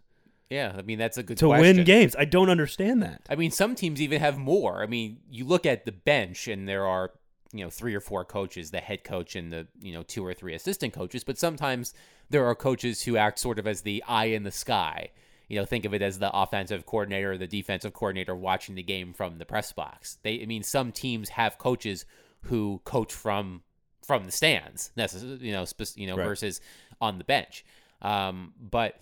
Yeah, 0.50 0.74
I 0.78 0.82
mean 0.82 0.98
that's 0.98 1.18
a 1.18 1.24
good 1.24 1.38
to 1.40 1.48
question. 1.48 1.78
win 1.78 1.86
games? 1.86 2.16
I 2.18 2.26
don't 2.26 2.50
understand 2.50 3.04
that. 3.04 3.22
I 3.30 3.36
mean, 3.36 3.52
some 3.52 3.76
teams 3.76 4.02
even 4.02 4.22
have 4.22 4.38
more. 4.38 4.82
I 4.82 4.86
mean, 4.88 5.18
you 5.30 5.44
look 5.46 5.66
at 5.66 5.86
the 5.86 5.92
bench, 5.92 6.48
and 6.48 6.68
there 6.70 6.88
are 6.88 7.12
you 7.54 7.64
know 7.64 7.70
three 7.70 7.96
or 7.96 8.00
four 8.02 8.24
coaches, 8.24 8.72
the 8.72 8.80
head 8.80 9.04
coach 9.04 9.36
and 9.36 9.52
the 9.52 9.68
you 9.82 9.94
know 9.94 10.04
two 10.04 10.26
or 10.26 10.34
three 10.34 10.54
assistant 10.54 10.94
coaches. 10.94 11.24
But 11.24 11.38
sometimes 11.38 11.94
there 12.30 12.46
are 12.46 12.56
coaches 12.56 13.04
who 13.04 13.18
act 13.18 13.40
sort 13.40 13.60
of 13.60 13.68
as 13.68 13.82
the 13.82 14.04
eye 14.08 14.26
in 14.26 14.44
the 14.44 14.52
sky. 14.52 15.10
You 15.48 15.58
know, 15.58 15.66
think 15.66 15.86
of 15.86 15.94
it 15.94 16.02
as 16.02 16.20
the 16.20 16.30
offensive 16.36 16.86
coordinator 16.86 17.32
or 17.34 17.38
the 17.38 17.48
defensive 17.48 17.94
coordinator 17.94 18.36
watching 18.36 18.76
the 18.76 18.84
game 18.84 19.14
from 19.14 19.38
the 19.38 19.46
press 19.46 19.72
box. 19.72 20.18
They, 20.22 20.42
I 20.42 20.46
mean, 20.46 20.62
some 20.64 20.92
teams 20.92 21.30
have 21.30 21.58
coaches 21.58 22.06
who 22.44 22.82
coach 22.84 23.14
from 23.14 23.62
from 24.06 24.24
the 24.26 24.32
stands, 24.32 24.92
you 24.96 25.52
know, 25.52 25.66
spec- 25.66 25.98
you 25.98 26.08
know, 26.08 26.16
Right. 26.16 26.26
versus 26.26 26.62
on 27.02 27.18
the 27.18 27.26
bench. 27.26 27.66
Um, 28.02 28.54
but 28.60 28.98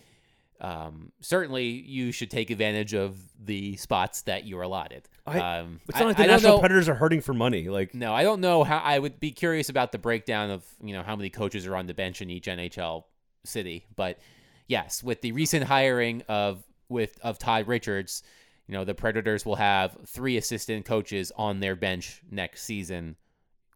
um, 0.61 1.11
certainly 1.19 1.65
you 1.65 2.11
should 2.11 2.31
take 2.31 2.49
advantage 2.49 2.93
of 2.95 3.17
the 3.43 3.75
spots 3.75 4.21
that 4.23 4.45
you're 4.47 4.61
allotted. 4.63 5.07
I- 5.27 5.59
um, 5.59 5.79
It's 5.89 5.99
not 5.99 6.07
like 6.07 6.17
the 6.17 6.23
I 6.23 6.27
National 6.27 6.59
Predators 6.59 6.87
are 6.89 6.95
hurting 6.95 7.21
for 7.21 7.33
money. 7.33 7.67
Like 7.69 7.93
No, 7.93 8.13
I 8.13 8.23
don't 8.23 8.39
know 8.41 8.63
how. 8.63 8.77
I 8.77 8.97
would 8.97 9.19
be 9.19 9.31
curious 9.31 9.69
about 9.69 9.91
the 9.91 9.97
breakdown 9.99 10.49
of 10.49 10.63
you 10.81 10.93
know 10.93 11.03
how 11.03 11.15
many 11.15 11.29
coaches 11.29 11.67
are 11.67 11.75
on 11.75 11.87
the 11.87 11.93
bench 11.93 12.21
in 12.21 12.29
each 12.29 12.45
NHL 12.47 13.03
city. 13.47 13.85
But 13.95 14.19
yes, 14.67 15.03
with 15.03 15.21
the 15.21 15.31
recent 15.31 15.65
hiring 15.65 16.23
of 16.27 16.63
with 16.89 17.19
of 17.21 17.39
Todd 17.39 17.67
Richards, 17.67 18.23
you 18.67 18.73
know, 18.73 18.83
the 18.83 18.95
Predators 18.95 19.45
will 19.45 19.55
have 19.55 19.97
three 20.07 20.37
assistant 20.37 20.85
coaches 20.85 21.31
on 21.35 21.59
their 21.59 21.75
bench 21.75 22.21
next 22.29 22.63
season 22.63 23.15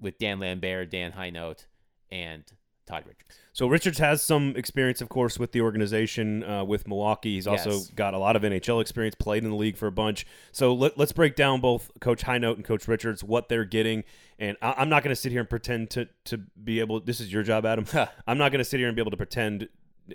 with 0.02 0.18
Dan 0.18 0.40
Lambert, 0.40 0.90
Dan 0.90 1.12
Hinote, 1.12 1.66
and 2.12 2.44
Todd 2.90 3.04
Richards. 3.06 3.38
So 3.54 3.68
Richards 3.68 4.00
has 4.00 4.22
some 4.22 4.56
experience, 4.56 5.02
of 5.02 5.10
course, 5.10 5.38
with 5.38 5.52
the 5.52 5.62
organization 5.62 6.44
uh, 6.44 6.64
with 6.64 6.88
Milwaukee. 6.88 7.36
He's 7.36 7.46
also 7.48 7.72
Yes. 7.72 7.90
got 7.92 8.14
a 8.14 8.18
lot 8.18 8.36
of 8.36 8.42
NHL 8.42 8.82
experience, 8.82 9.16
played 9.16 9.44
in 9.44 9.50
the 9.50 9.56
league 9.56 9.78
for 9.78 9.88
a 9.88 9.92
bunch. 9.92 10.26
So 10.52 10.74
let, 10.74 11.00
us 11.00 11.12
break 11.12 11.36
down 11.36 11.62
both 11.62 11.92
Coach 12.00 12.24
Hinote 12.24 12.56
and 12.56 12.66
Coach 12.66 12.88
Richards, 12.88 13.24
what 13.24 13.50
they're 13.50 13.66
getting. 13.66 14.04
And 14.40 14.58
I, 14.62 14.76
I'm 14.78 14.90
not 14.90 15.04
going 15.04 15.12
to 15.14 15.22
sit 15.22 15.32
here 15.32 15.42
and 15.42 15.50
pretend 15.50 15.90
to 15.92 16.08
to 16.26 16.38
be 16.38 16.80
able. 16.80 17.00
This 17.00 17.20
is 17.20 17.32
your 17.32 17.44
job, 17.44 17.66
Adam. 17.66 17.86
I'm 18.28 18.38
not 18.38 18.52
going 18.52 18.60
to 18.60 18.66
sit 18.66 18.80
here 18.80 18.88
and 18.88 18.96
be 18.96 19.02
able 19.02 19.12
to 19.12 19.18
pretend 19.18 19.70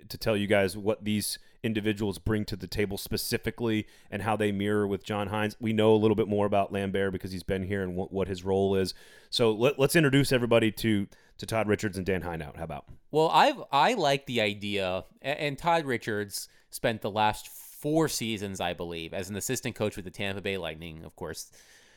to 0.08 0.18
tell 0.18 0.37
you 0.37 0.46
guys 0.46 0.76
what 0.76 1.04
these 1.04 1.38
individuals 1.62 2.18
bring 2.18 2.44
to 2.44 2.56
the 2.56 2.66
table 2.66 2.98
specifically 2.98 3.87
and 4.10 4.22
how 4.22 4.37
they 4.37 4.52
mirror 4.52 4.87
with 4.87 5.04
John 5.04 5.28
Hynes. 5.28 5.56
We 5.60 5.72
know 5.72 5.94
a 5.94 5.96
little 5.96 6.14
bit 6.14 6.28
more 6.28 6.46
about 6.46 6.72
Lambert 6.72 7.12
because 7.12 7.32
he's 7.32 7.42
been 7.42 7.62
here 7.62 7.82
and 7.82 7.96
what, 7.96 8.12
what 8.12 8.28
his 8.28 8.44
role 8.44 8.74
is. 8.74 8.92
So 9.30 9.52
let, 9.52 9.78
us 9.78 9.96
introduce 9.96 10.32
everybody 10.32 10.70
to 10.72 11.06
to 11.38 11.47
Todd 11.47 11.68
Richards 11.68 11.97
and 11.97 12.07
Dan 12.07 12.23
Hinote. 12.23 12.57
How 12.57 12.64
about? 12.64 12.87
Well, 13.11 13.31
I've 13.31 13.62
I 13.73 13.94
like 13.94 14.27
the 14.27 14.40
idea, 14.40 15.05
and 15.23 15.59
Todd 15.59 15.85
Richards 15.85 16.49
spent 16.70 17.03
the 17.03 17.11
last 17.11 17.49
four 17.49 18.09
seasons, 18.09 18.61
I 18.61 18.73
believe, 18.73 19.12
as 19.12 19.29
an 19.29 19.37
assistant 19.37 19.75
coach 19.75 19.97
with 19.97 20.05
the 20.05 20.11
Tampa 20.11 20.40
Bay 20.40 20.57
Lightning. 20.57 21.05
Of 21.05 21.16
course, 21.16 21.51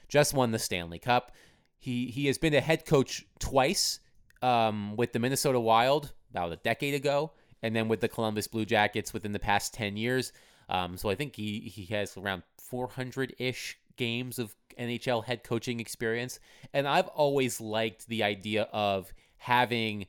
just 0.07 0.33
won 0.33 0.51
the 0.51 0.59
Stanley 0.59 0.99
Cup. 0.99 1.31
He 1.77 2.07
he 2.07 2.27
has 2.27 2.37
been 2.37 2.53
a 2.53 2.61
head 2.61 2.85
coach 2.85 3.25
twice 3.39 3.99
um, 4.41 4.95
with 4.95 5.13
the 5.13 5.19
Minnesota 5.19 5.59
Wild 5.59 6.13
about 6.31 6.51
a 6.51 6.57
decade 6.57 6.93
ago, 6.93 7.31
and 7.61 7.75
then 7.75 7.87
with 7.87 8.01
the 8.01 8.07
Columbus 8.07 8.47
Blue 8.47 8.65
Jackets 8.65 9.13
within 9.13 9.31
the 9.31 9.39
past 9.39 9.73
ten 9.73 9.97
years. 9.97 10.33
Um, 10.69 10.97
so 10.97 11.09
I 11.09 11.15
think 11.15 11.35
he 11.35 11.59
he 11.59 11.85
has 11.93 12.17
around 12.17 12.43
400 12.57 13.35
ish 13.39 13.79
games 13.95 14.37
of 14.37 14.53
NHL 14.77 15.23
head 15.23 15.43
coaching 15.43 15.79
experience, 15.79 16.39
and 16.73 16.87
I've 16.87 17.07
always 17.07 17.61
liked 17.61 18.07
the 18.07 18.23
idea 18.23 18.63
of 18.73 19.13
having 19.47 20.05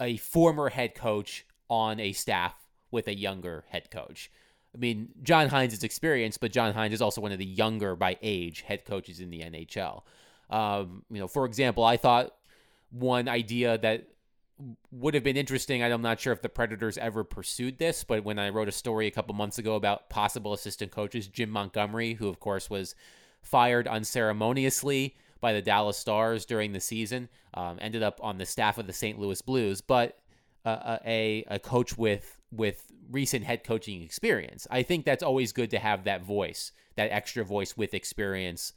a 0.00 0.16
former 0.16 0.70
head 0.70 0.94
coach 0.94 1.44
on 1.68 2.00
a 2.00 2.14
staff 2.14 2.54
with 2.90 3.06
a 3.06 3.14
younger 3.14 3.62
head 3.68 3.90
coach. 3.90 4.30
I 4.74 4.78
mean, 4.78 5.10
John 5.22 5.50
Hynes 5.50 5.74
is 5.74 5.84
experienced, 5.84 6.40
but 6.40 6.50
John 6.50 6.72
Hynes 6.72 6.92
is 6.92 7.02
also 7.02 7.20
one 7.20 7.30
of 7.30 7.38
the 7.38 7.44
younger 7.44 7.94
by 7.94 8.16
age 8.22 8.62
head 8.62 8.86
coaches 8.86 9.20
in 9.20 9.28
the 9.28 9.40
NHL. 9.40 10.00
Um, 10.48 11.02
you 11.10 11.20
know, 11.20 11.28
for 11.28 11.44
example, 11.44 11.84
I 11.84 11.98
thought 11.98 12.34
one 12.90 13.28
idea 13.28 13.76
that 13.76 14.08
would 14.90 15.12
have 15.12 15.24
been 15.24 15.36
interesting. 15.36 15.84
I'm 15.84 16.00
not 16.00 16.18
sure 16.18 16.32
if 16.32 16.40
the 16.40 16.48
Predators 16.48 16.96
ever 16.96 17.22
pursued 17.22 17.76
this, 17.78 18.02
but 18.02 18.24
when 18.24 18.38
I 18.38 18.48
wrote 18.48 18.68
a 18.68 18.72
story 18.72 19.06
a 19.06 19.10
couple 19.10 19.34
months 19.34 19.58
ago 19.58 19.74
about 19.74 20.08
possible 20.08 20.54
assistant 20.54 20.90
coaches, 20.90 21.28
Jim 21.28 21.50
Montgomery, 21.50 22.14
who 22.14 22.28
of 22.28 22.40
course 22.40 22.70
was 22.70 22.94
fired 23.42 23.86
unceremoniously 23.86 25.16
by 25.44 25.52
the 25.52 25.60
Dallas 25.60 25.98
Stars 25.98 26.46
during 26.46 26.72
the 26.72 26.80
season, 26.80 27.28
um, 27.52 27.76
ended 27.78 28.02
up 28.02 28.18
on 28.22 28.38
the 28.38 28.46
staff 28.46 28.78
of 28.78 28.86
the 28.86 28.94
St. 28.94 29.18
Louis 29.18 29.42
Blues, 29.42 29.82
but 29.82 30.18
uh, 30.64 30.96
a 31.04 31.44
a 31.48 31.58
coach 31.58 31.98
with 31.98 32.38
with 32.50 32.90
recent 33.10 33.44
head 33.44 33.62
coaching 33.62 34.00
experience. 34.02 34.66
I 34.70 34.82
think 34.82 35.04
that's 35.04 35.22
always 35.22 35.52
good 35.52 35.70
to 35.72 35.78
have 35.78 36.04
that 36.04 36.24
voice, 36.24 36.72
that 36.96 37.12
extra 37.12 37.44
voice 37.44 37.76
with 37.76 37.92
experience 37.92 38.72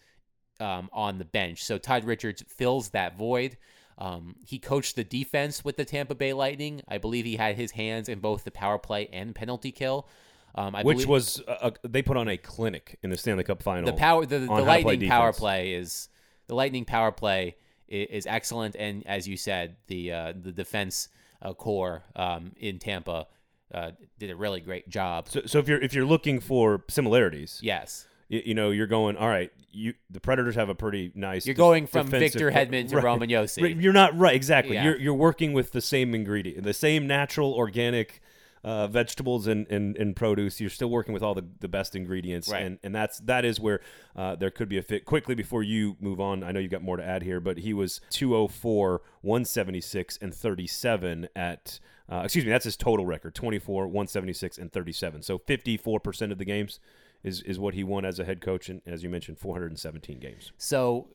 um, 0.59 0.89
on 0.91 1.19
the 1.19 1.23
bench. 1.23 1.63
So 1.63 1.77
Todd 1.77 2.03
Richards 2.03 2.43
fills 2.49 2.89
that 2.89 3.17
void. 3.17 3.55
Um, 3.97 4.35
he 4.45 4.59
coached 4.59 4.97
the 4.97 5.05
defense 5.05 5.63
with 5.63 5.77
the 5.77 5.85
Tampa 5.85 6.15
Bay 6.15 6.33
Lightning. 6.33 6.81
I 6.89 6.97
believe 6.97 7.23
he 7.23 7.37
had 7.37 7.55
his 7.55 7.71
hands 7.71 8.09
in 8.09 8.19
both 8.19 8.43
the 8.43 8.51
power 8.51 8.77
play 8.77 9.07
and 9.13 9.33
penalty 9.33 9.71
kill. 9.71 10.09
Um, 10.53 10.75
I 10.75 10.83
Which 10.83 11.05
was 11.05 11.41
uh, 11.47 11.71
they 11.83 12.01
put 12.01 12.17
on 12.17 12.27
a 12.27 12.35
clinic 12.35 12.99
in 13.03 13.09
the 13.09 13.15
Stanley 13.15 13.45
Cup 13.45 13.63
final. 13.63 13.85
the 13.85 13.97
power. 13.97 14.25
The, 14.25 14.39
the 14.39 14.47
how 14.47 14.63
play 14.65 14.83
Lightning 14.83 15.09
power 15.09 15.31
play 15.31 15.71
is 15.71 16.09
the 16.47 16.55
Lightning 16.55 16.85
power 16.85 17.11
play 17.11 17.55
is, 17.87 18.07
is 18.09 18.27
excellent, 18.27 18.75
and 18.75 19.05
as 19.05 19.27
you 19.27 19.37
said, 19.37 19.77
the 19.87 20.11
uh, 20.11 20.33
the 20.39 20.51
defense 20.51 21.09
uh, 21.41 21.53
core 21.53 22.03
um, 22.15 22.51
in 22.57 22.79
Tampa 22.79 23.27
uh, 23.73 23.91
did 24.17 24.29
a 24.29 24.35
really 24.35 24.61
great 24.61 24.89
job. 24.89 25.29
So, 25.29 25.41
so 25.45 25.59
if 25.59 25.67
you're 25.67 25.81
if 25.81 25.93
you're 25.93 26.05
looking 26.05 26.39
for 26.39 26.83
similarities, 26.89 27.59
Yes, 27.61 28.07
you, 28.29 28.41
you 28.45 28.53
know 28.53 28.71
you're 28.71 28.87
going 28.87 29.17
all 29.17 29.29
right. 29.29 29.51
You 29.71 29.93
the 30.09 30.19
Predators 30.19 30.55
have 30.55 30.69
a 30.69 30.75
pretty 30.75 31.11
nice. 31.15 31.45
you're 31.45 31.55
going 31.55 31.87
from 31.87 32.07
Victor 32.07 32.51
Hedman 32.51 32.89
to 32.89 32.95
right. 32.97 33.03
Roman 33.03 33.29
Josi. 33.29 33.61
Right, 33.61 33.77
You're 33.77 33.93
not 33.93 34.17
right 34.17 34.35
exactly. 34.35 34.75
Yeah. 34.75 34.85
You're 34.85 34.99
you're 34.99 35.13
working 35.13 35.53
with 35.53 35.71
the 35.71 35.81
same 35.81 36.15
ingredient, 36.15 36.63
the 36.63 36.73
same 36.73 37.05
natural 37.07 37.53
organic 37.53 38.21
uh, 38.67 38.87
vegetables 38.87 39.47
and, 39.47 39.65
and, 39.71 39.95
and 39.97 40.15
produce. 40.15 40.59
You're 40.59 40.69
still 40.69 40.89
working 40.89 41.13
with 41.13 41.23
all 41.23 41.33
the, 41.33 41.45
the 41.59 41.67
best 41.69 41.95
ingredients, 41.95 42.49
Right. 42.49 42.63
and 42.65 42.79
and 42.83 42.93
that's 42.93 43.19
that 43.21 43.45
is 43.45 43.59
where 43.59 43.79
uh, 44.15 44.35
there 44.35 44.51
could 44.51 44.67
be 44.67 44.77
a 44.77 44.81
fit. 44.81 45.05
Quickly 45.05 45.35
before 45.35 45.63
you 45.63 45.95
move 46.01 46.19
on, 46.19 46.43
I 46.43 46.51
know 46.51 46.59
you've 46.59 46.71
got 46.71 46.83
more 46.83 46.97
to 46.97 47.05
add 47.05 47.23
here, 47.23 47.39
but 47.39 47.59
he 47.59 47.73
was 47.73 48.01
204, 48.09 49.01
176, 49.21 50.17
and 50.21 50.33
37 50.33 51.29
at. 51.35 51.79
Uh, 52.09 52.21
excuse 52.23 52.45
me, 52.45 52.51
that's 52.51 52.63
his 52.65 52.77
total 52.77 53.05
record: 53.05 53.35
24, 53.35 53.87
176, 53.87 54.57
and 54.57 54.71
37. 54.71 55.21
So 55.23 55.37
54 55.37 55.99
percent 55.99 56.31
of 56.31 56.37
the 56.37 56.45
games 56.45 56.79
is 57.23 57.41
is 57.41 57.59
what 57.59 57.73
he 57.73 57.83
won 57.83 58.05
as 58.05 58.19
a 58.19 58.25
head 58.25 58.39
coach, 58.41 58.69
and 58.69 58.81
as 58.85 59.03
you 59.03 59.09
mentioned, 59.09 59.37
417 59.39 60.19
games. 60.19 60.51
So, 60.57 61.09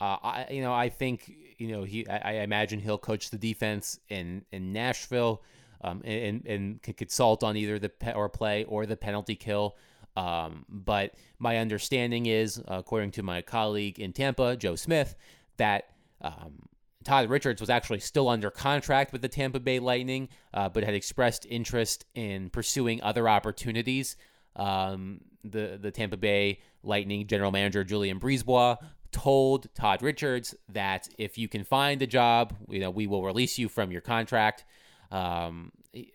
uh, 0.00 0.16
I 0.22 0.46
you 0.50 0.62
know 0.62 0.72
I 0.72 0.88
think 0.88 1.32
you 1.58 1.68
know 1.68 1.84
he 1.84 2.06
I, 2.08 2.18
I 2.18 2.32
imagine 2.42 2.80
he'll 2.80 2.98
coach 2.98 3.30
the 3.30 3.38
defense 3.38 4.00
in 4.08 4.44
in 4.50 4.72
Nashville, 4.72 5.42
um, 5.82 6.02
and 6.04 6.44
and 6.46 6.82
can 6.82 6.94
consult 6.94 7.42
on 7.42 7.56
either 7.56 7.78
the 7.78 7.88
power 7.88 8.28
play 8.28 8.64
or 8.64 8.86
the 8.86 8.96
penalty 8.96 9.34
kill. 9.34 9.76
Um, 10.16 10.66
but 10.68 11.14
my 11.38 11.58
understanding 11.58 12.26
is, 12.26 12.62
according 12.68 13.12
to 13.12 13.22
my 13.22 13.40
colleague 13.40 13.98
in 13.98 14.12
Tampa, 14.12 14.56
Joe 14.56 14.76
Smith, 14.76 15.16
that 15.56 15.90
um, 16.20 16.68
Todd 17.02 17.28
Richards 17.30 17.60
was 17.60 17.70
actually 17.70 18.00
still 18.00 18.28
under 18.28 18.50
contract 18.50 19.12
with 19.12 19.22
the 19.22 19.28
Tampa 19.28 19.60
Bay 19.60 19.78
Lightning, 19.78 20.28
uh, 20.54 20.68
but 20.68 20.84
had 20.84 20.94
expressed 20.94 21.46
interest 21.48 22.04
in 22.14 22.50
pursuing 22.50 23.02
other 23.02 23.28
opportunities. 23.28 24.16
Um, 24.56 25.22
the 25.44 25.78
the 25.80 25.90
Tampa 25.90 26.16
Bay 26.16 26.60
Lightning 26.82 27.26
general 27.26 27.50
manager 27.50 27.84
Julian 27.84 28.20
Brisebois 28.20 28.76
told 29.12 29.72
Todd 29.74 30.02
Richards 30.02 30.54
that 30.68 31.08
if 31.18 31.36
you 31.36 31.48
can 31.48 31.64
find 31.64 32.00
a 32.02 32.06
job, 32.06 32.54
you 32.68 32.80
know, 32.80 32.90
we 32.90 33.06
will 33.06 33.22
release 33.22 33.58
you 33.58 33.68
from 33.68 33.92
your 33.92 34.00
contract. 34.00 34.64
Um, 35.12 35.72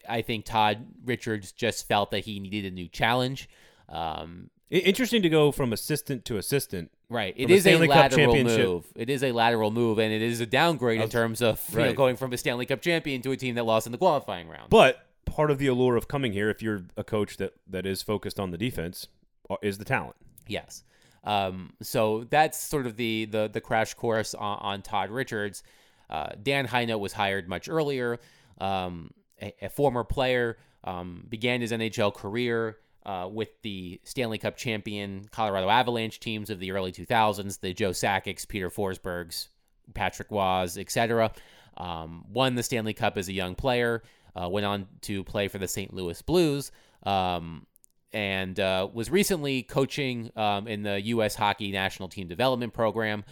I 0.09 0.23
think 0.23 0.45
Todd 0.45 0.85
Richards 1.05 1.51
just 1.51 1.87
felt 1.87 2.11
that 2.11 2.21
he 2.25 2.39
needed 2.39 2.65
a 2.65 2.71
new 2.71 2.87
challenge. 2.87 3.47
Um, 3.87 4.49
Interesting 4.69 5.21
to 5.21 5.29
go 5.29 5.53
from 5.53 5.71
assistant 5.71 6.25
to 6.25 6.37
assistant. 6.37 6.91
Right. 7.09 7.33
It 7.37 7.49
is 7.49 7.65
a 7.65 7.69
Stanley 7.69 7.87
lateral 7.87 8.43
move. 8.43 8.85
It 8.95 9.09
is 9.09 9.23
a 9.23 9.31
lateral 9.31 9.71
move, 9.71 9.97
and 9.97 10.11
it 10.11 10.21
is 10.21 10.41
a 10.41 10.45
downgrade 10.45 10.99
in 10.99 11.07
terms 11.07 11.41
of 11.41 11.63
you 11.71 11.77
know, 11.77 11.93
going 11.93 12.17
from 12.17 12.33
a 12.33 12.37
Stanley 12.37 12.65
Cup 12.65 12.81
champion 12.81 13.21
to 13.21 13.31
a 13.31 13.37
team 13.37 13.55
that 13.55 13.63
lost 13.63 13.85
in 13.85 13.93
the 13.93 13.97
qualifying 13.97 14.49
round. 14.49 14.69
But 14.69 15.05
part 15.23 15.51
of 15.51 15.57
the 15.57 15.67
allure 15.67 15.95
of 15.95 16.09
coming 16.09 16.33
here, 16.33 16.49
if 16.49 16.61
you're 16.61 16.83
a 16.97 17.03
coach 17.05 17.37
that, 17.37 17.53
that 17.69 17.85
is 17.85 18.01
focused 18.01 18.41
on 18.41 18.51
the 18.51 18.57
defense, 18.57 19.07
uh, 19.49 19.55
is 19.61 19.77
the 19.77 19.85
talent. 19.85 20.17
Yes. 20.47 20.83
Um, 21.23 21.73
so 21.81 22.25
that's 22.29 22.59
sort 22.59 22.87
of 22.87 22.97
the 22.97 23.23
the, 23.25 23.47
the 23.47 23.61
crash 23.61 23.93
course 23.93 24.33
on, 24.33 24.57
on 24.59 24.81
Todd 24.81 25.11
Richards. 25.11 25.63
Uh, 26.09 26.29
Dan 26.41 26.67
Hinote 26.67 26.99
was 26.99 27.13
hired 27.13 27.47
much 27.47 27.69
earlier. 27.69 28.19
Um, 28.59 29.11
a, 29.41 29.53
a 29.61 29.69
former 29.69 30.03
player 30.03 30.57
um, 30.83 31.25
began 31.29 31.61
his 31.61 31.71
NHL 31.71 32.13
career 32.13 32.77
uh, 33.05 33.29
with 33.31 33.49
the 33.61 34.01
Stanley 34.03 34.37
Cup 34.37 34.57
champion 34.57 35.27
Colorado 35.31 35.69
Avalanche 35.69 36.19
teams 36.19 36.49
of 36.49 36.59
the 36.59 36.71
early 36.71 36.91
2000s, 36.91 37.59
the 37.59 37.73
Joe 37.73 37.91
Sakic's, 37.91 38.45
Peter 38.45 38.69
Forsberg's, 38.69 39.49
Patrick 39.93 40.29
Roy, 40.29 40.67
etc. 40.77 41.31
Um, 41.77 42.25
won 42.29 42.55
the 42.55 42.63
Stanley 42.63 42.93
Cup 42.93 43.17
as 43.17 43.29
a 43.29 43.33
young 43.33 43.55
player. 43.55 44.03
Uh, 44.35 44.49
went 44.49 44.65
on 44.65 44.87
to 45.01 45.23
play 45.23 45.47
for 45.47 45.57
the 45.57 45.67
St. 45.67 45.93
Louis 45.93 46.21
Blues. 46.21 46.71
Um, 47.03 47.65
and 48.13 48.59
uh, 48.59 48.87
was 48.93 49.09
recently 49.09 49.63
coaching 49.63 50.31
um, 50.35 50.67
in 50.67 50.83
the 50.83 51.01
U.S. 51.01 51.35
Hockey 51.35 51.71
National 51.71 52.07
Team 52.09 52.27
Development 52.27 52.73
Program. 52.73 53.23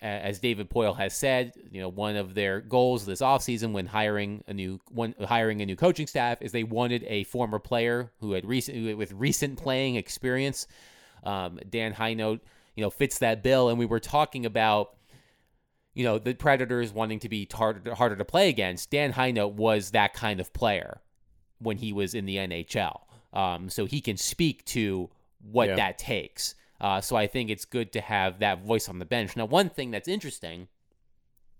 As 0.00 0.38
David 0.38 0.70
Poile 0.70 0.96
has 0.96 1.16
said, 1.16 1.54
you 1.72 1.80
know, 1.80 1.88
one 1.88 2.14
of 2.14 2.34
their 2.34 2.60
goals 2.60 3.04
this 3.04 3.20
offseason 3.20 3.72
when 3.72 3.86
hiring 3.86 4.44
a 4.46 4.54
new 4.54 4.78
one, 4.90 5.14
hiring 5.26 5.60
a 5.60 5.66
new 5.66 5.74
coaching 5.74 6.06
staff 6.06 6.40
is 6.40 6.52
they 6.52 6.62
wanted 6.62 7.04
a 7.08 7.24
former 7.24 7.58
player 7.58 8.12
who 8.20 8.32
had 8.32 8.44
recent 8.44 8.96
with 8.96 9.12
recent 9.12 9.58
playing 9.58 9.96
experience. 9.96 10.68
Um, 11.24 11.58
Dan 11.68 11.92
Hinote, 11.94 12.40
you 12.76 12.82
know, 12.84 12.90
fits 12.90 13.18
that 13.18 13.42
bill, 13.42 13.70
and 13.70 13.78
we 13.78 13.86
were 13.86 13.98
talking 14.00 14.46
about 14.46 14.94
you 15.94 16.04
know, 16.04 16.16
the 16.16 16.32
Predators 16.32 16.92
wanting 16.92 17.18
to 17.18 17.28
be 17.28 17.48
harder, 17.52 17.92
harder 17.92 18.14
to 18.14 18.24
play 18.24 18.48
against, 18.48 18.88
Dan 18.90 19.12
Hinote 19.12 19.54
was 19.54 19.90
that 19.90 20.14
kind 20.14 20.38
of 20.38 20.52
player 20.52 21.00
when 21.58 21.76
he 21.76 21.92
was 21.92 22.14
in 22.14 22.24
the 22.24 22.36
NHL. 22.36 23.00
Um, 23.32 23.68
so 23.68 23.84
he 23.84 24.00
can 24.00 24.16
speak 24.16 24.64
to 24.66 25.10
what 25.50 25.70
Yeah. 25.70 25.74
that 25.74 25.98
takes. 25.98 26.54
Uh, 26.80 27.00
so 27.00 27.16
I 27.16 27.26
think 27.26 27.50
it's 27.50 27.64
good 27.64 27.92
to 27.92 28.00
have 28.00 28.38
that 28.38 28.64
voice 28.64 28.88
on 28.88 28.98
the 28.98 29.04
bench. 29.04 29.36
Now, 29.36 29.46
one 29.46 29.68
thing 29.68 29.90
that's 29.90 30.08
interesting, 30.08 30.68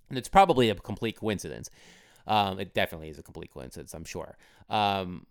and 0.08 0.18
it's 0.18 0.28
probably 0.28 0.70
a 0.70 0.74
complete 0.74 1.16
coincidence, 1.16 1.70
um, 2.26 2.60
it 2.60 2.74
definitely 2.74 3.08
is 3.08 3.18
a 3.18 3.22
complete 3.22 3.52
coincidence, 3.52 3.94
I'm 3.94 4.04
sure. 4.04 4.36
Um, 4.68 5.26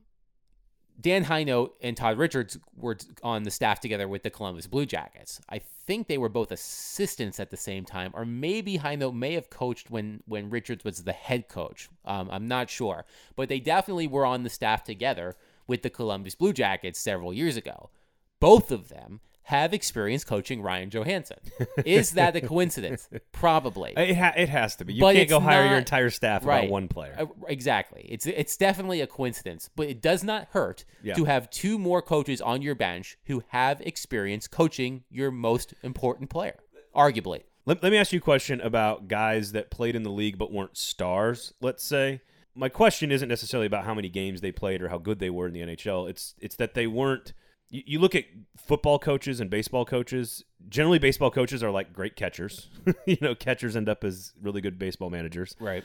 Dan 0.99 1.25
Hinote 1.25 1.71
and 1.81 1.95
Todd 1.95 2.17
Richards 2.17 2.57
were 2.75 2.97
on 3.21 3.43
the 3.43 3.51
staff 3.51 3.79
together 3.79 4.07
with 4.07 4.23
the 4.23 4.31
Columbus 4.31 4.65
Blue 4.65 4.85
Jackets. 4.85 5.39
I 5.47 5.59
think 5.59 6.07
they 6.07 6.17
were 6.17 6.29
both 6.29 6.51
assistants 6.51 7.39
at 7.39 7.51
the 7.51 7.57
same 7.57 7.85
time, 7.85 8.11
or 8.15 8.25
maybe 8.25 8.79
Hinote 8.79 9.13
may 9.13 9.33
have 9.33 9.51
coached 9.51 9.91
when 9.91 10.23
when 10.25 10.49
Richards 10.49 10.83
was 10.83 11.03
the 11.03 11.13
head 11.13 11.49
coach. 11.49 11.87
Um, 12.03 12.29
I'm 12.31 12.47
not 12.47 12.71
sure, 12.71 13.05
but 13.35 13.47
they 13.47 13.59
definitely 13.59 14.07
were 14.07 14.25
on 14.25 14.41
the 14.41 14.49
staff 14.49 14.83
together 14.83 15.35
with 15.67 15.83
the 15.83 15.91
Columbus 15.91 16.33
Blue 16.33 16.51
Jackets 16.51 16.97
several 16.97 17.31
years 17.31 17.57
ago. 17.57 17.91
Both 18.39 18.71
of 18.71 18.89
them 18.89 19.19
have 19.47 19.73
experience 19.73 20.25
coaching 20.25 20.61
Ryan 20.61 20.89
Johansen. 20.89 21.37
Is 21.85 22.11
that 22.11 22.35
a 22.35 22.41
coincidence? 22.41 23.07
Probably. 23.31 23.93
It, 23.95 24.17
ha- 24.17 24.33
it 24.35 24.49
has 24.49 24.75
to 24.75 24.83
be. 24.85 24.93
You 24.93 24.99
But 24.99 25.15
can't 25.15 25.29
go 25.29 25.39
hire 25.39 25.65
your 25.67 25.77
entire 25.77 26.09
staff 26.09 26.45
right. 26.45 26.59
about 26.59 26.69
one 26.69 26.89
player. 26.89 27.15
Uh, 27.17 27.27
exactly. 27.47 28.05
It's 28.09 28.25
it's 28.25 28.57
definitely 28.57 28.99
a 28.99 29.07
coincidence, 29.07 29.69
but 29.73 29.87
it 29.87 30.01
does 30.01 30.21
not 30.21 30.49
hurt 30.51 30.83
Yeah. 31.01 31.13
to 31.13 31.23
have 31.23 31.49
two 31.49 31.79
more 31.79 32.01
coaches 32.01 32.41
on 32.41 32.61
your 32.61 32.75
bench 32.75 33.17
who 33.27 33.41
have 33.47 33.79
experience 33.79 34.49
coaching 34.49 35.05
your 35.09 35.31
most 35.31 35.73
important 35.81 36.29
player, 36.29 36.57
arguably. 36.93 37.43
Let, 37.65 37.81
let 37.81 37.93
me 37.93 37.97
ask 37.97 38.11
you 38.11 38.19
a 38.19 38.21
question 38.21 38.59
about 38.59 39.07
guys 39.07 39.53
that 39.53 39.71
played 39.71 39.95
in 39.95 40.03
the 40.03 40.09
league 40.11 40.37
but 40.37 40.51
weren't 40.51 40.75
stars, 40.75 41.53
let's 41.61 41.85
say. 41.85 42.19
My 42.53 42.67
question 42.67 43.13
isn't 43.13 43.29
necessarily 43.29 43.67
about 43.67 43.85
how 43.85 43.93
many 43.93 44.09
games 44.09 44.41
they 44.41 44.51
played 44.51 44.81
or 44.81 44.89
how 44.89 44.97
good 44.97 45.19
they 45.19 45.29
were 45.29 45.47
in 45.47 45.53
the 45.53 45.61
NHL. 45.61 46.09
It's 46.09 46.35
it's 46.41 46.57
that 46.57 46.73
they 46.73 46.85
weren't 46.87 47.31
you, 47.69 47.83
you 47.85 47.99
look 47.99 48.15
at 48.15 48.25
football 48.57 48.99
coaches 48.99 49.39
and 49.39 49.49
baseball 49.49 49.85
coaches, 49.85 50.43
generally 50.69 50.99
baseball 50.99 51.31
coaches 51.31 51.63
are 51.63 51.71
like 51.71 51.93
great 51.93 52.15
catchers. 52.15 52.69
you 53.05 53.17
know, 53.21 53.35
catchers 53.35 53.75
end 53.75 53.89
up 53.89 54.03
as 54.03 54.33
really 54.41 54.61
good 54.61 54.79
baseball 54.79 55.09
managers. 55.09 55.55
Right. 55.59 55.83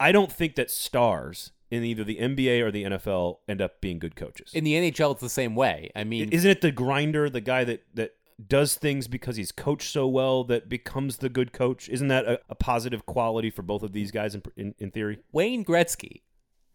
I 0.00 0.12
don't 0.12 0.32
think 0.32 0.56
that 0.56 0.70
stars 0.70 1.52
in 1.70 1.84
either 1.84 2.04
the 2.04 2.16
NBA 2.16 2.60
or 2.60 2.70
the 2.70 2.84
NFL 2.84 3.38
end 3.48 3.60
up 3.60 3.80
being 3.80 3.98
good 3.98 4.16
coaches. 4.16 4.52
In 4.54 4.64
the 4.64 4.74
NHL, 4.74 5.12
it's 5.12 5.20
the 5.20 5.28
same 5.28 5.54
way. 5.54 5.90
I 5.96 6.04
mean, 6.04 6.30
Isn't 6.30 6.50
it 6.50 6.60
the 6.60 6.72
grinder, 6.72 7.28
the 7.28 7.40
guy 7.40 7.64
that 7.64 7.84
that 7.94 8.14
does 8.44 8.74
things 8.74 9.08
because 9.08 9.36
he's 9.36 9.50
coached 9.50 9.90
so 9.90 10.06
well 10.06 10.44
that 10.44 10.68
becomes 10.68 11.18
the 11.18 11.28
good 11.28 11.52
coach? 11.52 11.88
Isn't 11.88 12.08
that 12.08 12.26
a, 12.26 12.40
a 12.48 12.54
positive 12.54 13.06
quality 13.06 13.50
for 13.50 13.62
both 13.62 13.82
of 13.82 13.92
these 13.92 14.10
guys 14.10 14.34
in, 14.34 14.42
in, 14.56 14.74
in 14.78 14.90
theory? 14.90 15.18
Wayne 15.32 15.64
Gretzky, 15.64 16.22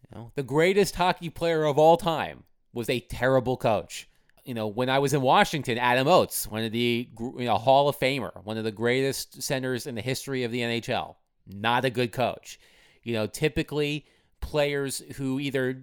you 0.01 0.15
know, 0.15 0.31
the 0.35 0.43
greatest 0.43 0.95
hockey 0.95 1.29
player 1.29 1.63
of 1.65 1.77
all 1.77 1.97
time, 1.97 2.43
was 2.73 2.89
a 2.89 2.99
terrible 3.01 3.57
coach. 3.57 4.09
You 4.43 4.53
know, 4.53 4.67
when 4.67 4.89
I 4.89 4.99
was 4.99 5.13
in 5.13 5.21
Washington, 5.21 5.77
Adam 5.77 6.07
Oates, 6.07 6.47
one 6.47 6.63
of 6.63 6.71
the 6.71 7.07
you 7.19 7.45
know 7.45 7.57
Hall 7.57 7.87
of 7.87 7.99
Famer, 7.99 8.43
one 8.43 8.57
of 8.57 8.63
the 8.63 8.71
greatest 8.71 9.41
centers 9.41 9.85
in 9.85 9.95
the 9.95 10.01
history 10.01 10.43
of 10.43 10.51
the 10.51 10.61
NHL, 10.61 11.15
not 11.47 11.85
a 11.85 11.89
good 11.89 12.11
coach. 12.11 12.59
You 13.03 13.13
know, 13.13 13.27
typically 13.27 14.05
players 14.41 15.01
who 15.15 15.39
either 15.39 15.81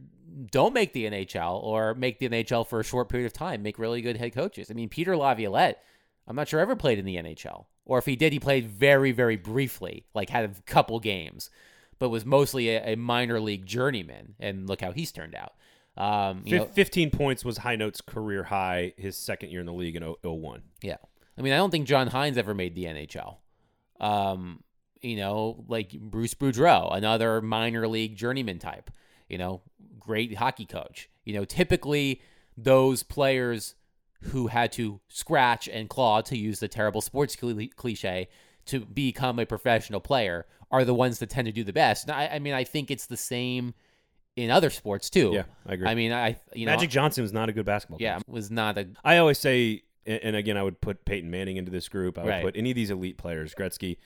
don't 0.51 0.75
make 0.75 0.93
the 0.93 1.07
NHL 1.07 1.63
or 1.63 1.95
make 1.95 2.19
the 2.19 2.29
NHL 2.29 2.67
for 2.67 2.81
a 2.81 2.85
short 2.85 3.09
period 3.09 3.27
of 3.27 3.33
time 3.33 3.63
make 3.63 3.79
really 3.79 4.03
good 4.03 4.17
head 4.17 4.35
coaches. 4.35 4.71
I 4.71 4.75
mean, 4.75 4.89
Peter 4.89 5.17
Laviolette, 5.17 5.83
I'm 6.27 6.37
not 6.37 6.49
sure 6.49 6.61
ever 6.61 6.77
played 6.77 6.99
in 6.99 7.05
the 7.05 7.17
NHL, 7.17 7.67
or 7.85 7.99
if 7.99 8.07
he 8.07 8.17
did, 8.17 8.33
he 8.33 8.41
played 8.41 8.69
very, 8.69 9.13
very 9.13 9.37
briefly, 9.37 10.05
like 10.15 10.31
had 10.31 10.45
a 10.45 10.63
couple 10.63 11.01
games, 11.01 11.51
but 11.99 12.11
was 12.11 12.25
mostly 12.25 12.71
a, 12.71 12.93
a 12.93 12.97
minor 12.97 13.41
league 13.41 13.67
journeyman. 13.67 14.35
And 14.39 14.69
look 14.69 14.81
how 14.83 14.93
he's 14.93 15.13
turned 15.13 15.35
out. 15.35 15.55
Um, 15.99 16.45
Fif- 16.45 16.53
know, 16.53 16.65
15 16.67 17.11
points 17.11 17.45
was 17.45 17.59
Hinote's 17.59 18.01
career 18.01 18.45
high 18.45 18.95
his 18.97 19.17
second 19.17 19.51
year 19.51 19.61
in 19.61 19.67
the 19.67 19.73
league 19.73 19.97
in 19.97 20.03
0- 20.05 20.17
01. 20.23 20.63
Yeah. 20.81 20.97
I 21.37 21.43
mean, 21.43 21.53
I 21.53 21.57
don't 21.57 21.71
think 21.71 21.87
John 21.87 22.09
Hynes 22.09 22.37
ever 22.37 22.55
made 22.55 22.75
the 22.77 22.85
NHL. 22.85 23.39
Um, 24.01 24.63
you 25.03 25.17
know, 25.17 25.65
like 25.69 25.91
Bruce 25.93 26.35
Boudreau, 26.35 26.97
another 26.97 27.43
minor 27.43 27.89
league 27.89 28.17
journeyman 28.17 28.61
type, 28.61 28.91
you 29.29 29.39
know, 29.39 29.63
great 29.99 30.37
hockey 30.37 30.67
coach. 30.67 31.11
You 31.25 31.35
know, 31.35 31.45
typically 31.45 32.23
those 32.57 33.03
players 33.03 33.75
who 34.23 34.49
had 34.49 34.73
to 34.73 35.01
scratch 35.09 35.69
and 35.69 35.89
claw, 35.89 36.21
to 36.23 36.37
use 36.37 36.61
the 36.61 36.69
terrible 36.69 37.01
sports 37.01 37.35
cli- 37.37 37.69
cliche, 37.69 38.29
to 38.67 38.81
become 38.85 39.39
a 39.39 39.47
professional 39.47 40.01
player 40.01 40.47
are 40.71 40.85
the 40.85 40.95
ones 40.95 41.19
that 41.19 41.31
tend 41.31 41.47
to 41.47 41.53
do 41.53 41.65
the 41.65 41.73
best. 41.73 42.11
I, 42.11 42.29
I 42.29 42.39
mean, 42.39 42.55
I 42.55 42.65
think 42.65 42.91
it's 42.91 43.07
the 43.07 43.17
same 43.17 43.75
in 44.45 44.51
other 44.51 44.71
sports 44.71 45.11
too. 45.11 45.33
Yeah, 45.35 45.43
I 45.67 45.75
agree. 45.75 45.89
I 45.89 45.95
mean, 45.95 46.13
I, 46.13 46.37
you 46.55 46.67
know, 46.67 46.73
Magic 46.73 46.91
Johnson 46.91 47.23
was 47.23 47.33
not 47.33 47.49
a 47.49 47.53
good 47.53 47.67
basketball 47.67 47.99
yeah, 48.01 48.15
player. 48.15 48.23
was 48.29 48.51
not 48.51 48.79
a 48.79 48.89
I 49.05 49.19
always 49.19 49.39
say, 49.39 49.83
and 50.07 50.37
again, 50.37 50.57
I 50.57 50.63
would 50.63 50.81
put 50.81 51.05
Peyton 51.05 51.31
Manning 51.31 51.57
into 51.57 51.71
this 51.71 51.89
group. 51.89 52.19
I 52.19 52.23
would 52.25 52.31
Right. 52.31 52.45
put 52.45 52.57
any 52.57 52.71
of 52.71 52.77
these 52.77 52.91
elite 52.91 53.19
players, 53.19 53.55
Gretzky. 53.55 53.99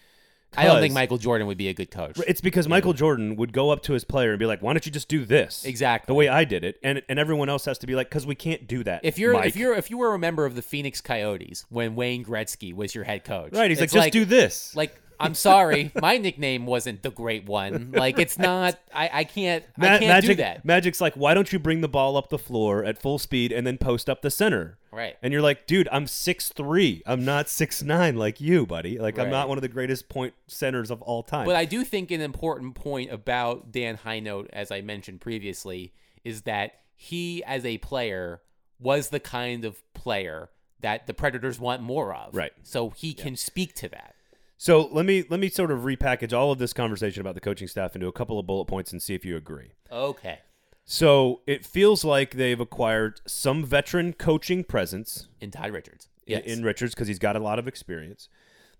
I 0.56 0.64
don't 0.64 0.80
think 0.80 0.94
Michael 0.94 1.18
Jordan 1.18 1.46
would 1.46 1.58
be 1.58 1.68
a 1.68 1.74
good 1.74 1.90
coach. 1.90 2.18
It's 2.26 2.40
because 2.40 2.68
Michael 2.68 2.92
Jordan 2.92 3.36
would 3.36 3.52
go 3.52 3.70
up 3.70 3.82
to 3.84 3.92
his 3.92 4.04
player 4.04 4.30
and 4.30 4.38
be 4.38 4.46
like, 4.46 4.62
"Why 4.62 4.72
don't 4.72 4.84
you 4.84 4.92
just 4.92 5.08
do 5.08 5.24
this 5.24 5.64
Exactly. 5.64 6.10
the 6.10 6.14
way 6.14 6.28
I 6.28 6.44
did 6.44 6.64
it?" 6.64 6.78
And 6.82 7.02
and 7.08 7.18
everyone 7.18 7.48
else 7.48 7.64
has 7.64 7.78
to 7.78 7.86
be 7.86 7.94
like, 7.94 8.08
"Because 8.08 8.26
we 8.26 8.34
can't 8.34 8.66
do 8.66 8.84
that." 8.84 9.00
If 9.04 9.18
you're 9.18 9.32
Mike." 9.32 9.46
if 9.48 9.56
you're 9.56 9.74
if 9.74 9.90
you 9.90 9.98
were 9.98 10.14
a 10.14 10.18
member 10.18 10.44
of 10.44 10.54
the 10.54 10.62
Phoenix 10.62 11.00
Coyotes 11.00 11.64
when 11.68 11.94
Wayne 11.94 12.24
Gretzky 12.24 12.74
was 12.74 12.94
your 12.94 13.04
head 13.04 13.24
coach, 13.24 13.52
right, 13.52 13.70
he's 13.70 13.80
like, 13.80 13.90
"Just 13.90 14.12
do 14.12 14.24
this." 14.24 14.74
Like 14.76 14.94
I'm 15.18 15.34
sorry, 15.34 15.92
my 16.00 16.18
nickname 16.18 16.66
wasn't 16.66 17.02
the 17.02 17.10
great 17.10 17.46
one. 17.46 17.92
Like 17.92 18.18
it's 18.18 18.38
not. 18.38 18.78
I 18.92 19.10
I 19.12 19.24
can't. 19.24 19.64
I 19.78 19.98
can't 19.98 20.02
Magic, 20.02 20.30
do 20.30 20.42
that. 20.42 20.64
Magic's 20.64 21.00
like, 21.00 21.14
"Why 21.14 21.34
don't 21.34 21.52
you 21.52 21.58
bring 21.58 21.80
the 21.80 21.88
ball 21.88 22.16
up 22.16 22.28
the 22.28 22.38
floor 22.38 22.84
at 22.84 23.00
full 23.00 23.18
speed 23.18 23.52
and 23.52 23.66
then 23.66 23.78
post 23.78 24.10
up 24.10 24.22
the 24.22 24.30
center?" 24.30 24.78
Right. 24.92 25.16
And 25.22 25.32
you're 25.32 25.42
like, 25.42 25.66
"Dude, 25.66 25.88
I'm 25.90 26.06
six 26.06 26.50
three. 26.50 27.02
I'm 27.06 27.24
not 27.24 27.48
six 27.48 27.82
nine 27.82 28.16
like 28.16 28.40
you, 28.40 28.66
buddy. 28.66 28.98
Like 28.98 29.18
I'm 29.18 29.30
not 29.30 29.48
one 29.48 29.58
of 29.58 29.62
the 29.62 29.68
greatest 29.68 30.08
point 30.08 30.34
centers 30.46 30.90
of 30.90 31.00
all 31.02 31.22
time." 31.22 31.46
But 31.46 31.56
I 31.56 31.64
do 31.64 31.82
think 31.84 32.10
an 32.10 32.20
important 32.20 32.74
point 32.74 33.10
about 33.10 33.72
Dan 33.72 33.96
Hinote, 33.96 34.48
as 34.52 34.70
I 34.70 34.82
mentioned 34.82 35.20
previously, 35.20 35.94
is 36.24 36.42
that 36.42 36.74
he, 36.94 37.42
as 37.44 37.64
a 37.64 37.78
player, 37.78 38.42
was 38.78 39.08
the 39.08 39.20
kind 39.20 39.64
of 39.64 39.82
player 39.94 40.50
that 40.80 41.06
the 41.06 41.14
Predators 41.14 41.58
want 41.58 41.80
more 41.80 42.14
of. 42.14 42.34
Right. 42.34 42.52
So 42.62 42.90
he 42.90 43.14
can 43.14 43.36
speak 43.36 43.74
to 43.76 43.88
that. 43.88 44.14
So 44.58 44.88
let 44.92 45.06
me 45.06 45.24
let 45.28 45.40
me 45.40 45.48
sort 45.48 45.72
of 45.72 45.80
repackage 45.80 46.32
all 46.32 46.52
of 46.52 46.58
this 46.58 46.72
conversation 46.72 47.20
about 47.20 47.34
the 47.34 47.40
coaching 47.40 47.66
staff 47.66 47.96
into 47.96 48.06
a 48.06 48.12
couple 48.12 48.38
of 48.38 48.46
bullet 48.46 48.66
points 48.66 48.92
and 48.92 49.02
see 49.02 49.14
if 49.14 49.24
you 49.24 49.36
agree. 49.36 49.72
Okay. 49.90 50.38
So 50.84 51.40
it 51.46 51.64
feels 51.64 52.04
like 52.04 52.32
they've 52.34 52.58
acquired 52.60 53.20
some 53.26 53.64
veteran 53.64 54.12
coaching 54.14 54.64
presence 54.64 55.28
In 55.40 55.50
Todd 55.50 55.70
Richards. 55.70 56.08
in- 56.26 56.38
Yes. 56.38 56.44
in 56.46 56.64
Richards 56.64 56.94
because 56.94 57.08
he's 57.08 57.18
got 57.18 57.36
a 57.36 57.40
lot 57.40 57.58
of 57.58 57.66
experience. 57.68 58.28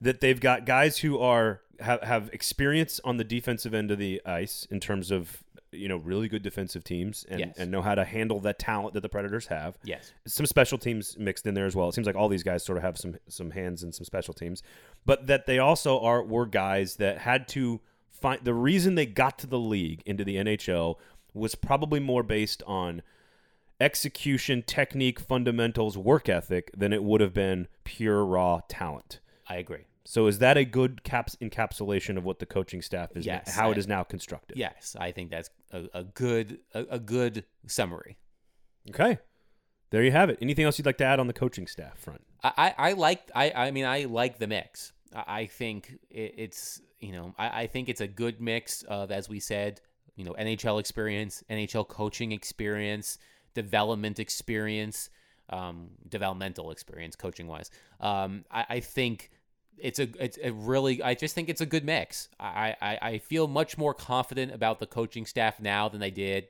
That 0.01 0.21
they've 0.21 0.41
got 0.41 0.67
guys 0.67 0.99
who 0.99 1.19
are 1.19 1.63
have, 1.81 2.03
have 2.03 2.31
experience 2.33 3.01
on 3.05 3.17
the 3.17 3.25
defensive 3.25 3.75
end 3.75 3.91
of 3.91 3.99
the 3.99 4.21
ice 4.25 4.67
in 4.71 4.79
terms 4.81 5.11
of 5.11 5.43
you 5.73 5.89
know 5.89 5.97
really 5.97 6.29
good 6.29 6.43
defensive 6.43 6.85
teams 6.85 7.25
and, 7.31 7.41
Yes. 7.41 7.55
and 7.57 7.71
know 7.71 7.83
how 7.83 7.95
to 7.95 8.05
handle 8.05 8.39
that 8.41 8.59
talent 8.59 8.95
that 8.95 9.01
the 9.01 9.09
Predators 9.09 9.47
have. 9.47 9.79
yes. 9.85 10.13
Some 10.27 10.45
special 10.47 10.77
teams 10.79 11.17
mixed 11.19 11.47
in 11.47 11.55
there 11.55 11.67
as 11.67 11.75
well. 11.75 11.89
It 11.89 11.95
seems 11.95 12.07
like 12.07 12.15
all 12.17 12.29
these 12.29 12.43
guys 12.43 12.63
sort 12.65 12.79
of 12.79 12.85
have 12.85 12.99
some 12.99 13.17
some 13.29 13.53
hands 13.53 13.83
in 13.83 13.93
some 13.93 14.05
special 14.05 14.35
teams, 14.35 14.63
but 15.07 15.27
that 15.29 15.47
they 15.47 15.59
also 15.59 15.99
are 16.01 16.23
were 16.23 16.47
guys 16.47 16.97
that 16.97 17.19
had 17.19 17.49
to 17.49 17.81
find 18.11 18.45
the 18.45 18.55
reason 18.55 18.95
they 18.97 19.07
got 19.07 19.39
to 19.39 19.47
the 19.47 19.59
league 19.59 20.03
into 20.05 20.25
the 20.25 20.37
NHL 20.37 20.97
was 21.35 21.55
probably 21.55 22.01
more 22.01 22.23
based 22.23 22.63
on 22.67 23.03
execution, 23.81 24.63
technique, 24.63 25.19
fundamentals, 25.19 25.99
work 25.99 26.29
ethic 26.29 26.71
than 26.77 26.93
it 26.93 27.03
would 27.03 27.21
have 27.21 27.35
been 27.35 27.69
pure 27.85 28.25
raw 28.25 28.61
talent. 28.69 29.21
I 29.49 29.57
agree. 29.57 29.87
So 30.05 30.27
is 30.27 30.39
that 30.41 30.57
a 30.57 30.65
good 30.65 31.05
caps 31.05 31.37
encapsulation 31.41 32.17
of 32.17 32.25
what 32.25 32.39
the 32.39 32.47
coaching 32.47 32.83
staff 32.83 33.17
is 33.17 33.25
Yes, 33.25 33.55
how 33.55 33.71
it 33.71 33.77
I- 33.77 33.79
is 33.79 33.87
now 33.87 34.03
constructed? 34.03 34.57
Yes, 34.57 34.97
I 34.99 35.13
think 35.13 35.31
that's 35.31 35.51
a, 35.73 35.85
a 35.95 36.05
good 36.05 36.59
a, 36.75 36.85
a 36.91 36.99
good 36.99 37.45
summary. 37.67 38.17
Okay. 38.91 39.19
There 39.91 40.03
you 40.03 40.11
have 40.11 40.31
it. 40.31 40.39
Anything 40.41 40.65
else 40.65 40.79
you'd 40.79 40.87
like 40.87 40.99
to 40.99 41.05
add 41.05 41.21
on 41.21 41.27
the 41.27 41.33
coaching 41.33 41.67
staff 41.67 41.99
front? 41.99 42.23
I, 42.43 42.53
I, 42.57 42.75
I 42.89 42.93
like 42.95 43.31
I, 43.35 43.53
I 43.55 43.71
mean 43.71 43.85
I 43.85 44.05
like 44.05 44.39
the 44.39 44.47
mix. 44.47 44.93
I, 45.15 45.43
I 45.43 45.47
think 45.47 45.99
it, 46.11 46.35
it's 46.37 46.81
you 47.01 47.13
know 47.13 47.35
I, 47.39 47.63
I 47.63 47.67
think 47.69 47.89
it's 47.89 48.01
a 48.01 48.09
good 48.09 48.41
mix 48.41 48.83
of 48.83 49.13
as 49.13 49.29
we 49.29 49.39
said 49.39 49.81
you 50.17 50.25
know 50.25 50.35
NHL 50.39 50.81
experience, 50.81 51.43
NHL 51.51 51.89
coaching 51.89 52.33
experience, 52.33 53.19
development 53.55 54.19
experience, 54.19 55.11
um, 55.51 55.89
developmental 56.09 56.71
experience 56.71 57.17
coaching 57.17 57.47
wise. 57.47 57.71
Um, 58.01 58.45
I, 58.51 58.67
I 58.69 58.81
think 58.81 59.31
it's 59.79 59.99
a 59.99 60.09
it's 60.19 60.39
a 60.43 60.53
really 60.53 61.03
I 61.03 61.15
just 61.15 61.35
think 61.35 61.49
it's 61.49 61.61
a 61.61 61.67
good 61.67 61.85
mix. 61.85 62.29
I, 62.39 62.77
I, 62.81 62.99
I 63.03 63.19
feel 63.19 63.49
much 63.49 63.77
more 63.79 63.95
confident 63.95 64.53
about 64.55 64.79
the 64.81 64.87
coaching 64.87 65.27
staff 65.27 65.61
now 65.61 65.89
than 65.89 66.03
I 66.03 66.11
did 66.11 66.49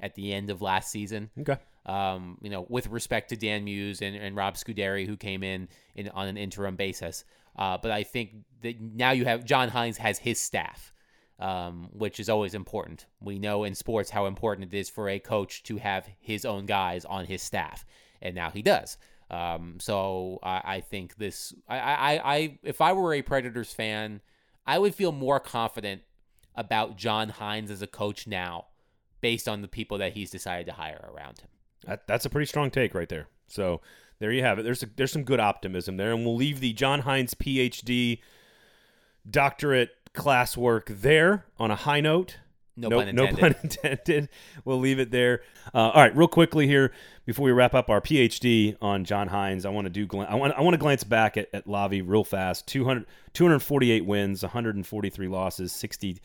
at 0.00 0.14
the 0.14 0.32
end 0.34 0.50
of 0.50 0.60
last 0.60 0.90
season 0.90 1.30
Okay. 1.40 1.56
um, 1.86 2.36
you 2.42 2.50
know, 2.50 2.66
with 2.68 2.86
respect 2.88 3.30
to 3.30 3.36
Dan 3.36 3.64
Muse 3.64 4.02
and, 4.02 4.14
and 4.14 4.36
Rob 4.36 4.56
Scuderi, 4.56 5.06
who 5.06 5.16
came 5.16 5.42
in, 5.42 5.68
in 5.94 6.08
on 6.10 6.28
an 6.28 6.36
interim 6.36 6.76
basis. 6.76 7.24
Uh, 7.56 7.78
but 7.80 7.90
I 7.90 8.02
think 8.02 8.32
that 8.60 8.78
now 8.78 9.12
you 9.12 9.24
have 9.24 9.44
John 9.46 9.70
Hynes 9.70 9.96
has 9.96 10.18
his 10.18 10.38
staff, 10.38 10.92
um, 11.38 11.88
which 11.92 12.18
is 12.20 12.28
always 12.28 12.54
important. 12.54 13.06
We 13.20 13.38
know 13.38 13.64
in 13.64 13.74
sports 13.74 14.10
how 14.10 14.26
important 14.26 14.72
it 14.72 14.76
is 14.76 14.88
for 14.88 15.08
a 15.08 15.18
coach 15.18 15.62
to 15.64 15.76
have 15.76 16.08
his 16.18 16.44
own 16.44 16.66
guys 16.66 17.04
on 17.04 17.26
his 17.26 17.42
staff, 17.42 17.84
and 18.22 18.34
now 18.34 18.50
he 18.50 18.62
does. 18.62 18.98
Um, 19.30 19.78
so 19.80 20.38
I, 20.42 20.62
I 20.64 20.80
think 20.80 21.16
this, 21.16 21.52
I, 21.68 21.78
I, 21.78 22.34
I, 22.36 22.58
if 22.62 22.80
I 22.80 22.92
were 22.92 23.12
a 23.12 23.22
Predators 23.22 23.72
fan, 23.72 24.20
I 24.66 24.78
would 24.78 24.94
feel 24.94 25.12
more 25.12 25.40
confident 25.40 26.02
about 26.54 26.96
John 26.96 27.30
Hynes 27.30 27.70
as 27.70 27.82
a 27.82 27.86
coach 27.86 28.26
now, 28.26 28.66
based 29.20 29.48
on 29.48 29.62
the 29.62 29.68
people 29.68 29.98
that 29.98 30.12
he's 30.12 30.30
decided 30.30 30.66
to 30.66 30.72
hire 30.72 31.10
around 31.12 31.40
him. 31.40 31.48
That, 31.86 32.06
that's 32.06 32.24
a 32.24 32.30
pretty 32.30 32.46
strong 32.46 32.70
take 32.70 32.94
right 32.94 33.08
there. 33.08 33.28
So 33.48 33.80
there 34.20 34.30
you 34.30 34.42
have 34.42 34.58
it. 34.58 34.62
There's 34.62 34.82
a, 34.82 34.86
there's 34.94 35.10
some 35.10 35.24
good 35.24 35.40
optimism 35.40 35.96
there, 35.96 36.12
and 36.12 36.24
we'll 36.24 36.36
leave 36.36 36.60
the 36.60 36.72
John 36.72 37.02
Hynes 37.02 37.34
PhD 37.34 38.20
doctorate 39.28 39.95
classwork 40.16 41.00
there 41.00 41.46
on 41.58 41.70
a 41.70 41.76
high 41.76 42.00
note. 42.00 42.38
No, 42.78 42.88
no, 42.88 42.98
pun 42.98 43.14
no 43.14 43.24
intended. 43.26 43.40
pun 43.40 43.54
intended. 43.62 44.28
We'll 44.64 44.78
leave 44.78 44.98
it 44.98 45.10
there. 45.10 45.42
Uh, 45.74 45.90
all 45.90 46.02
right, 46.02 46.14
real 46.14 46.28
quickly 46.28 46.66
here 46.66 46.92
before 47.24 47.46
we 47.46 47.52
wrap 47.52 47.74
up 47.74 47.88
our 47.88 48.00
PhD 48.00 48.76
on 48.82 49.04
John 49.04 49.28
Hynes, 49.28 49.64
I 49.64 49.70
want 49.70 49.86
to 49.86 49.90
do 49.90 50.06
I 50.20 50.34
want 50.34 50.52
I 50.54 50.60
want 50.60 50.74
to 50.74 50.78
glance 50.78 51.02
back 51.02 51.36
at, 51.36 51.48
at 51.54 51.66
Lavi 51.66 52.02
real 52.04 52.24
fast. 52.24 52.66
200, 52.66 53.06
248 53.32 54.04
wins, 54.04 54.42
143 54.42 55.28
losses, 55.28 55.72
60 55.72 56.18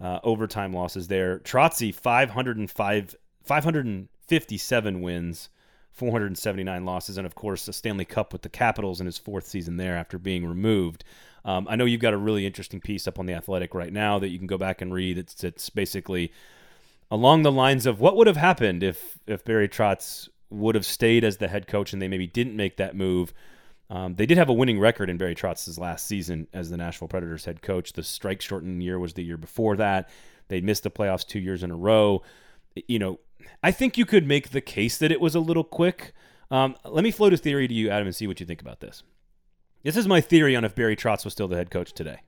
uh, 0.00 0.20
overtime 0.22 0.72
losses 0.72 1.08
there. 1.08 1.38
Trotzi 1.38 1.94
505 1.94 3.16
557 3.42 5.00
wins, 5.00 5.48
479 5.92 6.84
losses, 6.84 7.16
and 7.16 7.26
of 7.26 7.34
course 7.34 7.68
a 7.68 7.72
Stanley 7.72 8.04
Cup 8.04 8.32
with 8.32 8.42
the 8.42 8.48
Capitals 8.48 9.00
in 9.00 9.06
his 9.06 9.18
fourth 9.18 9.46
season 9.46 9.76
there 9.76 9.96
after 9.96 10.18
being 10.18 10.46
removed. 10.46 11.04
Um, 11.46 11.68
I 11.70 11.76
know 11.76 11.84
you've 11.84 12.00
got 12.00 12.12
a 12.12 12.18
really 12.18 12.44
interesting 12.44 12.80
piece 12.80 13.06
up 13.06 13.20
on 13.20 13.26
the 13.26 13.32
Athletic 13.32 13.72
right 13.72 13.92
now 13.92 14.18
that 14.18 14.28
you 14.28 14.38
can 14.38 14.48
go 14.48 14.58
back 14.58 14.82
and 14.82 14.92
read. 14.92 15.16
It's 15.16 15.44
it's 15.44 15.70
basically 15.70 16.32
along 17.10 17.42
the 17.42 17.52
lines 17.52 17.86
of 17.86 18.00
what 18.00 18.16
would 18.16 18.26
have 18.26 18.36
happened 18.36 18.82
if 18.82 19.18
if 19.26 19.44
Barry 19.44 19.68
Trotz 19.68 20.28
would 20.50 20.74
have 20.74 20.84
stayed 20.84 21.24
as 21.24 21.36
the 21.36 21.48
head 21.48 21.68
coach 21.68 21.92
and 21.92 22.02
they 22.02 22.08
maybe 22.08 22.26
didn't 22.26 22.56
make 22.56 22.76
that 22.76 22.96
move. 22.96 23.32
Um, 23.88 24.16
they 24.16 24.26
did 24.26 24.38
have 24.38 24.48
a 24.48 24.52
winning 24.52 24.80
record 24.80 25.08
in 25.08 25.16
Barry 25.16 25.36
Trotz's 25.36 25.78
last 25.78 26.08
season 26.08 26.48
as 26.52 26.70
the 26.70 26.76
Nashville 26.76 27.06
Predators 27.06 27.44
head 27.44 27.62
coach. 27.62 27.92
The 27.92 28.02
strike 28.02 28.42
shortened 28.42 28.82
year 28.82 28.98
was 28.98 29.14
the 29.14 29.22
year 29.22 29.36
before 29.36 29.76
that. 29.76 30.10
They 30.48 30.60
missed 30.60 30.82
the 30.82 30.90
playoffs 30.90 31.26
two 31.26 31.38
years 31.38 31.62
in 31.62 31.70
a 31.70 31.76
row. 31.76 32.22
You 32.88 32.98
know, 32.98 33.20
I 33.62 33.70
think 33.70 33.96
you 33.96 34.04
could 34.04 34.26
make 34.26 34.50
the 34.50 34.60
case 34.60 34.98
that 34.98 35.12
it 35.12 35.20
was 35.20 35.36
a 35.36 35.40
little 35.40 35.62
quick. 35.62 36.12
Um, 36.50 36.76
let 36.84 37.04
me 37.04 37.12
float 37.12 37.32
a 37.32 37.36
theory 37.36 37.68
to 37.68 37.74
you, 37.74 37.90
Adam, 37.90 38.08
and 38.08 38.16
see 38.16 38.26
what 38.26 38.40
you 38.40 38.46
think 38.46 38.60
about 38.60 38.80
this. 38.80 39.04
This 39.86 39.96
is 39.96 40.08
my 40.08 40.20
theory 40.20 40.56
on 40.56 40.64
if 40.64 40.74
Barry 40.74 40.96
Trotz 40.96 41.22
was 41.24 41.32
still 41.32 41.46
the 41.46 41.54
head 41.54 41.70
coach 41.70 41.92
today. 41.92 42.22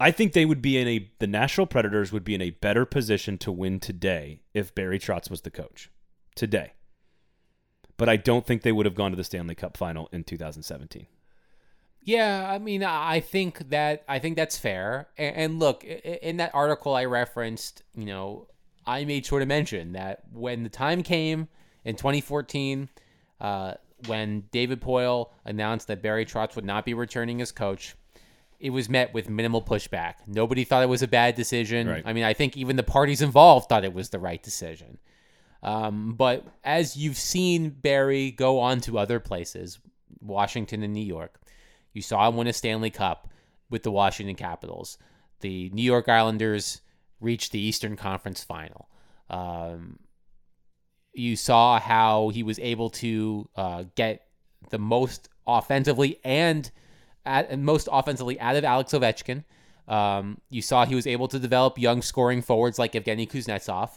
I 0.00 0.10
think 0.10 0.32
they 0.32 0.44
would 0.44 0.60
be 0.60 0.76
in 0.76 0.88
a 0.88 1.08
the 1.20 1.28
Nashville 1.28 1.68
Predators 1.68 2.10
would 2.10 2.24
be 2.24 2.34
in 2.34 2.42
a 2.42 2.50
better 2.50 2.84
position 2.84 3.38
to 3.38 3.52
win 3.52 3.78
today 3.78 4.42
if 4.52 4.74
Barry 4.74 4.98
Trotz 4.98 5.30
was 5.30 5.42
the 5.42 5.52
coach 5.52 5.88
today. 6.34 6.72
But 7.96 8.08
I 8.08 8.16
don't 8.16 8.44
think 8.44 8.62
they 8.62 8.72
would 8.72 8.86
have 8.86 8.96
gone 8.96 9.12
to 9.12 9.16
the 9.16 9.22
Stanley 9.22 9.54
Cup 9.54 9.76
final 9.76 10.08
in 10.10 10.24
2017. 10.24 11.06
Yeah, 12.02 12.50
I 12.50 12.58
mean, 12.58 12.82
I 12.82 13.20
think 13.20 13.68
that 13.70 14.02
I 14.08 14.18
think 14.18 14.34
that's 14.34 14.58
fair. 14.58 15.10
And, 15.16 15.60
look, 15.60 15.84
in 15.84 16.38
that 16.38 16.52
article 16.56 16.96
I 16.96 17.04
referenced, 17.04 17.84
you 17.94 18.06
know, 18.06 18.48
I 18.84 19.04
made 19.04 19.24
sure 19.24 19.38
to 19.38 19.46
mention 19.46 19.92
that 19.92 20.22
when 20.32 20.64
the 20.64 20.68
time 20.68 21.04
came 21.04 21.46
in 21.84 21.94
2014, 21.94 22.88
uh, 23.40 23.74
when 24.06 24.44
David 24.50 24.80
Poile 24.80 25.30
announced 25.44 25.88
that 25.88 26.02
Barry 26.02 26.24
Trotz 26.24 26.56
would 26.56 26.64
not 26.64 26.84
be 26.84 26.94
returning 26.94 27.40
as 27.40 27.52
coach, 27.52 27.94
it 28.60 28.70
was 28.70 28.88
met 28.88 29.12
with 29.12 29.28
minimal 29.28 29.60
pushback. 29.60 30.14
Nobody 30.26 30.64
thought 30.64 30.82
it 30.82 30.88
was 30.88 31.02
a 31.02 31.08
bad 31.08 31.34
decision. 31.34 31.88
Right. 31.88 32.02
I 32.06 32.12
mean, 32.12 32.24
I 32.24 32.32
think 32.32 32.56
even 32.56 32.76
the 32.76 32.82
parties 32.82 33.20
involved 33.20 33.68
thought 33.68 33.84
it 33.84 33.92
was 33.92 34.10
the 34.10 34.18
right 34.20 34.42
decision. 34.42 34.98
Um, 35.62 36.14
but 36.14 36.46
as 36.64 36.96
you've 36.96 37.16
seen 37.16 37.70
Barry 37.70 38.30
go 38.30 38.60
on 38.60 38.80
to 38.82 38.98
other 38.98 39.20
places, 39.20 39.78
Washington 40.20 40.82
and 40.82 40.92
New 40.92 41.04
York, 41.04 41.40
you 41.92 42.02
saw 42.02 42.28
him 42.28 42.36
win 42.36 42.46
a 42.46 42.52
Stanley 42.52 42.90
Cup 42.90 43.28
with 43.70 43.82
the 43.82 43.90
Washington 43.90 44.36
Capitals. 44.36 44.98
The 45.40 45.70
New 45.70 45.82
York 45.82 46.08
Islanders 46.08 46.80
reached 47.20 47.52
the 47.52 47.60
Eastern 47.60 47.96
Conference 47.96 48.42
Final. 48.44 48.88
Um, 49.30 49.98
you 51.12 51.36
saw 51.36 51.78
how 51.78 52.30
he 52.30 52.42
was 52.42 52.58
able 52.58 52.90
to 52.90 53.48
uh, 53.56 53.84
get 53.94 54.26
the 54.70 54.78
most 54.78 55.28
offensively 55.46 56.18
and 56.24 56.70
at, 57.24 57.58
most 57.58 57.88
offensively 57.90 58.40
out 58.40 58.56
of 58.56 58.64
Alex 58.64 58.92
Ovechkin. 58.92 59.44
Um, 59.88 60.38
you 60.48 60.62
saw 60.62 60.86
he 60.86 60.94
was 60.94 61.06
able 61.06 61.28
to 61.28 61.38
develop 61.38 61.78
young 61.78 62.02
scoring 62.02 62.40
forwards 62.40 62.78
like 62.78 62.92
Evgeny 62.92 63.28
Kuznetsov. 63.28 63.90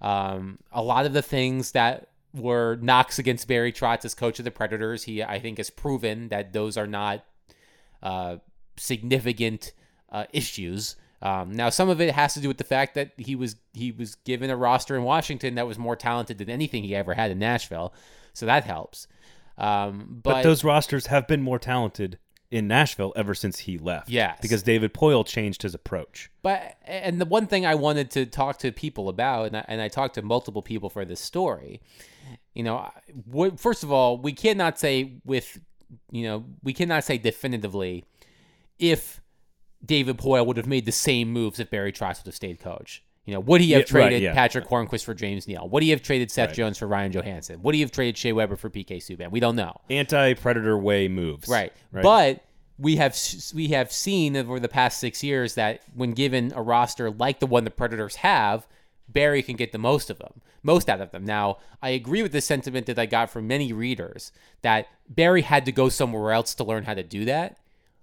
Um, 0.00 0.58
a 0.72 0.82
lot 0.82 1.06
of 1.06 1.12
the 1.12 1.22
things 1.22 1.72
that 1.72 2.08
were 2.34 2.76
knocks 2.80 3.18
against 3.18 3.48
Barry 3.48 3.72
Trotz 3.72 4.04
as 4.04 4.14
coach 4.14 4.38
of 4.38 4.44
the 4.44 4.50
Predators, 4.50 5.04
he 5.04 5.22
I 5.22 5.38
think 5.38 5.58
has 5.58 5.70
proven 5.70 6.28
that 6.28 6.52
those 6.52 6.76
are 6.76 6.86
not 6.86 7.24
uh, 8.02 8.36
significant 8.76 9.72
uh, 10.10 10.24
issues. 10.32 10.96
Um, 11.22 11.52
now, 11.52 11.70
some 11.70 11.88
of 11.88 12.00
it 12.00 12.14
has 12.14 12.34
to 12.34 12.40
do 12.40 12.48
with 12.48 12.58
the 12.58 12.64
fact 12.64 12.94
that 12.94 13.12
he 13.16 13.34
was 13.34 13.56
he 13.72 13.92
was 13.92 14.14
given 14.14 14.50
a 14.50 14.56
roster 14.56 14.96
in 14.96 15.04
Washington 15.04 15.54
that 15.54 15.66
was 15.66 15.78
more 15.78 15.96
talented 15.96 16.38
than 16.38 16.50
anything 16.50 16.84
he 16.84 16.94
ever 16.94 17.14
had 17.14 17.30
in 17.30 17.38
Nashville, 17.38 17.94
so 18.32 18.46
that 18.46 18.64
helps. 18.64 19.06
Um, 19.56 20.20
but, 20.22 20.34
But 20.34 20.42
those 20.42 20.64
rosters 20.64 21.06
have 21.06 21.26
been 21.26 21.40
more 21.40 21.58
talented 21.58 22.18
in 22.50 22.68
Nashville 22.68 23.12
ever 23.16 23.34
since 23.34 23.60
he 23.60 23.78
left. 23.78 24.08
Yes. 24.08 24.38
Because 24.40 24.62
David 24.62 24.94
Poile 24.94 25.26
changed 25.26 25.62
his 25.62 25.74
approach. 25.74 26.30
But 26.42 26.76
and 26.84 27.20
the 27.20 27.24
one 27.24 27.46
thing 27.46 27.66
I 27.66 27.74
wanted 27.74 28.10
to 28.12 28.26
talk 28.26 28.58
to 28.58 28.70
people 28.70 29.08
about, 29.08 29.46
and 29.46 29.56
I, 29.56 29.64
and 29.66 29.80
I 29.80 29.88
talked 29.88 30.14
to 30.14 30.22
multiple 30.22 30.62
people 30.62 30.90
for 30.90 31.04
this 31.04 31.20
story. 31.20 31.80
You 32.54 32.62
know, 32.62 32.90
first 33.56 33.82
of 33.82 33.90
all, 33.90 34.18
we 34.18 34.32
cannot 34.32 34.78
say 34.78 35.14
with, 35.24 35.58
you 36.10 36.24
know, 36.24 36.44
we 36.62 36.72
cannot 36.72 37.04
say 37.04 37.18
definitively 37.18 38.04
if 38.78 39.20
David 39.84 40.18
Poile 40.18 40.46
would 40.46 40.56
have 40.56 40.66
made 40.66 40.86
the 40.86 40.92
same 40.92 41.32
moves 41.32 41.60
if 41.60 41.70
Barry 41.70 41.92
Trotz 41.92 42.18
would 42.20 42.26
have 42.26 42.34
stayed 42.34 42.60
coach. 42.60 43.02
You 43.24 43.32
know, 43.32 43.40
would 43.40 43.60
he 43.62 43.72
have 43.72 43.80
Yeah, 43.80 43.98
right, 43.98 44.04
traded 44.08 44.22
yeah. 44.22 44.34
Patric 44.34 44.66
Hornqvist 44.66 45.04
for 45.04 45.14
James 45.14 45.48
Neal? 45.48 45.66
Would 45.70 45.82
he 45.82 45.90
have 45.90 46.02
traded 46.02 46.30
Seth 46.30 46.50
Right. 46.50 46.56
Jones 46.56 46.76
for 46.78 46.86
Ryan 46.86 47.12
Johansen? 47.12 47.62
Would 47.62 47.74
he 47.74 47.80
have 47.80 47.90
traded 47.90 48.18
Shea 48.18 48.32
Weber 48.32 48.56
for 48.56 48.68
PK 48.68 48.98
Subban? 48.98 49.30
We 49.30 49.40
don't 49.40 49.56
know. 49.56 49.80
Anti-predator 49.88 50.76
way 50.76 51.08
moves. 51.08 51.48
Right. 51.48 51.72
Right. 51.90 52.02
But 52.02 52.44
we 52.78 52.96
have 52.96 53.16
we 53.54 53.68
have 53.68 53.90
seen 53.90 54.36
over 54.36 54.60
the 54.60 54.68
past 54.68 54.98
six 54.98 55.22
years 55.22 55.54
that 55.54 55.82
when 55.94 56.12
given 56.12 56.52
a 56.54 56.60
roster 56.60 57.10
like 57.10 57.40
the 57.40 57.46
one 57.46 57.64
the 57.64 57.70
Predators 57.70 58.16
have, 58.16 58.66
Barry 59.08 59.42
can 59.42 59.56
get 59.56 59.72
the 59.72 59.78
most 59.78 60.10
of 60.10 60.18
them, 60.18 60.40
most 60.62 60.88
out 60.90 61.00
of 61.00 61.10
them. 61.10 61.24
Now, 61.24 61.58
I 61.82 61.90
agree 61.90 62.22
with 62.22 62.32
the 62.32 62.40
sentiment 62.40 62.86
that 62.86 62.98
I 62.98 63.06
got 63.06 63.30
from 63.30 63.46
many 63.46 63.72
readers 63.72 64.32
that 64.62 64.88
Barry 65.08 65.42
had 65.42 65.64
to 65.66 65.72
go 65.72 65.88
somewhere 65.88 66.32
else 66.32 66.54
to 66.56 66.64
learn 66.64 66.84
how 66.84 66.94
to 66.94 67.02
do 67.02 67.24
that. 67.26 67.58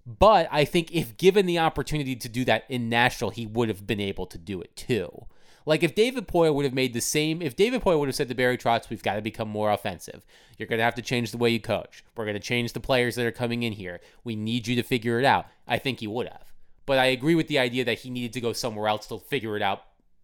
But 0.06 0.47
I 0.52 0.66
think 0.66 0.91
if 0.91 1.18
given 1.18 1.45
the 1.45 1.60
opportunity 1.60 2.16
to 2.16 2.30
do 2.30 2.43
that 2.45 2.66
in 2.70 2.89
Nashville, 2.89 3.30
he 3.30 3.45
would 3.45 3.70
have 3.70 3.86
been 3.86 3.99
able 3.99 4.26
to 4.28 4.38
do 4.38 4.62
it 4.62 4.76
too. 4.76 5.26
Like 5.66 5.84
if 5.84 5.93
David 5.93 6.28
Poile 6.28 6.56
would 6.56 6.66
have 6.66 6.74
made 6.74 6.93
the 6.93 7.02
same, 7.02 7.41
if 7.41 7.56
David 7.56 7.82
Poile 7.82 7.99
would 7.99 8.08
have 8.08 8.16
said 8.16 8.30
to 8.30 8.36
Barry 8.36 8.58
Trotz, 8.58 8.89
"We've 8.89 9.04
got 9.04 9.16
to 9.16 9.22
become 9.22 9.47
more 9.47 9.72
offensive. 9.72 10.26
You're 10.58 10.68
going 10.68 10.80
to 10.80 10.84
have 10.84 10.95
to 10.95 11.04
change 11.04 11.32
the 11.32 11.38
way 11.38 11.52
you 11.52 11.60
coach. 11.60 12.04
We're 12.16 12.26
going 12.26 12.34
to 12.34 12.39
change 12.39 12.74
the 12.74 12.80
players 12.80 13.16
that 13.16 13.28
are 13.28 13.32
coming 13.32 13.62
in 13.62 13.74
here. 13.74 14.02
We 14.24 14.36
need 14.36 14.68
you 14.68 14.76
to 14.76 14.84
figure 14.84 15.20
it 15.20 15.26
out." 15.26 15.45
I 15.68 15.78
think 15.78 15.99
he 15.99 16.08
would 16.08 16.28
have. 16.28 16.52
But 16.88 16.97
I 16.97 17.06
agree 17.06 17.36
with 17.36 17.47
the 17.47 17.60
idea 17.60 17.86
that 17.86 17.99
he 17.99 18.10
needed 18.10 18.34
to 18.34 18.41
go 18.41 18.54
somewhere 18.54 18.88
else 18.88 19.06
to 19.08 19.20
figure 19.20 19.56
it 19.56 19.62
out 19.62 19.84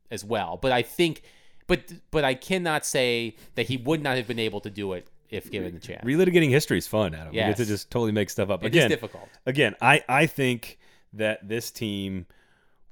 as 0.10 0.26
well. 0.26 0.58
But 0.60 0.72
I 0.72 0.82
think, 0.82 1.22
but 1.68 1.94
but 2.10 2.24
I 2.24 2.34
cannot 2.34 2.84
say 2.86 3.36
that 3.54 3.68
he 3.68 3.78
would 3.78 4.02
not 4.02 4.18
have 4.18 4.28
been 4.28 4.40
able 4.40 4.60
to 4.62 4.72
do 4.72 4.94
it 4.94 5.08
if 5.30 5.52
given 5.52 5.74
the 5.74 5.80
chance. 5.80 6.04
Relitigating 6.04 6.50
history 6.50 6.78
is 6.78 6.88
fun, 6.88 7.14
Adam. 7.14 7.30
We 7.30 7.40
get 7.40 7.58
to 7.58 7.66
just 7.66 7.90
totally 7.92 8.12
make 8.12 8.30
stuff 8.30 8.50
up. 8.50 8.64
It 8.64 8.68
is 8.68 8.78
again, 8.78 8.90
difficult. 8.90 9.30
again, 9.46 9.76
I, 9.82 10.04
I 10.08 10.26
think 10.26 10.80
that 11.14 11.48
this 11.48 11.72
team 11.72 12.26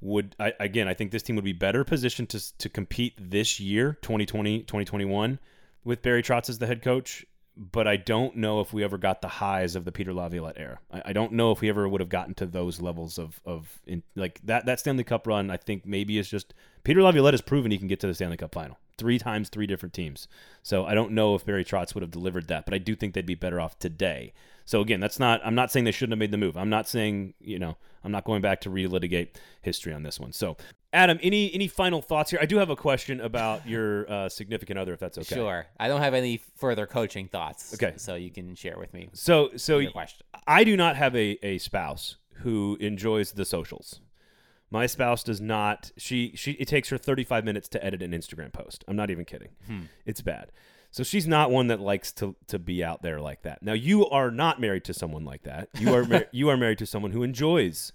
would 0.01 0.35
I, 0.39 0.53
again, 0.59 0.87
I 0.87 0.93
think 0.93 1.11
this 1.11 1.23
team 1.23 1.35
would 1.35 1.45
be 1.45 1.53
better 1.53 1.83
positioned 1.83 2.29
to 2.29 2.57
to 2.57 2.69
compete 2.69 3.13
this 3.17 3.59
year, 3.59 3.97
2020, 4.01 4.59
2021 4.59 5.39
with 5.83 6.01
Barry 6.01 6.23
Trotz 6.23 6.49
as 6.49 6.59
the 6.59 6.67
head 6.67 6.81
coach, 6.81 7.25
but 7.57 7.87
I 7.87 7.95
don't 7.95 8.35
know 8.35 8.59
if 8.59 8.73
we 8.73 8.83
ever 8.83 8.97
got 8.97 9.21
the 9.21 9.27
highs 9.27 9.75
of 9.75 9.85
the 9.85 9.91
Peter 9.91 10.13
Laviolette 10.13 10.57
era. 10.57 10.79
I, 10.91 11.01
I 11.05 11.13
don't 11.13 11.33
know 11.33 11.51
if 11.51 11.61
we 11.61 11.69
ever 11.69 11.87
would 11.87 12.01
have 12.01 12.09
gotten 12.09 12.33
to 12.35 12.45
those 12.45 12.81
levels 12.81 13.17
of 13.17 13.39
of 13.45 13.79
in, 13.85 14.03
like 14.15 14.41
that 14.43 14.65
that 14.65 14.79
Stanley 14.79 15.03
Cup 15.03 15.27
run. 15.27 15.49
I 15.49 15.57
think 15.57 15.85
maybe 15.85 16.17
is 16.17 16.29
just 16.29 16.53
Peter 16.83 17.01
Laviolette 17.01 17.33
has 17.33 17.41
proven 17.41 17.71
he 17.71 17.77
can 17.77 17.87
get 17.87 17.99
to 18.01 18.07
the 18.07 18.13
Stanley 18.13 18.37
Cup 18.37 18.53
final 18.53 18.77
three 18.97 19.19
times, 19.19 19.49
three 19.49 19.67
different 19.67 19.93
teams. 19.93 20.27
So 20.63 20.85
I 20.85 20.93
don't 20.93 21.11
know 21.11 21.35
if 21.35 21.45
Barry 21.45 21.65
Trotz 21.65 21.93
would 21.93 22.01
have 22.01 22.11
delivered 22.11 22.47
that, 22.47 22.65
but 22.65 22.73
I 22.73 22.77
do 22.77 22.95
think 22.95 23.13
they'd 23.13 23.25
be 23.25 23.35
better 23.35 23.59
off 23.59 23.77
today. 23.77 24.33
So 24.65 24.81
again, 24.81 24.99
that's 24.99 25.19
not. 25.19 25.41
I'm 25.45 25.55
not 25.55 25.71
saying 25.71 25.85
they 25.85 25.91
shouldn't 25.91 26.13
have 26.13 26.19
made 26.19 26.31
the 26.31 26.37
move. 26.37 26.57
I'm 26.57 26.69
not 26.69 26.87
saying 26.87 27.35
you 27.39 27.59
know. 27.59 27.77
I'm 28.03 28.11
not 28.11 28.23
going 28.23 28.41
back 28.41 28.61
to 28.61 28.69
relitigate 28.69 29.29
history 29.61 29.91
on 29.91 30.03
this 30.03 30.19
one. 30.19 30.31
So, 30.31 30.57
Adam, 30.93 31.17
any 31.23 31.51
any 31.53 31.67
final 31.67 32.03
thoughts 32.03 32.29
here? 32.29 32.39
I 32.39 32.45
do 32.45 32.57
have 32.57 32.69
a 32.69 32.75
question 32.75 33.19
about 33.19 33.67
your 33.67 34.09
uh, 34.09 34.29
significant 34.29 34.77
other, 34.77 34.93
if 34.93 34.99
that's 34.99 35.17
okay. 35.17 35.35
Sure. 35.35 35.65
I 35.79 35.87
don't 35.87 36.01
have 36.01 36.13
any 36.13 36.39
further 36.55 36.85
coaching 36.85 37.27
thoughts. 37.27 37.73
Okay. 37.73 37.93
So 37.97 38.13
you 38.13 38.29
can 38.29 38.53
share 38.55 38.77
with 38.77 38.93
me 38.93 39.09
So, 39.13 39.49
so 39.55 39.79
your 39.79 39.91
question. 39.91 40.25
I 40.45 40.63
do 40.63 40.77
not 40.77 40.95
have 40.95 41.15
a, 41.15 41.39
a 41.43 41.57
spouse 41.57 42.17
who 42.43 42.77
enjoys 42.79 43.31
the 43.31 43.45
socials. 43.45 44.01
My 44.69 44.85
spouse 44.85 45.23
does 45.23 45.41
not. 45.41 45.91
She 45.97 46.33
she 46.35 46.51
it 46.53 46.67
takes 46.67 46.89
her 46.89 46.97
35 46.97 47.43
minutes 47.43 47.67
to 47.69 47.83
edit 47.83 48.03
an 48.03 48.11
Instagram 48.11 48.53
post. 48.53 48.83
I'm 48.87 48.95
not 48.95 49.09
even 49.09 49.25
kidding. 49.25 49.49
It's 50.05 50.21
bad. 50.21 50.51
So 50.95 51.03
she's 51.03 51.27
not 51.27 51.51
one 51.51 51.67
that 51.67 51.81
likes 51.81 52.13
to 52.13 52.37
to 52.47 52.57
be 52.57 52.81
out 52.81 53.01
there 53.01 53.19
like 53.19 53.41
that. 53.41 53.61
Now 53.61 53.73
you 53.73 54.07
are 54.07 54.31
not 54.31 54.61
married 54.61 54.85
to 54.85 54.93
someone 54.93 55.25
like 55.25 55.43
that. 55.43 55.67
You 55.77 55.93
are 55.93 56.05
mar- 56.05 56.27
you 56.31 56.47
are 56.47 56.55
married 56.55 56.77
to 56.77 56.85
someone 56.85 57.11
who 57.11 57.21
enjoys 57.21 57.91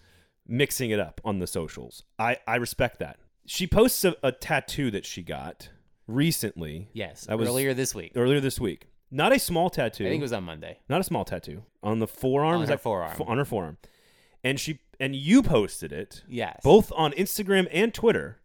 mixing 0.46 0.90
it 0.90 1.00
up 1.00 1.18
on 1.24 1.38
the 1.38 1.46
socials. 1.46 2.04
I 2.18 2.36
I 2.46 2.56
respect 2.56 2.98
that. 2.98 3.18
She 3.46 3.66
posts 3.66 4.04
a, 4.04 4.16
a 4.22 4.32
tattoo 4.32 4.90
that 4.90 5.06
she 5.06 5.22
got 5.22 5.70
recently, 6.06 6.88
Yes, 6.92 7.24
That 7.24 7.38
was- 7.38 7.48
earlier 7.48 7.72
this 7.72 7.94
week. 7.94 8.12
earlier 8.16 8.38
this 8.40 8.60
week. 8.60 8.88
Not 9.10 9.32
a 9.32 9.38
small 9.38 9.70
tattoo. 9.70 10.04
I 10.04 10.10
think 10.10 10.20
it 10.20 10.22
was 10.22 10.32
on 10.34 10.44
Monday. 10.44 10.78
not 10.88 11.00
a 11.00 11.04
small 11.04 11.24
tattoo 11.24 11.62
on 11.82 12.00
the 12.00 12.06
forearm. 12.06 12.56
On 12.56 12.60
her 12.60 12.66
that- 12.66 12.80
forearm. 12.82 13.16
fo- 13.16 13.24
on 13.24 13.38
her 13.38 13.46
forearm, 13.46 13.78
and 14.44 14.60
she 14.60 14.80
and 15.00 15.16
you 15.16 15.42
posted 15.42 15.90
it 15.90 16.22
Yes, 16.28 16.60
both 16.62 16.92
on 16.94 17.12
Instagram 17.12 17.66
and 17.72 17.94
Twitter 17.94 18.40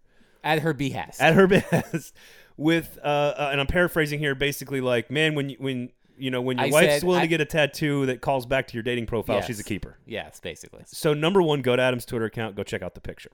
at 0.45 0.59
her 0.59 0.73
behest. 0.73 1.19
at 1.21 1.33
her 1.33 1.45
best 1.47 2.13
with 2.57 2.97
uh, 3.03 3.07
uh 3.07 3.49
and 3.51 3.59
I'm 3.61 3.67
paraphrasing 3.67 4.19
here 4.19 4.35
basically 4.35 4.81
like 4.81 5.11
man 5.11 5.35
when 5.35 5.49
you, 5.49 5.57
when 5.59 5.89
you 6.17 6.31
know 6.31 6.41
when 6.41 6.57
your 6.57 6.67
I 6.67 6.69
wife's 6.69 6.93
said- 6.93 7.03
willing 7.03 7.21
I- 7.21 7.25
to 7.25 7.27
get 7.29 7.41
a 7.41 7.45
tattoo 7.45 8.05
that 8.07 8.21
calls 8.21 8.45
back 8.45 8.67
to 8.67 8.73
your 8.73 8.83
dating 8.83 9.05
profile 9.07 9.41
she's 9.41 9.57
a 9.57 9.61
Yes. 9.61 9.67
keeper 9.67 9.97
yes, 10.05 10.39
basically. 10.39 10.83
so 10.85 11.13
number 11.13 11.41
one 11.41 11.61
go 11.61 11.75
to 11.75 11.81
Adam's 11.81 12.05
Twitter 12.05 12.25
account 12.25 12.55
go 12.55 12.63
check 12.63 12.81
out 12.81 12.95
the 12.95 13.01
picture 13.01 13.31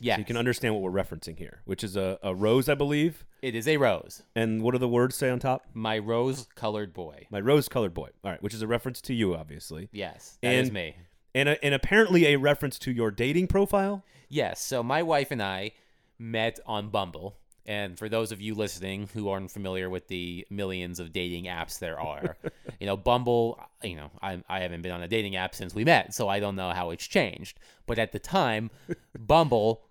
Yeah, 0.00 0.14
so 0.16 0.20
you 0.20 0.24
can 0.24 0.36
understand 0.36 0.74
what 0.74 0.82
we're 0.82 1.02
referencing 1.02 1.36
here 1.38 1.60
which 1.66 1.84
is 1.84 1.96
a, 1.96 2.18
a 2.22 2.34
rose 2.34 2.68
I 2.68 2.74
believe 2.74 3.24
it 3.42 3.54
is 3.54 3.68
a 3.68 3.76
rose. 3.76 4.22
and 4.34 4.62
what 4.62 4.72
do 4.72 4.78
the 4.78 4.88
words 4.88 5.14
say 5.16 5.28
on 5.28 5.38
top 5.38 5.66
My 5.74 5.98
rose-colored 5.98 6.94
boy. 6.94 7.26
my 7.30 7.40
rose 7.40 7.68
colored 7.68 7.92
boy 7.92 8.08
all 8.24 8.30
right 8.30 8.42
which 8.42 8.54
is 8.54 8.62
a 8.62 8.66
reference 8.66 9.00
to 9.02 9.14
you 9.14 9.34
obviously 9.34 9.88
Yes, 9.92 10.38
that 10.42 10.54
is 10.54 10.68
And- 10.68 10.74
me. 10.74 10.96
and 11.34 11.50
a, 11.50 11.62
and 11.64 11.74
apparently 11.74 12.26
a 12.28 12.36
reference 12.36 12.78
to 12.80 12.90
your 12.92 13.10
dating 13.10 13.48
profile 13.48 14.02
Yes. 14.28 14.60
So 14.60 14.82
my 14.82 15.02
wife 15.04 15.30
and 15.30 15.40
I 15.40 15.70
met 16.18 16.58
on 16.66 16.88
Bumble. 16.88 17.36
And 17.66 17.98
for 17.98 18.08
those 18.08 18.30
of 18.30 18.40
you 18.40 18.54
listening 18.54 19.08
who 19.12 19.28
aren't 19.28 19.50
familiar 19.50 19.90
with 19.90 20.06
the 20.06 20.46
millions 20.50 21.00
of 21.00 21.12
dating 21.12 21.44
apps 21.46 21.80
there 21.80 22.00
are, 22.00 22.36
you 22.80 22.86
know, 22.86 22.96
Bumble, 22.96 23.60
you 23.82 23.96
know, 23.96 24.10
I, 24.22 24.42
I 24.48 24.60
haven't 24.60 24.82
been 24.82 24.92
on 24.92 25.02
a 25.02 25.08
dating 25.08 25.34
app 25.34 25.54
since 25.54 25.74
we 25.74 25.84
met, 25.84 26.14
so 26.14 26.28
I 26.28 26.38
don't 26.38 26.54
know 26.54 26.70
how 26.70 26.90
it's 26.90 27.06
changed. 27.06 27.58
But 27.86 27.98
at 27.98 28.12
the 28.12 28.20
time, 28.20 28.70
Bumble 29.18 29.82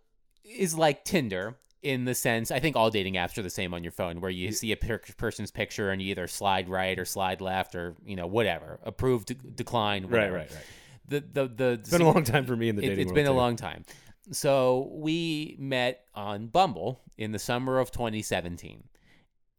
is 0.44 0.78
like 0.78 1.04
Tinder 1.04 1.58
in 1.86 2.06
the 2.06 2.16
sense, 2.16 2.50
I 2.50 2.60
think 2.60 2.76
all 2.76 2.90
dating 2.90 3.14
apps 3.14 3.38
are 3.38 3.44
the 3.44 3.50
same 3.50 3.72
on 3.74 3.84
your 3.84 3.92
phone, 3.92 4.20
where 4.20 4.32
you 4.32 4.52
see 4.52 4.72
a 4.72 4.76
per- 4.76 5.02
person's 5.18 5.52
picture 5.52 5.92
and 5.92 6.02
you 6.02 6.10
either 6.10 6.28
slide 6.28 6.68
right 6.68 6.98
or 6.98 7.06
slide 7.06 7.42
left 7.42 7.76
or, 7.76 7.96
you 8.04 8.16
know, 8.16 8.26
whatever, 8.26 8.80
approve, 8.84 9.26
de- 9.26 9.36
decline, 9.36 10.04
right 10.04 10.12
whatever. 10.12 10.36
right 10.38 10.52
right 10.52 10.66
The, 11.08 11.20
the, 11.20 11.48
the, 11.48 11.66
it's 11.74 11.92
been 11.92 12.02
a 12.02 12.12
long 12.12 12.24
time 12.24 12.48
for 12.48 12.56
me 12.56 12.70
in 12.70 12.76
the 12.76 12.82
dating 12.82 12.98
world. 12.98 13.00
it, 13.00 13.06
world, 13.06 13.16
been 13.16 13.28
a 13.28 13.38
long 13.38 13.56
time. 13.56 13.86
So 14.32 14.90
we 14.92 15.56
met 15.60 16.06
on 16.14 16.48
Bumble 16.48 17.02
in 17.18 17.32
the 17.32 17.40
summer 17.40 17.80
of 17.80 17.92
2017, 17.92 18.84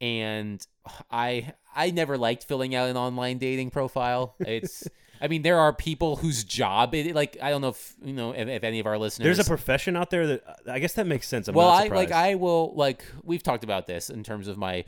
and 0.00 0.66
I 1.10 1.52
I 1.74 1.90
never 1.90 2.16
liked 2.18 2.44
filling 2.44 2.74
out 2.74 2.88
an 2.88 2.96
online 2.96 3.38
dating 3.38 3.70
profile. 3.70 4.34
It's 4.40 4.88
I 5.20 5.28
mean 5.28 5.42
there 5.42 5.58
are 5.58 5.72
people 5.72 6.16
whose 6.16 6.44
job 6.44 6.94
it 6.94 7.14
like 7.14 7.36
I 7.40 7.50
don't 7.50 7.60
know 7.60 7.68
if 7.68 7.94
you 8.02 8.12
know 8.12 8.32
if, 8.32 8.48
if 8.48 8.64
any 8.64 8.80
of 8.80 8.86
our 8.86 8.98
listeners 8.98 9.24
There's 9.24 9.46
a 9.46 9.48
profession 9.48 9.96
out 9.96 10.10
there 10.10 10.26
that 10.26 10.46
uh, 10.46 10.72
I 10.72 10.78
guess 10.78 10.94
that 10.94 11.06
makes 11.06 11.28
sense. 11.28 11.48
I'm 11.48 11.54
well 11.54 11.68
I 11.68 11.88
like 11.88 12.12
I 12.12 12.34
will 12.34 12.74
like 12.74 13.04
we've 13.22 13.42
talked 13.42 13.64
about 13.64 13.86
this 13.86 14.10
in 14.10 14.22
terms 14.22 14.48
of 14.48 14.58
my 14.58 14.84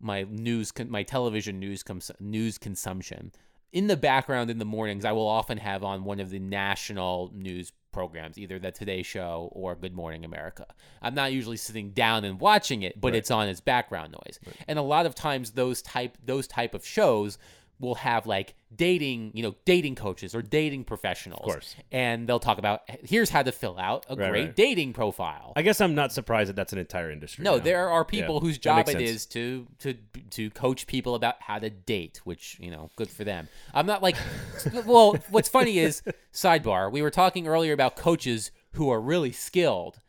my 0.00 0.26
news 0.28 0.72
my 0.88 1.02
television 1.02 1.58
news 1.60 1.82
cons- 1.82 2.10
news 2.20 2.58
consumption 2.58 3.32
in 3.72 3.86
the 3.86 3.96
background 3.96 4.50
in 4.50 4.58
the 4.58 4.64
mornings 4.64 5.04
I 5.04 5.12
will 5.12 5.28
often 5.28 5.58
have 5.58 5.84
on 5.84 6.04
one 6.04 6.20
of 6.20 6.30
the 6.30 6.38
national 6.38 7.30
news 7.34 7.72
programs 7.92 8.38
either 8.38 8.58
the 8.58 8.70
Today 8.70 9.02
Show 9.02 9.48
or 9.52 9.74
Good 9.74 9.94
Morning 9.94 10.24
America. 10.24 10.66
I'm 11.02 11.14
not 11.14 11.32
usually 11.32 11.56
sitting 11.56 11.90
down 11.90 12.24
and 12.24 12.40
watching 12.40 12.82
it 12.82 13.00
but 13.00 13.08
Right. 13.12 13.18
it's 13.18 13.30
on 13.30 13.48
as 13.48 13.60
background 13.60 14.12
noise. 14.12 14.38
And 14.68 14.78
a 14.78 14.82
lot 14.82 15.06
of 15.06 15.14
times 15.14 15.52
those 15.52 15.82
type 15.82 16.16
those 16.24 16.46
type 16.46 16.74
of 16.74 16.86
shows 16.86 17.38
will 17.80 17.96
have 17.96 18.26
like 18.26 18.54
dating 18.76 19.32
you 19.34 19.42
know 19.42 19.54
dating 19.64 19.94
coaches 19.96 20.34
or 20.34 20.42
dating 20.42 20.84
professionals 20.84 21.42
course. 21.44 21.74
and 21.90 22.28
they'll 22.28 22.38
talk 22.38 22.58
about 22.58 22.82
here's 23.02 23.30
how 23.30 23.42
to 23.42 23.50
fill 23.50 23.76
out 23.78 24.06
a 24.08 24.14
Right, 24.14 24.30
great 24.30 24.44
right. 24.44 24.54
dating 24.56 24.92
profile 24.92 25.52
I 25.56 25.62
guess 25.62 25.80
I'm 25.80 25.94
not 25.96 26.12
surprised 26.12 26.50
that 26.50 26.56
that's 26.56 26.72
an 26.72 26.78
entire 26.78 27.10
industry. 27.10 27.42
no, 27.42 27.56
now. 27.56 27.64
there 27.64 27.88
are 27.88 28.04
people 28.04 28.36
Yeah, 28.36 28.40
whose 28.42 28.58
job 28.58 28.88
it 28.88 28.92
sense. 28.92 29.02
is 29.10 29.26
to 29.26 29.66
to 29.80 29.94
to 30.30 30.50
coach 30.50 30.86
people 30.86 31.14
about 31.14 31.36
how 31.40 31.58
to 31.58 31.70
date, 31.70 32.20
which 32.24 32.58
you 32.60 32.70
know, 32.70 32.90
good 32.96 33.10
for 33.10 33.24
them. 33.24 33.48
I'm 33.74 33.86
not 33.86 34.02
like, 34.02 34.16
well, 34.86 35.16
what's 35.30 35.48
funny 35.48 35.78
is 35.78 36.02
sidebar. 36.32 36.92
We 36.92 37.02
were 37.02 37.10
talking 37.10 37.48
earlier 37.48 37.72
about 37.72 37.96
coaches 37.96 38.50
who 38.72 38.90
are 38.90 39.00
really 39.00 39.32
skilled. 39.32 40.00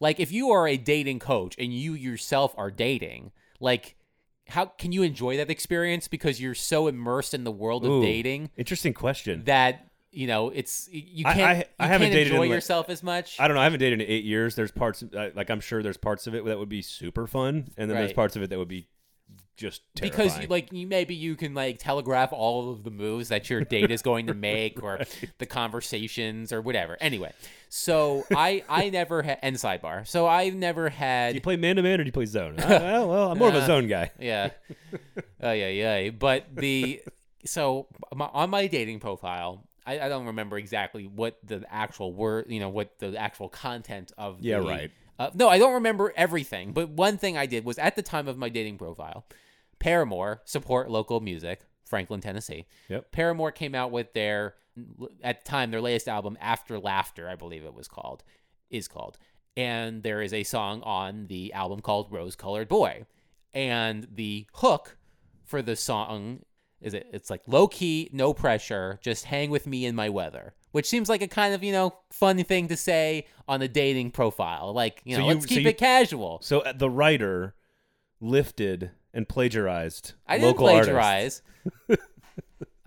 Like, 0.00 0.20
if 0.20 0.30
you 0.32 0.50
are 0.50 0.66
a 0.68 0.76
dating 0.76 1.18
coach 1.18 1.54
and 1.58 1.72
you 1.72 1.94
yourself 1.94 2.54
are 2.56 2.70
dating, 2.70 3.32
like, 3.60 3.95
how 4.48 4.66
can 4.66 4.92
you 4.92 5.02
enjoy 5.02 5.36
that 5.36 5.50
experience 5.50 6.08
because 6.08 6.40
you're 6.40 6.54
so 6.54 6.86
immersed 6.86 7.34
in 7.34 7.44
the 7.44 7.52
world 7.52 7.84
of 7.84 7.90
Ooh, 7.90 8.02
dating 8.02 8.50
Interesting 8.56 8.94
question. 8.94 9.42
that 9.44 9.88
you 10.12 10.26
know 10.26 10.50
it's 10.50 10.88
you 10.90 11.24
can't 11.24 11.40
I- 11.40 11.54
you 11.58 11.64
I 11.78 11.86
haven't 11.88 12.06
can't 12.06 12.14
dated 12.14 12.32
enjoy 12.32 12.44
yourself 12.44 12.88
as 12.88 13.02
much. 13.02 13.38
I 13.40 13.48
don't 13.48 13.54
know. 13.54 13.60
I 13.60 13.64
haven't 13.64 13.80
dated 13.80 14.00
in 14.00 14.06
eight 14.08 14.24
years. 14.24 14.54
There's 14.54 14.70
parts 14.70 15.02
uh, 15.02 15.30
like 15.34 15.50
I'm 15.50 15.60
sure 15.60 15.82
there's 15.82 15.96
parts 15.98 16.26
of 16.26 16.34
it 16.34 16.44
that 16.44 16.58
would 16.58 16.68
be 16.68 16.80
super 16.82 17.26
fun, 17.26 17.68
and 17.76 17.90
then 17.90 17.96
there's 17.98 18.12
parts 18.12 18.36
of 18.36 18.42
it 18.42 18.50
that 18.50 18.58
would 18.58 18.68
be 18.68 18.88
just 19.56 19.82
terrifying. 19.94 20.38
because 20.38 20.50
like 20.50 20.72
you 20.72 20.86
maybe 20.86 21.14
you 21.14 21.34
can 21.34 21.54
like 21.54 21.78
telegraph 21.78 22.30
all 22.32 22.70
of 22.72 22.84
the 22.84 22.90
moves 22.90 23.30
that 23.30 23.48
your 23.50 23.62
date 23.62 23.90
is 23.90 24.02
going 24.02 24.26
to 24.26 24.34
make 24.52 24.82
or 24.82 25.00
the 25.38 25.46
conversations 25.46 26.52
or 26.52 26.60
whatever 26.60 26.96
anyway 27.00 27.32
so 27.68 28.24
i 28.34 28.62
i 28.68 28.88
never 28.90 29.22
had 29.22 29.38
and 29.42 29.56
sidebar 29.56 30.06
so 30.06 30.26
i 30.26 30.48
never 30.50 30.88
had. 30.88 31.30
do 31.30 31.34
you 31.36 31.40
play 31.40 31.56
man 31.56 31.76
to 31.76 31.82
man 31.82 32.00
or 32.00 32.04
do 32.04 32.08
you 32.08 32.12
play 32.12 32.26
zone? 32.26 32.54
I, 32.58 32.66
well, 32.78 33.08
well, 33.08 33.32
I'm 33.32 33.38
more 33.38 33.48
of 33.48 33.54
a 33.54 33.58
Uh, 33.58 33.66
zone 33.66 33.86
guy. 33.88 34.10
yeah 34.20 34.50
oh 35.42 35.52
yeah 35.52 35.68
yeah 35.68 36.10
but 36.10 36.46
the 36.54 37.02
so 37.44 37.86
my, 38.14 38.26
on 38.26 38.50
my 38.50 38.66
dating 38.66 39.00
profile 39.00 39.64
I, 39.86 40.00
I 40.00 40.08
don't 40.08 40.26
remember 40.26 40.58
exactly 40.58 41.06
what 41.06 41.38
the 41.44 41.64
actual 41.70 42.12
word 42.12 42.46
you 42.48 42.60
know 42.60 42.68
what 42.68 42.98
the 42.98 43.16
actual 43.16 43.48
content 43.48 44.12
of 44.18 44.38
Yeah, 44.40 44.58
the, 44.60 44.66
right. 44.66 44.90
uh, 45.18 45.30
no 45.34 45.48
i 45.48 45.58
don't 45.58 45.74
remember 45.74 46.12
everything 46.16 46.72
but 46.72 46.88
one 46.90 47.18
thing 47.18 47.36
i 47.36 47.46
did 47.46 47.64
was 47.64 47.78
at 47.78 47.94
the 47.96 48.02
time 48.02 48.26
of 48.28 48.36
my 48.38 48.48
dating 48.48 48.78
profile 48.78 49.24
paramore 49.78 50.42
support 50.44 50.90
local 50.90 51.20
music 51.20 51.60
franklin 51.84 52.20
tennessee 52.20 52.66
Yep. 52.88 53.12
paramore 53.12 53.52
came 53.52 53.74
out 53.74 53.90
with 53.90 54.12
their 54.14 54.54
at 55.22 55.42
the 55.44 55.48
time 55.48 55.70
their 55.70 55.80
latest 55.80 56.08
album 56.08 56.36
after 56.40 56.78
laughter 56.78 57.28
i 57.28 57.34
believe 57.34 57.64
it 57.64 57.74
was 57.74 57.88
called 57.88 58.22
is 58.70 58.88
called 58.88 59.18
and 59.56 60.02
there 60.02 60.20
is 60.22 60.32
a 60.34 60.42
song 60.44 60.82
on 60.82 61.26
the 61.28 61.52
album 61.52 61.80
called 61.80 62.10
rose 62.12 62.36
colored 62.36 62.68
boy 62.68 63.04
and 63.54 64.06
the 64.14 64.46
hook 64.54 64.96
for 65.44 65.62
the 65.62 65.76
song 65.76 66.40
is 66.80 66.92
it 66.94 67.06
it's 67.12 67.30
like 67.30 67.40
low 67.46 67.66
key 67.66 68.10
no 68.12 68.34
pressure 68.34 68.98
just 69.02 69.24
hang 69.24 69.48
with 69.50 69.66
me 69.66 69.86
in 69.86 69.94
my 69.94 70.08
weather 70.08 70.54
which 70.72 70.86
seems 70.86 71.08
like 71.08 71.22
a 71.22 71.28
kind 71.28 71.54
of 71.54 71.64
you 71.64 71.72
know 71.72 71.94
funny 72.10 72.42
thing 72.42 72.68
to 72.68 72.76
say 72.76 73.26
on 73.48 73.62
a 73.62 73.68
dating 73.68 74.10
profile 74.10 74.74
like 74.74 75.00
you 75.04 75.14
So 75.14 75.20
know 75.22 75.28
you- 75.28 75.34
let's 75.34 75.46
so 75.46 75.54
keep 75.54 75.62
you- 75.64 75.70
it 75.70 75.78
casual 75.78 76.38
So 76.42 76.60
uh, 76.60 76.72
the 76.72 76.90
writer 76.90 77.54
lifted 78.20 78.90
and 79.14 79.26
plagiarized. 79.26 80.12
i 80.26 80.36
didn't 80.36 80.48
local 80.58 80.66
artists. 80.68 80.90
plagiarize 80.92 81.42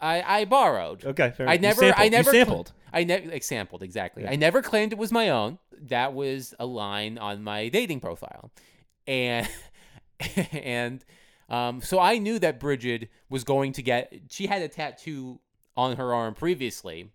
i 0.01 0.39
i 0.41 0.45
borrowed 0.45 1.05
Okay, 1.05 1.31
fair 1.31 1.47
I 1.47 1.53
enough. 1.53 1.61
never, 1.61 1.81
sampled. 1.81 1.99
I 1.99 2.03
You 2.05 2.09
never, 2.09 2.31
cl- 2.31 2.45
sampled. 2.45 2.71
I 2.91 3.03
never 3.03 3.31
exampled 3.31 3.83
exactly. 3.83 4.23
Yeah. 4.23 4.31
I 4.31 4.35
never 4.35 4.61
claimed 4.61 4.91
it 4.93 4.97
was 4.97 5.11
my 5.11 5.29
own. 5.29 5.59
That 5.83 6.13
was 6.13 6.53
a 6.59 6.65
line 6.65 7.17
on 7.17 7.43
my 7.43 7.69
dating 7.69 7.99
profile, 7.99 8.51
and 9.07 9.47
and 10.51 11.03
um, 11.49 11.81
so 11.81 11.99
I 11.99 12.17
knew 12.17 12.39
that 12.39 12.59
Bridget 12.59 13.09
was 13.29 13.43
going 13.43 13.73
to 13.73 13.81
get. 13.81 14.13
She 14.29 14.47
had 14.47 14.61
a 14.61 14.67
tattoo 14.67 15.39
on 15.77 15.95
her 15.97 16.13
arm 16.13 16.33
previously 16.33 17.11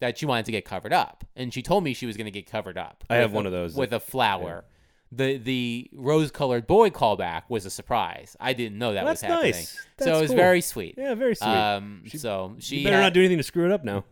that 0.00 0.16
she 0.18 0.26
wanted 0.26 0.46
to 0.46 0.52
get 0.52 0.64
covered 0.64 0.92
up, 0.92 1.24
and 1.36 1.52
she 1.52 1.62
told 1.62 1.84
me 1.84 1.92
she 1.94 2.06
was 2.06 2.16
going 2.16 2.26
to 2.26 2.30
get 2.30 2.46
covered 2.46 2.78
up. 2.78 3.04
I 3.10 3.16
have 3.16 3.30
with 3.32 3.36
one 3.36 3.46
of 3.46 3.52
those 3.52 3.74
with 3.74 3.92
a 3.92 4.00
flower. 4.00 4.64
The 5.10 5.38
the 5.38 5.90
rose 5.94 6.30
colored 6.30 6.66
boy 6.66 6.90
callback 6.90 7.42
was 7.48 7.64
a 7.64 7.70
surprise. 7.70 8.36
I 8.38 8.52
didn't 8.52 8.78
know 8.78 8.92
that 8.92 9.04
That's 9.06 9.22
was 9.22 9.28
happening. 9.30 9.52
nice. 9.52 9.86
so 9.98 10.16
it 10.16 10.20
was 10.20 10.28
cool. 10.28 10.36
very 10.36 10.60
sweet. 10.60 10.96
Yeah, 10.98 11.14
very 11.14 11.34
sweet. 11.34 11.48
Um, 11.48 12.02
She- 12.06 12.18
so 12.18 12.56
she 12.58 12.84
better 12.84 12.96
had- 12.96 13.02
not 13.02 13.12
do 13.14 13.20
anything 13.20 13.38
to 13.38 13.42
screw 13.42 13.64
it 13.64 13.72
up 13.72 13.84
now. 13.84 14.04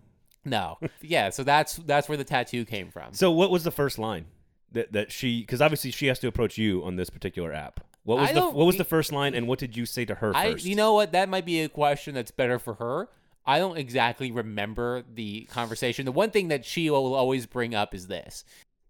no. 0.45 0.79
Yeah, 1.03 1.29
so 1.31 1.45
that's 1.45 1.77
that's 1.77 2.09
where 2.09 2.17
the 2.17 2.25
tattoo 2.25 2.65
came 2.65 2.91
from. 2.91 3.13
So 3.13 3.31
what 3.31 3.51
was 3.51 3.63
the 3.65 3.71
first 3.71 3.99
line 3.99 4.25
that 4.73 4.93
that 4.93 5.13
she? 5.13 5.41
Because 5.43 5.61
obviously 5.61 5.91
she 5.91 6.07
has 6.07 6.19
to 6.21 6.29
approach 6.29 6.57
you 6.57 6.83
on 6.85 6.97
this 6.97 7.11
particular 7.11 7.53
app. 7.53 7.81
What 8.05 8.19
was 8.19 8.31
I 8.31 8.33
the 8.33 8.41
what 8.49 8.67
was 8.67 8.77
the 8.79 8.85
first 8.85 9.13
line, 9.13 9.35
and 9.35 9.47
what 9.47 9.59
did 9.59 9.77
you 9.77 9.85
say 9.85 10.05
to 10.07 10.15
her 10.15 10.33
I 10.35 10.53
first? 10.53 10.65
you 10.65 10.77
know 10.77 10.95
what? 10.95 11.13
That 11.13 11.29
might 11.29 11.45
be 11.45 11.61
a 11.61 11.69
question 11.69 12.15
that's 12.15 12.31
better 12.31 12.59
for 12.59 12.75
her. 12.75 13.09
I 13.45 13.59
don't 13.59 13.77
exactly 13.77 14.33
remember 14.33 15.03
the 15.13 15.43
conversation. 15.51 16.05
The 16.07 16.13
one 16.13 16.31
thing 16.31 16.49
that 16.49 16.65
she 16.65 16.89
will 16.89 17.15
always 17.15 17.45
bring 17.47 17.75
up 17.75 17.95
is 17.95 18.07
this. 18.07 18.45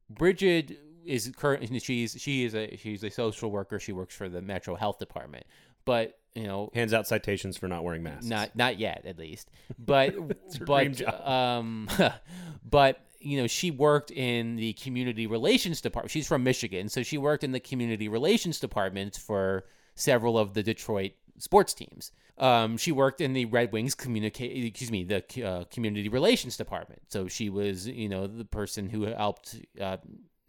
Bridget 0.09 0.79
is 1.07 1.33
currently 1.37 1.79
she's 1.79 2.17
she 2.19 2.45
is 2.45 2.55
a 2.55 2.77
she's 2.77 3.03
a 3.05 3.11
social 3.11 3.51
worker. 3.51 3.79
She 3.79 3.93
works 3.93 4.15
for 4.15 4.29
the 4.29 4.43
Metro 4.43 4.75
Health 4.75 4.99
Department. 4.99 5.45
But, 5.87 6.19
you 6.35 6.43
know, 6.43 6.71
hands 6.75 6.93
out 6.93 7.07
citations 7.07 7.57
for 7.57 7.69
not 7.69 7.85
wearing 7.85 8.03
masks. 8.03 8.27
Not 8.27 8.55
not 8.57 8.79
yet, 8.79 9.05
at 9.07 9.19
least. 9.19 9.51
But 9.79 10.15
but 10.67 11.27
um, 11.27 11.89
but 12.69 13.01
you 13.21 13.41
know, 13.41 13.47
she 13.47 13.71
worked 13.71 14.11
in 14.11 14.57
the 14.57 14.75
community 14.75 15.27
relations 15.27 15.81
department. 15.81 16.11
She's 16.11 16.27
from 16.27 16.43
Michigan, 16.45 16.89
so 16.89 17.03
she 17.03 17.17
worked 17.17 17.45
in 17.45 17.53
the 17.53 17.61
community 17.61 18.09
relations 18.09 18.61
department 18.61 19.17
for 19.17 19.65
several 19.95 20.39
of 20.39 20.53
the 20.55 20.63
Detroit 20.63 21.13
sports 21.39 21.73
teams. 21.73 22.13
Um, 22.39 22.77
she 22.77 22.93
worked 22.93 23.23
in 23.23 23.33
the 23.33 23.47
Red 23.47 23.73
Wings 23.73 23.95
communicate, 23.95 24.65
excuse 24.65 24.91
me, 24.91 25.05
the 25.05 25.25
uh, 25.43 25.65
community 25.71 26.09
relations 26.09 26.57
department. 26.57 27.01
So 27.09 27.29
she 27.29 27.49
was, 27.49 27.89
you 27.89 28.11
know, 28.11 28.27
the 28.27 28.45
person 28.45 28.91
who 28.91 29.05
helped 29.05 29.57
uh, 29.81 29.97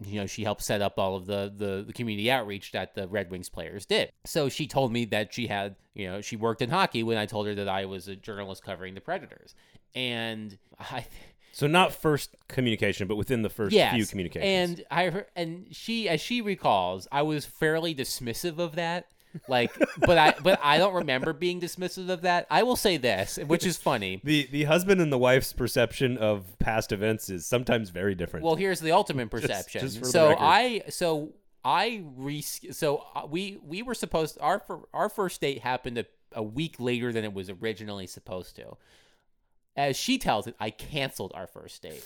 you 0.04 0.20
know 0.20 0.26
she 0.26 0.44
helped 0.44 0.62
set 0.62 0.80
up 0.80 0.98
all 0.98 1.16
of 1.16 1.26
the, 1.26 1.52
the 1.54 1.84
the 1.86 1.92
community 1.92 2.30
outreach 2.30 2.72
that 2.72 2.94
the 2.94 3.08
Red 3.08 3.30
Wings 3.30 3.48
players 3.48 3.84
did. 3.86 4.10
So 4.24 4.48
she 4.48 4.66
told 4.66 4.92
me 4.92 5.04
that 5.06 5.32
she 5.34 5.46
had 5.48 5.76
you 5.94 6.08
know 6.08 6.20
she 6.20 6.36
worked 6.36 6.62
in 6.62 6.70
hockey 6.70 7.02
when 7.02 7.18
I 7.18 7.26
told 7.26 7.46
her 7.46 7.54
that 7.56 7.68
I 7.68 7.84
was 7.86 8.06
a 8.08 8.16
journalist 8.16 8.62
covering 8.62 8.94
the 8.94 9.00
Predators, 9.00 9.54
and 9.94 10.58
I. 10.78 11.06
So 11.50 11.66
not 11.66 11.92
first 11.92 12.36
communication, 12.46 13.08
but 13.08 13.16
within 13.16 13.42
the 13.42 13.48
first 13.48 13.74
Yes, 13.74 13.92
few 13.92 14.06
communications. 14.06 14.78
and 14.78 14.86
I 14.92 15.10
heard, 15.10 15.26
and 15.34 15.66
she, 15.72 16.08
as 16.08 16.20
she 16.20 16.40
recalls, 16.40 17.08
I 17.10 17.22
was 17.22 17.46
fairly 17.46 17.96
dismissive 17.96 18.58
of 18.58 18.76
that. 18.76 19.06
Like, 19.46 19.72
but 19.98 20.18
I, 20.18 20.34
but 20.42 20.58
I 20.62 20.78
don't 20.78 20.94
remember 20.94 21.32
being 21.32 21.60
dismissive 21.60 22.08
of 22.08 22.22
that. 22.22 22.46
I 22.50 22.62
will 22.62 22.76
say 22.76 22.96
this, 22.96 23.38
which 23.46 23.66
is 23.66 23.76
funny. 23.76 24.20
the 24.24 24.48
the 24.50 24.64
husband 24.64 25.00
and 25.00 25.12
the 25.12 25.18
wife's 25.18 25.52
perception 25.52 26.16
of 26.18 26.58
past 26.58 26.92
events 26.92 27.28
is 27.30 27.46
sometimes 27.46 27.90
very 27.90 28.14
different. 28.14 28.44
Well, 28.44 28.56
here's 28.56 28.80
the 28.80 28.92
ultimate 28.92 29.30
perception. 29.30 29.80
just 29.80 30.00
the 30.00 30.06
so. 30.06 30.34
I, 30.38 30.82
so 30.88 31.34
I 31.64 32.02
re, 32.16 32.40
so 32.40 33.04
uh, 33.14 33.26
we 33.28 33.58
we 33.62 33.82
were 33.82 33.94
supposed 33.94 34.38
our 34.40 34.62
our 34.94 35.08
first 35.08 35.40
date 35.40 35.60
happened 35.60 35.98
a, 35.98 36.06
a 36.32 36.42
week 36.42 36.76
later 36.78 37.12
than 37.12 37.24
it 37.24 37.32
was 37.32 37.50
originally 37.50 38.06
supposed 38.06 38.56
to. 38.56 38.76
As 39.76 39.96
she 39.96 40.18
tells 40.18 40.46
it, 40.46 40.56
I 40.58 40.70
canceled 40.70 41.32
our 41.34 41.46
first 41.46 41.82
date. 41.82 42.02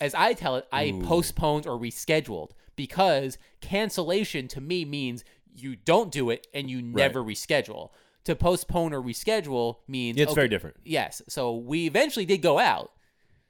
As 0.00 0.14
I 0.14 0.32
tell 0.32 0.56
it, 0.56 0.66
I 0.72 0.98
postponed 1.04 1.66
or 1.66 1.78
rescheduled 1.78 2.50
because 2.76 3.36
cancellation 3.60 4.46
to 4.48 4.60
me 4.60 4.84
means 4.84 5.24
you 5.62 5.76
don't 5.76 6.10
do 6.10 6.30
it 6.30 6.46
and 6.54 6.70
you 6.70 6.82
never 6.82 7.22
reschedule. 7.22 7.90
To 8.24 8.36
postpone 8.36 8.92
or 8.92 9.00
reschedule 9.00 9.76
means 9.86 10.18
it's 10.18 10.32
okay, 10.32 10.34
very 10.34 10.48
different. 10.48 10.76
Yes. 10.84 11.22
So 11.28 11.56
we 11.56 11.86
eventually 11.86 12.26
did 12.26 12.42
go 12.42 12.58
out. 12.58 12.92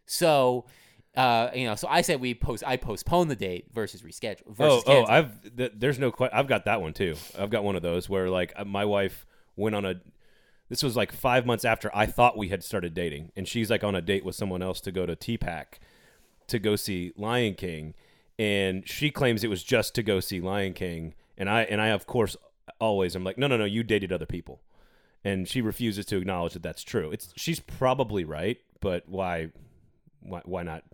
So, 0.06 0.66
uh, 1.16 1.50
you 1.52 1.64
know, 1.64 1.74
so 1.74 1.88
I 1.88 2.02
said 2.02 2.20
we 2.20 2.34
post. 2.34 2.62
I 2.64 2.76
postponed 2.76 3.30
the 3.30 3.36
date 3.36 3.66
versus 3.72 4.02
reschedule. 4.02 4.42
Oh, 4.48 4.52
Versus 4.52 4.82
oh, 4.86 4.92
cancel. 4.92 5.14
I've 5.14 5.56
th- 5.56 5.72
there's 5.74 5.98
no 5.98 6.12
que- 6.12 6.30
I've 6.32 6.46
got 6.46 6.64
that 6.66 6.80
one 6.80 6.92
too. 6.92 7.16
I've 7.36 7.50
got 7.50 7.64
one 7.64 7.74
of 7.74 7.82
those 7.82 8.08
where 8.08 8.30
like 8.30 8.52
uh, 8.56 8.64
my 8.64 8.84
wife 8.84 9.26
went 9.56 9.74
on 9.74 9.84
a 9.84 9.94
this 10.68 10.82
was 10.82 10.96
like 10.96 11.12
5 11.12 11.46
months 11.46 11.64
after 11.64 11.90
I 11.94 12.06
thought 12.06 12.36
we 12.36 12.50
had 12.50 12.62
started 12.62 12.94
dating 12.94 13.32
and 13.34 13.48
she's 13.48 13.70
like 13.70 13.82
on 13.82 13.94
a 13.94 14.02
date 14.02 14.24
with 14.24 14.36
someone 14.36 14.62
else 14.62 14.80
to 14.82 14.92
go 14.92 15.06
to 15.06 15.16
TPAC 15.16 15.64
to 16.46 16.58
go 16.58 16.76
see 16.76 17.12
Lion 17.16 17.54
King 17.54 17.94
and 18.38 18.86
she 18.88 19.10
claims 19.10 19.42
it 19.42 19.48
was 19.48 19.64
just 19.64 19.94
to 19.96 20.02
go 20.02 20.20
see 20.20 20.40
Lion 20.40 20.74
King 20.74 21.14
and 21.38 21.48
I 21.48 21.62
and 21.62 21.80
I 21.80 21.88
of 21.88 22.06
course 22.06 22.36
always 22.80 23.14
I'm 23.14 23.24
like 23.24 23.38
no 23.38 23.46
no 23.46 23.56
no 23.56 23.64
you 23.64 23.82
dated 23.82 24.12
other 24.12 24.26
people. 24.26 24.60
And 25.24 25.48
she 25.48 25.60
refuses 25.60 26.04
to 26.06 26.16
acknowledge 26.18 26.52
that 26.52 26.62
that's 26.62 26.82
true. 26.82 27.10
It's 27.10 27.32
she's 27.36 27.58
probably 27.60 28.24
right, 28.24 28.58
but 28.80 29.08
why 29.08 29.48
why 30.20 30.42
why 30.44 30.62
not 30.62 30.84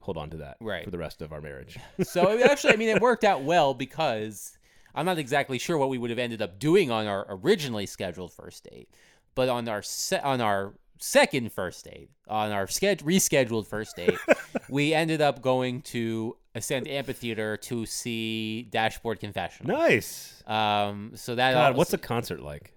hold 0.00 0.16
on 0.16 0.30
to 0.30 0.36
that 0.38 0.56
Right. 0.60 0.84
for 0.84 0.90
the 0.90 0.98
rest 0.98 1.20
of 1.22 1.32
our 1.32 1.40
marriage? 1.40 1.78
so 2.02 2.40
actually, 2.42 2.72
I 2.72 2.76
mean, 2.76 2.88
it 2.88 3.02
worked 3.02 3.24
out 3.24 3.42
well 3.42 3.74
because 3.74 4.56
I'm 4.94 5.04
not 5.06 5.18
exactly 5.18 5.58
sure 5.58 5.76
what 5.76 5.88
we 5.90 5.98
would 5.98 6.10
have 6.10 6.18
ended 6.18 6.40
up 6.40 6.58
doing 6.58 6.90
on 6.90 7.06
our 7.06 7.26
originally 7.28 7.84
scheduled 7.86 8.32
first 8.32 8.64
date, 8.64 8.88
but 9.34 9.48
on 9.50 9.68
our 9.68 9.82
se- 9.82 10.20
on 10.22 10.40
our 10.40 10.74
second 10.98 11.52
first 11.52 11.84
date, 11.84 12.08
on 12.28 12.52
our 12.52 12.66
sched- 12.66 13.02
rescheduled 13.02 13.66
first 13.66 13.96
date, 13.96 14.16
we 14.70 14.94
ended 14.94 15.20
up 15.20 15.42
going 15.42 15.82
to 15.82 16.36
Ascend 16.54 16.86
Amphitheater 16.88 17.56
to 17.58 17.84
see 17.86 18.62
Dashboard 18.70 19.20
Confessional. 19.20 19.76
nice. 19.76 20.42
Um, 20.46 21.12
so 21.14 21.34
that 21.34 21.52
God, 21.54 21.66
also- 21.68 21.78
what's 21.78 21.92
a 21.92 21.98
concert 21.98 22.40
like? 22.42 22.70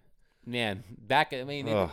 man 0.45 0.81
back 0.97 1.33
i 1.33 1.43
mean 1.43 1.67
it, 1.67 1.89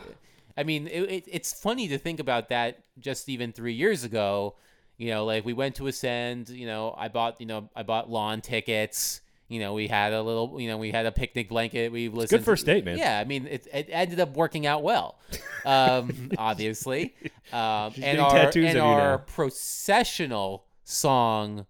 i 0.57 0.63
mean 0.63 0.87
it, 0.87 1.01
it, 1.11 1.25
it's 1.27 1.53
funny 1.53 1.89
to 1.89 1.99
think 1.99 2.21
about 2.21 2.51
that 2.51 2.85
just 3.01 3.29
even 3.29 3.51
three 3.51 3.73
years 3.73 4.05
ago 4.05 4.55
you 4.97 5.11
know 5.11 5.25
like 5.25 5.45
we 5.45 5.53
went 5.53 5.75
to 5.75 5.89
ascend 5.89 6.49
you 6.51 6.65
know 6.65 6.95
i 6.97 7.09
bought 7.09 7.41
you 7.41 7.47
know 7.47 7.69
i 7.75 7.83
bought 7.83 8.09
lawn 8.09 8.41
tickets 8.41 9.21
you 9.49 9.59
know 9.59 9.75
we 9.75 9.89
had 9.89 10.13
a 10.13 10.23
little 10.23 10.61
you 10.61 10.69
know 10.69 10.79
we 10.79 10.93
had 10.93 11.05
a 11.05 11.11
picnic 11.11 11.49
blanket 11.49 11.91
we 11.91 12.09
listened 12.09 12.39
good 12.39 12.45
first 12.45 12.65
date, 12.65 12.85
man. 12.85 12.97
yeah 12.97 13.19
i 13.19 13.25
mean 13.25 13.49
it, 13.49 13.67
it 13.73 13.89
ended 13.91 14.21
up 14.21 14.37
working 14.37 14.67
out 14.69 14.85
well 14.85 15.19
um 15.67 16.31
obviously 16.39 17.13
um 17.53 17.93
and 18.01 18.21
our 18.21 18.31
tattoos 18.31 18.67
and 18.71 18.79
our 18.79 19.17
now. 19.17 19.25
processional 19.27 20.65
song 20.85 21.67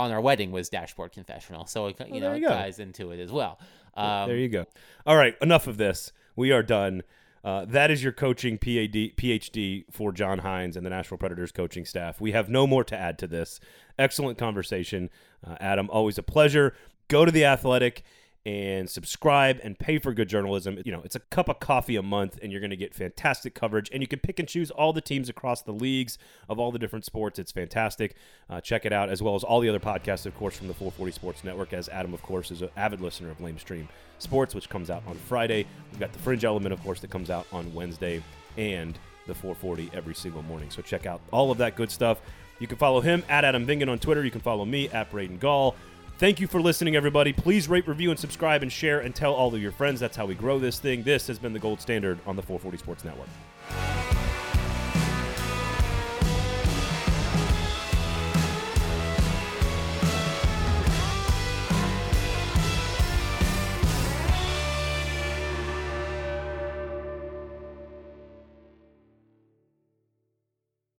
on 0.00 0.10
our 0.12 0.20
wedding 0.20 0.50
was 0.50 0.68
dashboard 0.68 1.12
confessional 1.12 1.66
so 1.66 1.86
it, 1.86 1.98
you 2.00 2.06
Oh, 2.06 2.14
know 2.14 2.20
there 2.20 2.34
it 2.36 2.40
go. 2.40 2.48
ties 2.48 2.78
into 2.78 3.10
it 3.12 3.20
as 3.20 3.30
well 3.30 3.58
um 3.94 4.28
there 4.28 4.36
you 4.38 4.48
go. 4.48 4.66
All 5.06 5.16
right, 5.16 5.34
enough 5.42 5.66
of 5.66 5.76
this. 5.76 6.12
We 6.36 6.52
are 6.52 6.62
done. 6.62 7.02
Uh, 7.42 7.64
that 7.64 7.90
is 7.90 8.02
your 8.04 8.12
coaching 8.12 8.56
PAD, 8.58 9.16
PhD 9.16 9.84
for 9.90 10.12
John 10.12 10.40
Hynes 10.40 10.76
and 10.76 10.84
the 10.86 10.90
Nashville 10.90 11.18
Predators 11.18 11.52
coaching 11.52 11.84
staff. 11.84 12.20
We 12.20 12.32
have 12.32 12.48
no 12.48 12.66
more 12.66 12.84
to 12.84 12.96
add 12.96 13.18
to 13.18 13.26
this. 13.26 13.58
Excellent 13.98 14.38
conversation, 14.38 15.10
uh, 15.46 15.56
Adam. 15.58 15.88
Always 15.90 16.18
a 16.18 16.22
pleasure. 16.22 16.74
Go 17.08 17.24
to 17.24 17.32
the 17.32 17.44
Athletic 17.44 18.04
and 18.46 18.88
subscribe 18.88 19.60
and 19.62 19.78
pay 19.78 19.98
for 19.98 20.14
good 20.14 20.28
journalism. 20.28 20.78
You 20.84 20.92
know, 20.92 21.02
it's 21.04 21.14
a 21.14 21.20
cup 21.20 21.48
of 21.48 21.60
coffee 21.60 21.96
a 21.96 22.02
month, 22.02 22.38
and 22.42 22.50
you're 22.50 22.60
going 22.60 22.70
to 22.70 22.76
get 22.76 22.94
fantastic 22.94 23.54
coverage. 23.54 23.90
And 23.92 24.02
you 24.02 24.06
can 24.06 24.18
pick 24.18 24.38
and 24.38 24.48
choose 24.48 24.70
all 24.70 24.92
the 24.92 25.02
teams 25.02 25.28
across 25.28 25.62
the 25.62 25.72
leagues 25.72 26.16
of 26.48 26.58
all 26.58 26.72
the 26.72 26.78
different 26.78 27.04
sports. 27.04 27.38
It's 27.38 27.52
fantastic. 27.52 28.14
Uh, 28.48 28.60
check 28.60 28.86
it 28.86 28.92
out, 28.92 29.10
as 29.10 29.22
well 29.22 29.34
as 29.34 29.44
all 29.44 29.60
the 29.60 29.68
other 29.68 29.80
podcasts, 29.80 30.24
of 30.24 30.34
course, 30.36 30.56
from 30.56 30.68
the 30.68 30.74
440 30.74 31.12
Sports 31.12 31.44
Network. 31.44 31.72
As 31.72 31.88
Adam, 31.90 32.14
of 32.14 32.22
course, 32.22 32.50
is 32.50 32.62
an 32.62 32.70
avid 32.76 33.00
listener 33.00 33.30
of 33.30 33.40
Lame 33.40 33.58
Stream 33.58 33.88
Sports, 34.18 34.54
which 34.54 34.70
comes 34.70 34.88
out 34.88 35.02
on 35.06 35.16
Friday. 35.16 35.66
We've 35.90 36.00
got 36.00 36.12
the 36.12 36.18
Fringe 36.18 36.44
Element, 36.44 36.72
of 36.72 36.82
course, 36.82 37.00
that 37.00 37.10
comes 37.10 37.30
out 37.30 37.46
on 37.52 37.72
Wednesday, 37.74 38.22
and 38.56 38.98
the 39.26 39.34
440 39.34 39.90
every 39.92 40.14
single 40.14 40.42
morning. 40.42 40.70
So 40.70 40.80
check 40.80 41.04
out 41.04 41.20
all 41.30 41.50
of 41.50 41.58
that 41.58 41.76
good 41.76 41.90
stuff. 41.90 42.20
You 42.58 42.66
can 42.66 42.76
follow 42.76 43.00
him 43.00 43.24
at 43.28 43.44
Adam 43.44 43.66
Vingan 43.66 43.90
on 43.90 43.98
Twitter. 43.98 44.24
You 44.24 44.30
can 44.30 44.42
follow 44.42 44.64
me 44.64 44.88
at 44.90 45.10
Braden 45.10 45.38
Gall. 45.38 45.74
Thank 46.20 46.38
you 46.38 46.46
for 46.46 46.60
listening, 46.60 46.96
everybody. 46.96 47.32
Please 47.32 47.66
rate, 47.66 47.88
review, 47.88 48.10
and 48.10 48.20
subscribe 48.20 48.62
and 48.62 48.70
share 48.70 49.00
and 49.00 49.14
tell 49.14 49.32
all 49.32 49.54
of 49.54 49.62
your 49.62 49.72
friends. 49.72 50.00
That's 50.00 50.18
how 50.18 50.26
we 50.26 50.34
grow 50.34 50.58
this 50.58 50.78
thing. 50.78 51.02
This 51.02 51.26
has 51.28 51.38
been 51.38 51.54
the 51.54 51.58
gold 51.58 51.80
standard 51.80 52.18
on 52.26 52.36
the 52.36 52.42
440 52.42 52.76
Sports 52.76 53.04
Network. 53.06 54.19